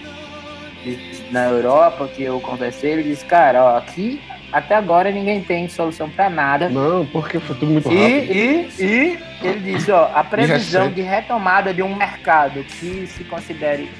[1.31, 4.21] na Europa que eu conversei, ele disse, cara, ó, aqui
[4.53, 6.69] até agora ninguém tem solução para nada.
[6.69, 8.33] Não, porque foi tudo muito E, rápido.
[8.33, 13.91] e, e ele disse, ó, a previsão de retomada de um mercado que se considere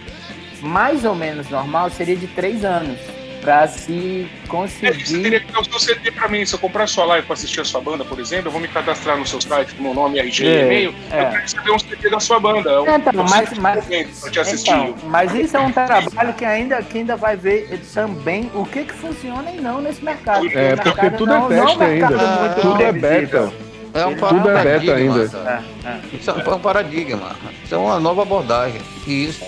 [0.63, 2.99] mais ou menos normal seria de três anos
[3.45, 5.23] para se É, você conseguir.
[5.23, 6.45] teria que dar o seu CD pra mim.
[6.47, 8.67] Se eu comprar sua live pra assistir a sua banda, por exemplo, eu vou me
[8.69, 10.95] cadastrar no seu site com meu nome, RG e É, e-mail.
[11.11, 11.21] é.
[11.23, 12.71] Eu quero receber um CD da sua banda.
[12.71, 14.71] Eu, Então, eu mas- mas- momento pra te assistir.
[14.71, 18.85] Então, mas isso é um trabalho que ainda, que ainda vai ver também o que,
[18.85, 20.47] que funciona e não nesse mercado.
[20.47, 22.07] É, o porque mercado tudo não, é um mercado ainda.
[22.41, 23.47] muito Tudo é previsível.
[23.47, 23.65] beta.
[23.97, 25.63] É um Tudo é beta paradigma, ainda.
[25.85, 26.17] É, é.
[26.17, 27.37] Isso é um paradigma.
[27.65, 28.81] Isso é uma nova abordagem.
[29.07, 29.45] Isso.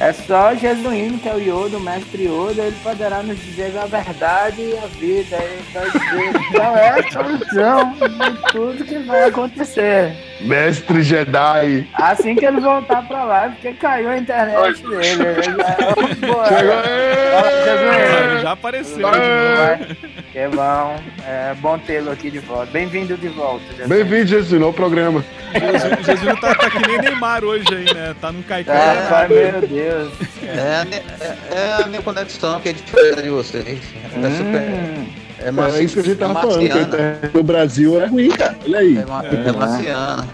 [0.00, 3.84] É só Jesuíno, que é o Yoda, o mestre Yoda, ele poderá nos dizer a
[3.84, 5.36] verdade e a vida.
[5.36, 10.16] Ele vai dizer qual é a solução de tudo que vai acontecer.
[10.40, 11.86] Mestre Jedi.
[11.92, 15.22] Assim que ele voltar pra lá, porque caiu a internet dele.
[15.22, 16.46] Ele já- Boa.
[16.46, 16.82] Chegou.
[17.66, 18.40] Jesuíno.
[18.40, 19.08] Já apareceu.
[20.32, 20.96] Que bom.
[21.28, 22.72] É bom tê-lo aqui de volta.
[22.72, 23.64] Bem-vindo de volta.
[23.76, 23.88] Jesuíno.
[23.90, 25.22] Bem-vindo, Jesus, ao programa.
[25.52, 28.14] O Jesus tá, tá que nem Neymar hoje aí, né?
[28.20, 28.72] Tá num caicão.
[28.76, 29.89] Ah, meu Deus.
[30.46, 31.38] É a, ne- é-
[31.78, 33.66] é a minha conexão que é diferente de vocês.
[33.66, 35.06] É, super, Hum,
[35.38, 36.86] é, mais, É isso que a gente tava falando, que a marciana.
[36.88, 38.56] internet no Brasil é ruim, cara.
[38.64, 38.96] Olha aí.
[38.98, 40.28] É, ma- é marciana.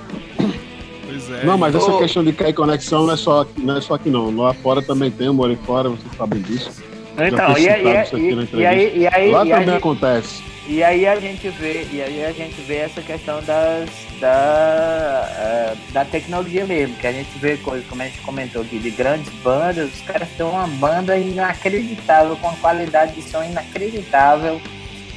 [1.07, 1.45] Pois é.
[1.45, 4.11] Não, mas essa questão de cair conexão não é só aqui, não é só aqui
[4.11, 4.35] não.
[4.37, 6.71] Lá fora também tem, eu morei fora, vocês sabem disso.
[7.19, 8.57] Então, e aí, citado isso aqui na e, entrevista.
[8.57, 10.43] e aí, e aí, Lá e também gente- acontece.
[10.69, 13.89] E aí a gente vê, e aí a gente vê essa questão das,
[14.21, 18.79] da, eh, da tecnologia mesmo, que a gente vê coisas, como a gente comentou aqui,
[18.79, 24.61] de grandes bandas, os caras têm uma banda inacreditável, com uma qualidade de som inacreditável.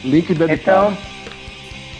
[0.03, 0.93] Link dedicado.
[0.95, 0.97] Então,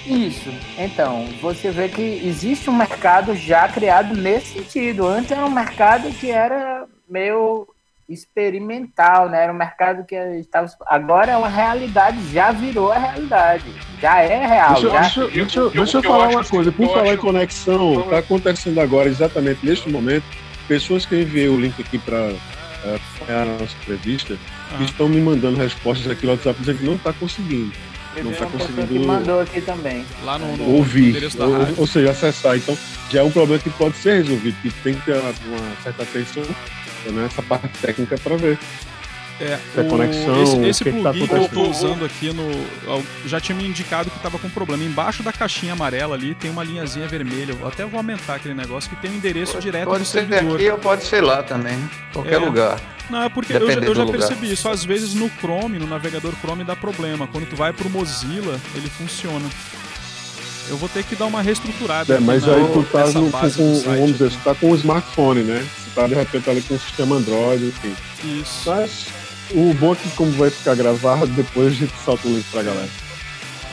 [0.06, 0.50] isso.
[0.78, 5.08] Então, você vê que existe um mercado já criado nesse sentido.
[5.08, 7.68] Antes era um mercado que era meio
[8.10, 9.44] experimental, né?
[9.44, 10.68] Era um mercado que estava.
[10.88, 13.64] Agora é uma realidade, já virou a realidade.
[14.02, 14.74] Já é real.
[14.74, 15.00] Deixa, eu- já...
[15.02, 16.72] deixa, eu- deixa, eu- eu- deixa eu eu falar uma assim, coisa.
[16.72, 20.24] Por eu falar em acho- conexão, está acontecendo agora, exatamente neste momento,
[20.68, 22.32] pessoas que eu enviei o link aqui para
[22.96, 24.38] acompanhar a nossa entrevista,
[24.74, 24.84] Ah.
[24.84, 27.72] estão me mandando respostas aqui no WhatsApp dizendo que não está conseguindo
[28.14, 30.04] Teve não tá pessoa conseguindo que mandou aqui também.
[30.24, 32.56] Lá no, no ouvir, da ou, ou seja, acessar.
[32.58, 32.76] Então,
[33.12, 36.02] já é um problema que pode ser resolvido, que tem que ter uma, uma certa
[36.04, 36.44] atenção
[37.08, 38.58] nessa parte técnica para ver.
[39.42, 42.04] É, Se é conexão, esse, o esse que que tá plugin que eu tô usando
[42.04, 42.44] aqui no.
[43.26, 44.84] Já tinha me indicado que tava com problema.
[44.84, 47.56] Embaixo da caixinha amarela ali tem uma linhazinha vermelha.
[47.58, 50.56] Eu até vou aumentar aquele negócio que tem um endereço direto Pode do ser servidor.
[50.56, 51.78] aqui ou pode ser lá também.
[52.12, 52.38] Qualquer É.
[52.38, 52.82] lugar.
[53.10, 54.68] Não, é porque eu já, Depende eu já percebi isso.
[54.68, 57.26] Às vezes no Chrome, no navegador Chrome, dá problema.
[57.26, 59.48] Quando tu vai pro Mozilla, ele funciona.
[60.70, 62.14] Eu vou ter que dar uma reestruturada.
[62.16, 65.66] É, mas aí tu tá, no, com, vamos dizer, você tá com um smartphone, né?
[66.02, 67.96] Tá de repente ali com um sistema Android, enfim.
[68.24, 68.70] Isso.
[68.70, 69.08] Mas
[69.52, 72.64] o bom é que como vai ficar gravado, depois a gente solta o link pra
[72.64, 72.90] galera.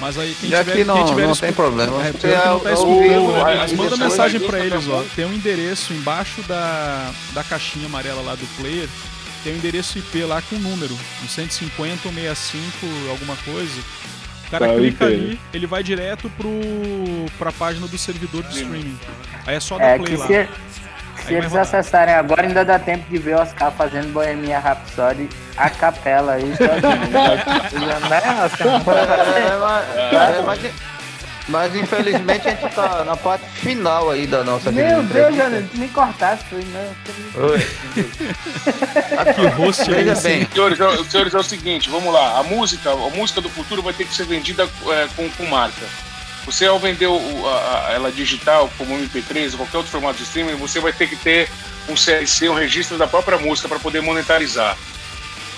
[0.00, 1.92] Mas aí quem Já tiver, que não, quem tiver não tem problema.
[2.06, 3.40] É, não tá é o- escutando, o- né?
[3.40, 5.04] a- Mas manda mensagem indústria eles, tá ó.
[5.14, 8.88] Tem um endereço embaixo da, da caixinha amarela lá do player.
[9.42, 10.92] Tem um endereço IP lá com número.
[11.24, 13.80] Um 150 ou 65, alguma coisa.
[14.46, 16.50] O cara Tá, o clica ali, ele vai direto pro,
[17.38, 18.98] pra página do servidor de streaming.
[19.46, 20.26] Aí é só dar É play que lá.
[20.26, 20.48] se,
[21.26, 25.68] se eles acessarem agora, ainda dá tempo de ver o Oscar fazendo Bohemia Rhapsody a
[25.70, 26.54] capela aí.
[26.56, 27.10] sozinho.
[28.08, 28.82] né, Oscar?
[29.36, 30.72] É, mas, é,
[31.48, 35.34] mas- infelizmente a gente tá na parte final aí da nossa Meu Deus.
[35.36, 36.92] Jânio, tu me cortasse, né?
[37.36, 37.66] Oi.
[39.34, 40.28] Que host aí, Veja assim.
[40.28, 42.38] bem, Senhores, é- senhores, é o seguinte, vamos lá.
[42.38, 45.82] A música, a música do futuro vai ter que ser vendida é, com, com marca.
[46.46, 50.22] Você ao vender o- a- a- ela digital, como MP3 ou qualquer outro formato de
[50.22, 51.50] streaming, você vai ter que ter
[51.88, 54.76] um CLC, um registro da própria música para poder monetarizar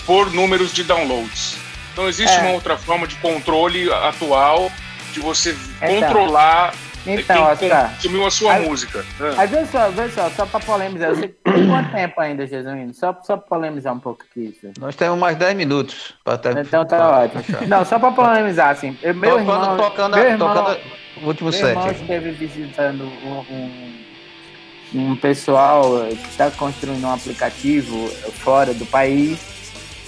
[0.06, 1.56] por números de downloads.
[1.92, 2.40] Então existe É.
[2.40, 4.72] uma outra forma de controle atual
[5.12, 5.88] de você Então.
[5.88, 6.72] controlar
[7.08, 7.94] Então, quem Oscar.
[7.94, 9.04] consumiu a sua Aí- música.
[9.20, 9.32] Ah.
[9.36, 11.10] Mas vê só, vê só, só pra polemizar.
[11.14, 12.92] Você tem quanto tempo ainda, Jesuíno?
[12.94, 14.54] Só, só pra polemizar um pouco aqui.
[14.56, 14.72] Isso.
[14.80, 16.56] nós temos mais 10 minutos para ter.
[16.58, 17.42] Então tá pra ótimo.
[17.42, 17.66] fechar.
[17.66, 18.96] Não, só pra polemizar, assim.
[19.02, 20.78] eu- Meu Tocando, irmão, tocando, meu irmão, tocando
[21.22, 21.68] o último meu set.
[21.70, 24.04] irmão esteve visitando um, um,
[25.10, 28.08] um pessoal que está construindo um aplicativo
[28.42, 29.38] fora do país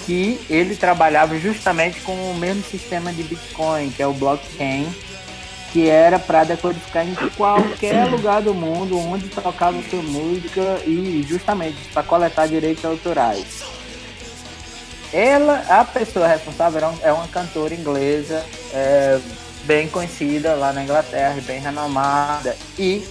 [0.07, 4.87] que ele trabalhava justamente com o mesmo sistema de Bitcoin, que é o blockchain,
[5.73, 11.77] que era para decodificar em qualquer lugar do mundo onde tocava sua música e justamente
[11.93, 13.63] para coletar direitos autorais.
[15.13, 19.19] Ela, a pessoa responsável é uma cantora inglesa é,
[19.65, 23.05] bem conhecida lá na Inglaterra, bem renomada e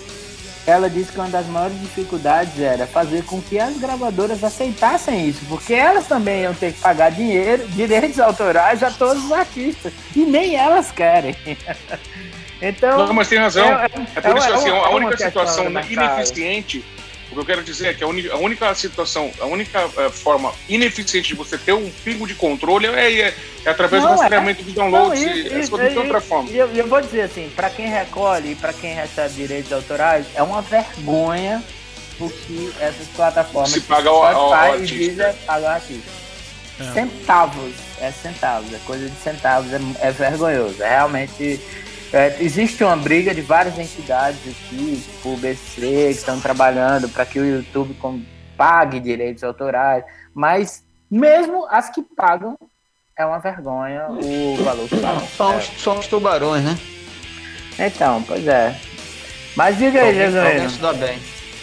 [0.70, 5.42] ela disse que uma das maiores dificuldades era fazer com que as gravadoras aceitassem isso,
[5.50, 10.20] porque elas também iam ter que pagar dinheiro, direitos autorais a todos os artistas, e
[10.20, 11.36] nem elas querem.
[12.62, 13.66] Então, Não, mas tem razão.
[13.68, 16.84] é- É por é- isso que é assim, a é única situação ineficiente,
[17.32, 20.52] o que eu quero dizer é que a, a única situação, a única eh, forma
[20.68, 24.20] ineficiente de você ter um pingo de controle é, é- é através Não, do é.
[24.20, 25.22] rastreamento dos Não, downloads.
[25.22, 26.50] e- e, e- é de e- outra forma.
[26.50, 30.26] E eu, eu vou dizer assim, para quem recolhe e para quem recebe direitos autorais,
[30.36, 31.64] é uma vergonha
[32.20, 34.96] o que essas plataformas Se paga ao Spotify e artista.
[34.98, 36.10] Deezer pagam artista.
[36.82, 36.94] É.
[36.94, 40.82] Centavos, é centavos, é coisa de centavos, é, é vergonhoso.
[40.84, 41.60] É realmente.
[42.12, 47.26] É, existe uma briga de várias entidades aqui, tipo o BC, que estão trabalhando para
[47.26, 48.22] que o YouTube com-
[48.58, 50.04] pague direitos autorais,
[50.34, 52.58] mas mesmo as que pagam,
[53.18, 55.28] é uma vergonha o valor que pagam.
[55.28, 56.78] São, os, são os tubarões, né?
[57.78, 58.76] Então, pois é.
[59.56, 60.74] Mas diga aí, Alguém, alguém Jesus.
[60.74, 61.20] se dá bem.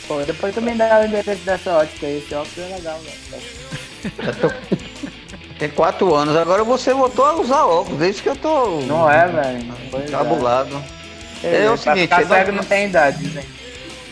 [0.09, 2.18] Pô, depois também dá o endereço dessa ótica aí.
[2.18, 2.98] Esse óculos é legal,
[3.31, 5.12] velho.
[5.59, 9.11] Tem quatro anos, agora você voltou a usar óculos, é isso que eu tô Não
[9.11, 9.74] é, velho?
[9.95, 10.11] É.
[10.11, 10.83] cabulado.
[11.43, 13.43] É, É o seguinte, ficar cego não tem idade, né?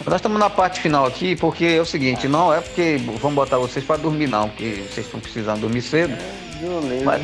[0.06, 3.56] Nós estamos na parte final aqui, porque é o seguinte, não é porque vamos botar
[3.58, 6.16] vocês para dormir não, porque vocês estão precisando dormir cedo.
[6.60, 7.04] Beleza.
[7.04, 7.22] Mas,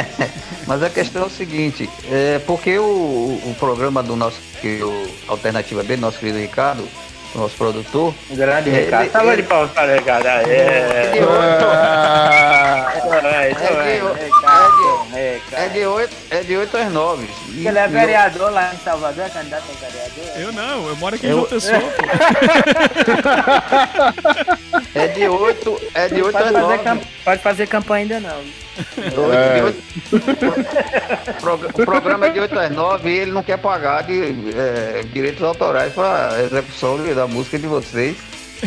[0.66, 5.06] mas a questão é o seguinte, é porque o, o programa do nosso que o
[5.28, 6.86] Alternativa B, do nosso querido Ricardo,
[7.36, 9.10] nosso produtor, Grande Ele- Ricardo.
[9.10, 10.26] Tava ele- de pau para Ricardo.
[10.26, 11.24] É, é, é,
[11.68, 15.06] Ah, é, é de- Ricardo.
[15.14, 15.72] é Ricardo.
[15.72, 17.28] de 8, é de 8 às 9.
[17.54, 20.40] E- Ele é vereador lá em Salvador, é candidato a vereador?
[20.40, 21.78] Eu não, eu moro aqui em João Pessoa.
[24.94, 26.78] É de 8, é de 8 Pode às fazer, 9.
[26.84, 28.65] cam- pode fazer campanha ainda não.
[31.40, 34.22] Prog- O programa é de 8 às 9 e ele não quer pagar de,
[34.56, 38.16] é, direitos autorais para execução da música de vocês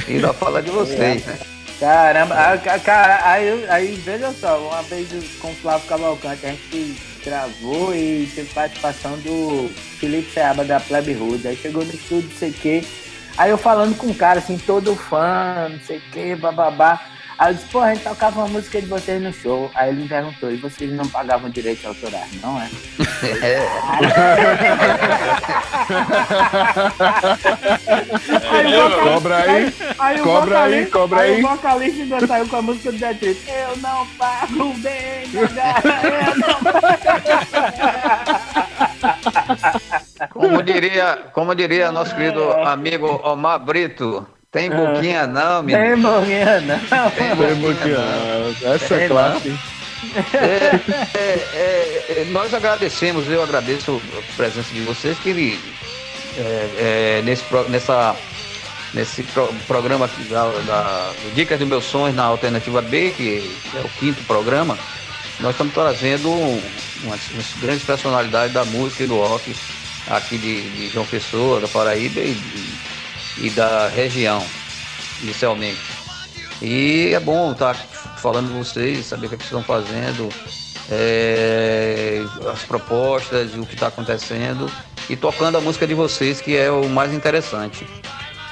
[0.07, 1.25] e da fala de vocês.
[1.25, 1.37] né?
[1.79, 5.07] Caramba, ca- cara, aí, aí veja só, uma vez
[5.39, 11.13] com o Flávio Cavalcante, a gente gravou e teve participação do Felipe Seaba da Plebe
[11.15, 12.83] Hood, aí chegou no estúdio, não sei o quê,
[13.37, 16.99] aí eu falando com o cara, assim, todo fã, não sei o quê, bababá,
[17.39, 20.03] aí eu disse, pô, a gente tocava uma música de vocês no show, aí ele
[20.03, 22.69] me perguntou, e vocês não pagavam direitos autorais, não é?
[28.51, 29.73] Aí o vocalista- Cobra aí.
[29.99, 31.39] Aí Cobra aí, cobra aí.
[31.43, 33.41] o vocalista ainda saiu com a música do Detrito.
[33.49, 36.59] Eu não pago bem, eu não
[40.31, 45.83] Como diria, como diria nosso querido amigo Omar Brito, tem boquinha não, menino.
[45.83, 46.79] Tem morrinha, não.
[47.11, 48.01] Tem boquinha porque, não.
[48.01, 49.59] ah, Essa é Tem clássica.
[50.33, 55.59] É, é, é, é, nós agradecemos, eu agradeço a presença de vocês, que
[56.37, 58.15] é, é, nesse, nessa,
[58.93, 63.81] nesse pro- programa aqui da, da- Dicas dos Meus Sonhos na Alternativa B, que é
[63.81, 64.77] o quinto programa,
[65.39, 66.61] nós estamos trazendo um-
[67.03, 69.53] umas, umas grandes personalidades da música e do rock
[70.07, 72.31] aqui de, de João Pessoa, da Paraíba e,
[73.41, 74.45] e da região,
[75.21, 75.79] inicialmente.
[76.61, 77.75] E é bom estar
[78.17, 80.29] falando com vocês, saber o que, é que estão fazendo,
[80.91, 82.21] é,
[82.51, 84.69] as propostas, o que está acontecendo
[85.09, 87.87] e tocando a música de vocês, que é o mais interessante.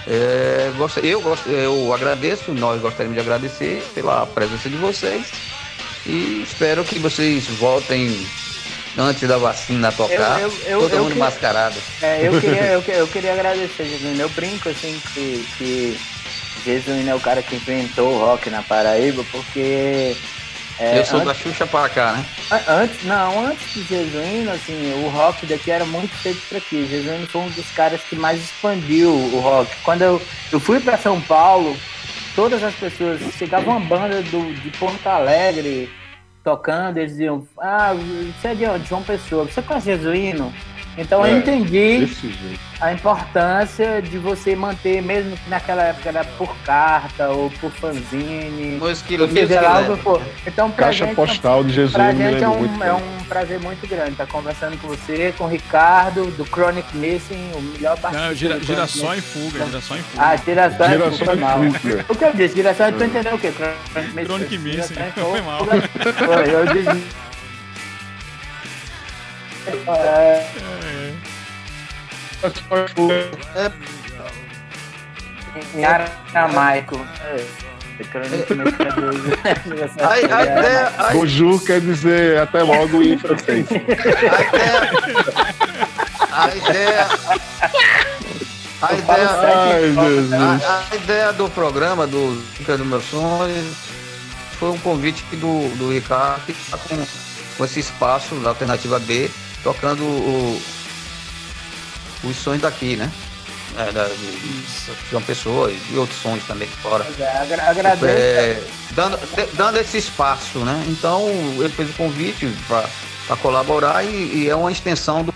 [0.07, 0.71] É,
[1.03, 5.29] eu, gosto, eu agradeço, nós gostaríamos de agradecer pela presença de vocês
[6.05, 8.25] e espero que vocês voltem
[8.97, 11.75] antes da vacina tocar, Eu- eu- eu- todo mundo que- mascarado.
[12.01, 14.21] É, eu queria, eu, eu queria agradecer, Jesuíno.
[14.21, 15.99] Eu brinco assim que, que
[16.65, 20.15] Jesuíno é o cara que inventou o rock na Paraíba, porque.
[20.79, 22.25] é, eu sou antes- da Xuxa para cá, né?
[22.51, 26.87] An- Antes, não, antes de Jesuíno, assim, o rock daqui era muito feito por aqui.
[26.89, 29.71] Jesuíno foi um dos caras que mais expandiu o rock.
[29.83, 30.21] Quando eu,
[30.51, 31.75] eu fui para São Paulo,
[32.35, 35.89] todas as pessoas, chegava uma banda do, de Porto Alegre
[36.47, 37.91] tocando, eles diziam, ah,
[38.39, 38.87] você é de?
[38.87, 40.53] João Pessoa, você conhece Jesuíno?
[40.97, 42.59] Então eu É, entendi Desse jeito.
[42.81, 48.77] a importância de você manter, mesmo que naquela época era por carta ou por fanzine,
[48.79, 50.21] Música ou seja lá o que for.
[50.45, 52.83] Então, pra Caixa gente, postal de Jesus Pra gente é um, muito.
[52.83, 57.51] é um prazer muito grande estar conversando com você, com o Ricardo, do Chronic Missing,
[57.53, 58.27] o melhor participante.
[58.29, 60.23] Não, gira, do gira Chronic só em fuga, gira só em fuga.
[60.23, 61.63] Ah, giração é Giração foi mal.
[61.65, 62.05] em fuga.
[62.09, 62.55] O que eu disse?
[62.55, 63.51] Giração, tu entendeu o quê?
[63.51, 64.25] Chronic Missing.
[64.25, 65.43] Chronic Missing, Giração em foi fuga.
[65.43, 65.65] mal.
[65.65, 67.27] Foi, eu disse...
[73.55, 73.71] É,
[75.75, 76.99] em aramaico.
[77.21, 77.67] É.
[77.97, 78.03] É.
[80.05, 83.65] A, ideia, a, Bonjour quer dizer até logo em francês.
[86.31, 87.07] a ideia,
[88.83, 89.39] a ideia, A
[90.67, 93.65] a, a ideia do programa do Dica do Meu Sonho
[94.59, 97.03] foi um convite do, do Ricardo que está com,
[97.57, 99.31] com esse espaço da Alternativa B,
[99.67, 100.61] tocando o,
[102.23, 103.11] os sons daqui, né?
[103.77, 104.31] É, da, de,
[105.09, 107.03] de uma pessoa e outros sons também fora.
[107.03, 108.05] Pois é, agra- agradeço.
[108.05, 110.85] É, dando, de- dando esse espaço, né?
[110.87, 111.27] Então
[111.59, 115.33] ele fez o convite para colaborar e, e é uma extensão do.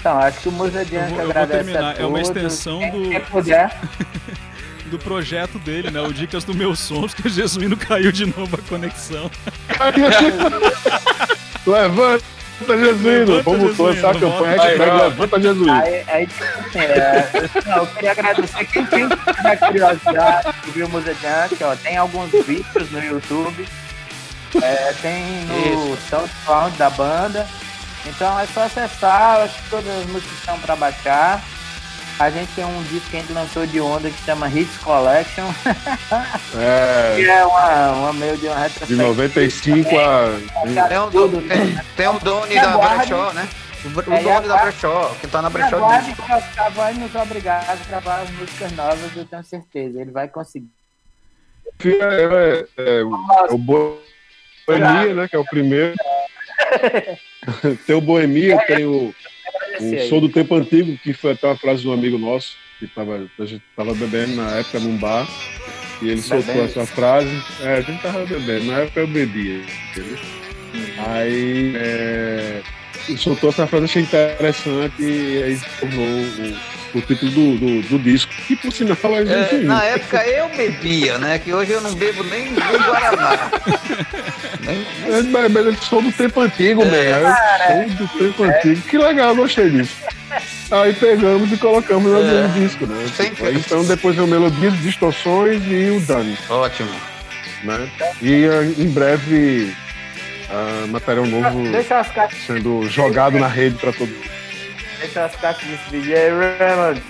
[0.00, 1.94] Então, acho que o Musa Eu Diante vou- eu vou agradece terminar.
[1.96, 3.70] a É uma extensão do- Quem puder.
[4.86, 6.00] Do projeto dele, né?
[6.00, 9.30] O Dicas do Meus Sons, que o Jesuíno caiu de novo a conexão.
[11.66, 12.24] Levanta,
[12.78, 13.42] Jesuíno!
[13.42, 15.02] Vamos lançar a campanha Aí, ó.
[15.02, 15.72] Levanta Jesuíno.
[15.72, 16.28] Aí, aí
[16.58, 17.30] assim, é,
[17.66, 21.96] não, eu queria agradecer quem, quem tiver curiosidade de ver o Musa Diante, ó, tem
[21.96, 23.68] alguns vídeos no YouTube,
[24.62, 27.46] é, tem no SoundCloud da banda,
[28.06, 31.42] então é só acessar, acho que todas as músicas estão para baixar.
[32.20, 35.46] A gente tem um disco que a gente lançou de onda que chama Hits Collection,
[36.54, 39.02] É, que é uma, uma meio de uma de retrospectiva.
[39.04, 40.86] 95 a.
[40.88, 42.76] Tem um, do, tem, tem um Doni da.
[42.76, 43.48] Brechó, né?
[43.84, 44.56] O, o É, Doni da.
[44.58, 45.76] Brechó, que tá na Brechó.
[45.76, 49.98] Aguarde que o Oscar vai nos obrigar a gravar as músicas novas, eu tenho certeza.
[50.02, 50.68] Ele vai conseguir.
[51.82, 53.14] É, é, é, o-
[53.48, 55.26] é o Boemia, né?
[55.26, 55.94] Que é o primeiro.
[57.86, 59.14] tem o Boemia, tem o,
[59.80, 60.08] O aí.
[60.08, 63.28] Som do Tempo Antigo, que foi até uma frase de um amigo nosso, que tava,
[63.38, 65.28] a gente tava bebendo na época num bar,
[66.02, 66.70] e ele soltou Bebendo?
[66.70, 67.42] essa frase.
[67.60, 70.18] É, a gente tava bebendo, na época eu bebia, entendeu?
[70.98, 72.62] Aí é,
[73.16, 78.32] soltou essa frase, achei interessante, e aí tornou o, o título do, do, do disco,
[78.46, 81.38] que por sinal é, É, na época eu bebia, né?
[81.38, 83.50] Que hoje eu não bebo nem, nem Guaraná.
[84.60, 86.86] Nem- É, mas mas eles são do tempo antigo, É.
[86.86, 87.34] mesmo.
[87.66, 88.80] São do tempo antigo.
[88.82, 89.96] Que legal, gostei disso.
[90.70, 92.22] Aí pegamos e colocamos no É.
[92.22, 93.06] mesmo disco, né?
[93.16, 93.46] Sempre.
[93.48, 96.90] Aí, então depois veio Melodias, Distorções e o Dani, Ótimo.
[97.64, 97.88] né?
[98.22, 99.74] E ah, em breve
[100.48, 104.30] ah, material novo Deixa as caixas, sendo jogado na rede para todo mundo.
[105.00, 107.02] Deixa as caixas desse vídeo aí, Raymond.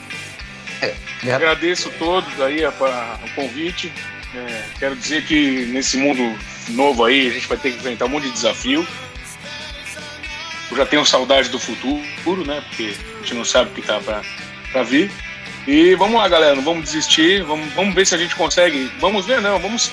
[1.34, 3.92] Agradeço a todos aí a- a- o convite.
[4.34, 6.38] É, quero dizer que nesse mundo
[6.70, 8.86] novo aí a gente vai ter que enfrentar um monte de desafio.
[10.70, 12.62] Eu já tenho saudade do futuro, né?
[12.68, 14.22] Porque a gente não sabe o que tá pra,
[14.70, 15.10] pra vir.
[15.66, 17.42] E vamos lá, galera, não vamos desistir.
[17.42, 18.90] Vamos, vamos ver se a gente consegue.
[19.00, 19.90] Vamos ver, não, vamos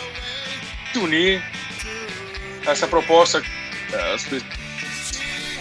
[0.93, 1.41] se unir.
[2.65, 3.41] Essa proposta,
[4.13, 4.43] as pessoas,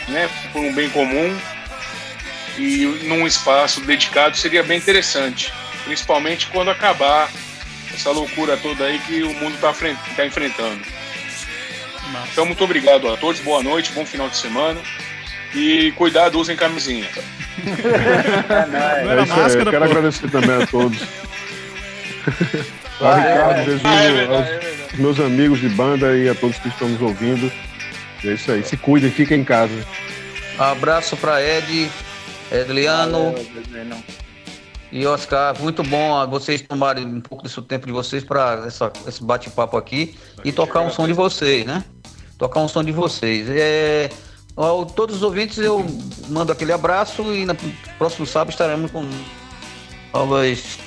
[0.08, 1.36] né, por um bem comum
[2.58, 5.52] e num espaço dedicado seria bem interessante,
[5.84, 7.30] principalmente quando acabar
[7.94, 10.80] essa loucura toda aí que o mundo está enfrentando.
[12.12, 12.28] Massa.
[12.32, 14.80] Então, muito obrigado a todos, boa noite, bom final de semana
[15.54, 17.08] e cuidado, usem camisinha.
[17.66, 19.90] É É isso aí, máscara, eu quero pô.
[19.90, 20.98] agradecer também a todos.
[23.00, 23.14] Ao.
[23.14, 25.00] Ricardo, Ah, é verdade, aos é verdade.
[25.00, 27.50] meus amigos de banda e a todos que estão nos ouvindo.
[28.24, 28.62] É isso aí.
[28.64, 29.74] Se cuidem, fiquem em casa.
[30.58, 31.90] Abraço pra Ed,
[32.50, 34.04] Edliano Valeu,
[34.92, 35.60] e Oscar.
[35.60, 38.66] Muito bom vocês tomarem um pouco desse tempo de vocês para
[39.06, 41.84] esse bate-papo aqui e tocar um som de vocês, né?
[42.38, 43.48] Tocar um som de vocês.
[43.50, 44.10] É,
[44.54, 45.84] ao todos os ouvintes eu
[46.28, 47.56] mando aquele abraço e no
[47.98, 49.08] próximo sábado estaremos com
[50.12, 50.78] novas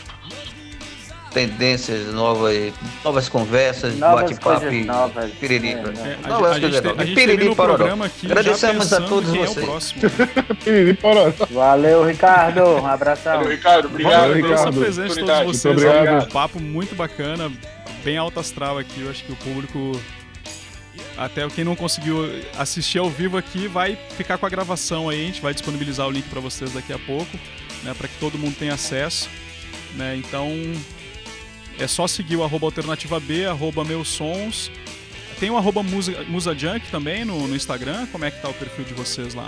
[1.30, 2.74] tendências, novas,
[3.04, 5.32] novas conversas, Novas bate-papo coisas e novas.
[5.34, 5.70] piriri.
[5.70, 5.72] É?
[5.74, 9.46] É, Não, a gente, é gente Piriri programa aqui já Agradecemos a todos é o
[9.46, 9.66] vocês.
[9.66, 10.02] próximo.
[10.64, 11.32] Piriri pororó.
[11.52, 12.62] Valeu, Ricardo.
[12.64, 13.34] Um abração.
[13.38, 14.80] Valeu, Ricardo, obrigado Valeu, Ricardo.
[14.80, 15.76] presença de todos vocês.
[15.76, 16.24] Muito obrigado.
[16.26, 17.52] Um papo muito bacana,
[18.04, 19.02] bem alto astral aqui.
[19.02, 20.00] Eu acho que o público,
[21.18, 22.26] até quem não conseguiu
[22.58, 25.22] assistir ao vivo aqui, vai ficar com a gravação aí.
[25.22, 27.38] A gente vai disponibilizar o link para vocês daqui a pouco,
[27.84, 29.30] né, para que todo mundo tenha acesso.
[29.96, 30.52] Né, então
[31.80, 34.72] é só seguir o arroba alternativa B, arroba meus sons.
[35.40, 38.06] Tem o arroba musa, musa Junk também no, no Instagram.
[38.12, 39.48] Como é que tá o perfil de vocês lá?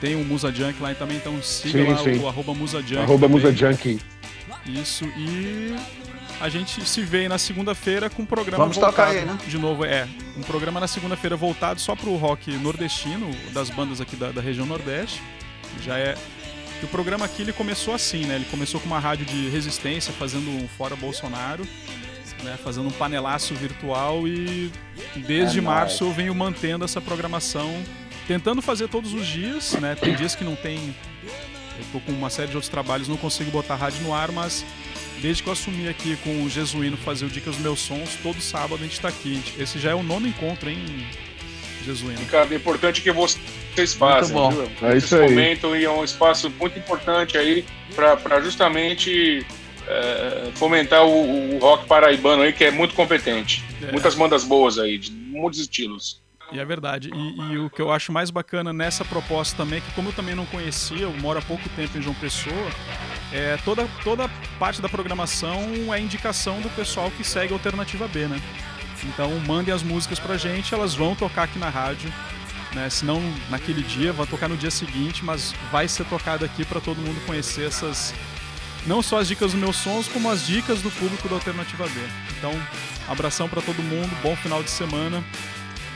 [0.00, 2.18] Tem o Musa Junk lá também, então siga Sim, lá sim.
[2.18, 2.98] o arroba Musa Junk.
[2.98, 3.42] Arroba também.
[3.42, 3.98] Musa Junkie.
[4.64, 5.74] Isso, e
[6.40, 8.96] a gente se vê aí na segunda-feira com um programa Vamos voltado.
[8.96, 9.36] tocar aí, né?
[9.46, 10.06] De novo, é.
[10.36, 14.66] Um programa na segunda-feira voltado só pro rock nordestino, das bandas aqui da, da região
[14.66, 15.20] Nordeste.
[15.82, 16.14] Já é.
[16.80, 18.36] E o programa aqui ele começou assim, né?
[18.36, 21.66] Ele começou com uma rádio de resistência, fazendo um Fora Bolsonaro,
[22.42, 22.56] né?
[22.62, 24.70] Fazendo um panelaço virtual e
[25.26, 27.82] desde É março eu venho mantendo essa programação,
[28.26, 29.94] tentando fazer todos os dias, né?
[29.94, 30.94] Tem dias que não tem.
[31.78, 34.32] Eu tô com uma série de outros trabalhos, não consigo botar a rádio no ar,
[34.32, 34.64] mas
[35.20, 38.40] desde que eu assumi aqui com o Jesuíno fazer o Dicas dos Meus Sons, todo
[38.40, 39.40] sábado a gente tá aqui.
[39.58, 41.06] Esse já é o nono encontro, hein,
[41.88, 42.18] Jesuíno.
[42.18, 44.34] Ricardo, é importante que vocês façam.
[44.34, 44.50] bom.
[44.50, 44.70] viu?
[44.82, 45.22] É Esse isso aí.
[45.22, 49.44] momento e é um espaço muito importante aí para justamente
[49.86, 53.64] é, fomentar o, o rock paraibano aí, que é muito competente.
[53.82, 53.90] É.
[53.90, 56.20] Muitas bandas boas aí, de muitos estilos.
[56.52, 57.10] E é verdade.
[57.12, 60.12] E, e o que eu acho mais bacana nessa proposta também, é que como eu
[60.12, 62.70] também não conhecia, eu moro há pouco tempo em João Pessoa,
[63.32, 64.28] é, toda, toda
[64.58, 68.40] parte da programação é indicação do pessoal que segue a Alternativa B, né?
[69.04, 72.12] Então mandem as músicas pra gente, elas vão tocar aqui na rádio.
[72.74, 72.90] Né?
[72.90, 76.80] Se não naquele dia, vai tocar no dia seguinte, mas vai ser tocado aqui para
[76.80, 78.14] todo mundo conhecer essas.
[78.86, 82.00] Não só as dicas dos meus sons, como as dicas do público da Alternativa B.
[82.38, 82.52] Então,
[83.08, 85.22] abração para todo mundo, bom final de semana.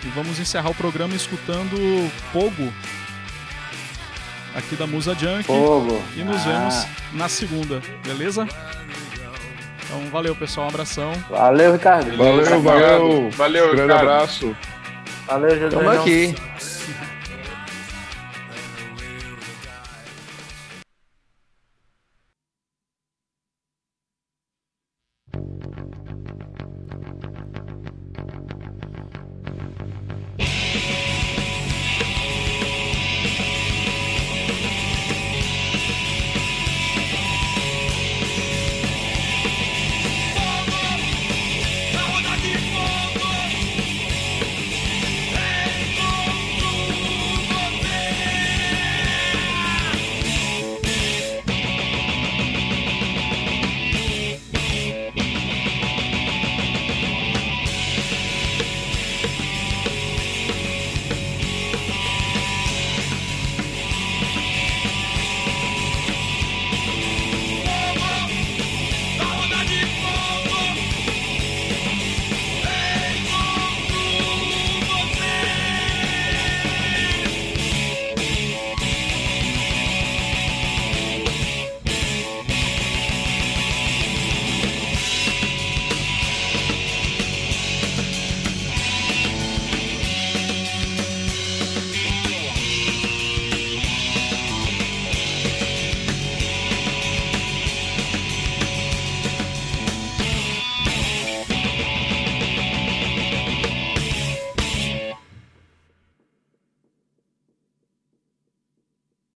[0.05, 2.73] E vamos encerrar o programa escutando Pogo,
[4.55, 5.45] aqui da Musa Junk.
[5.45, 6.03] Fogo.
[6.17, 8.47] E nos Ah, vemos na segunda, beleza?
[9.95, 10.67] Então, valeu, pessoal.
[10.67, 11.13] Um abração.
[11.29, 12.17] Valeu, Ricardo.
[12.17, 13.31] Valeu, valeu.
[13.31, 14.01] Valeu, Grande Ricardo.
[14.11, 14.57] abraço.
[15.27, 15.73] Valeu, Jesus.
[15.75, 16.35] Estamos aqui.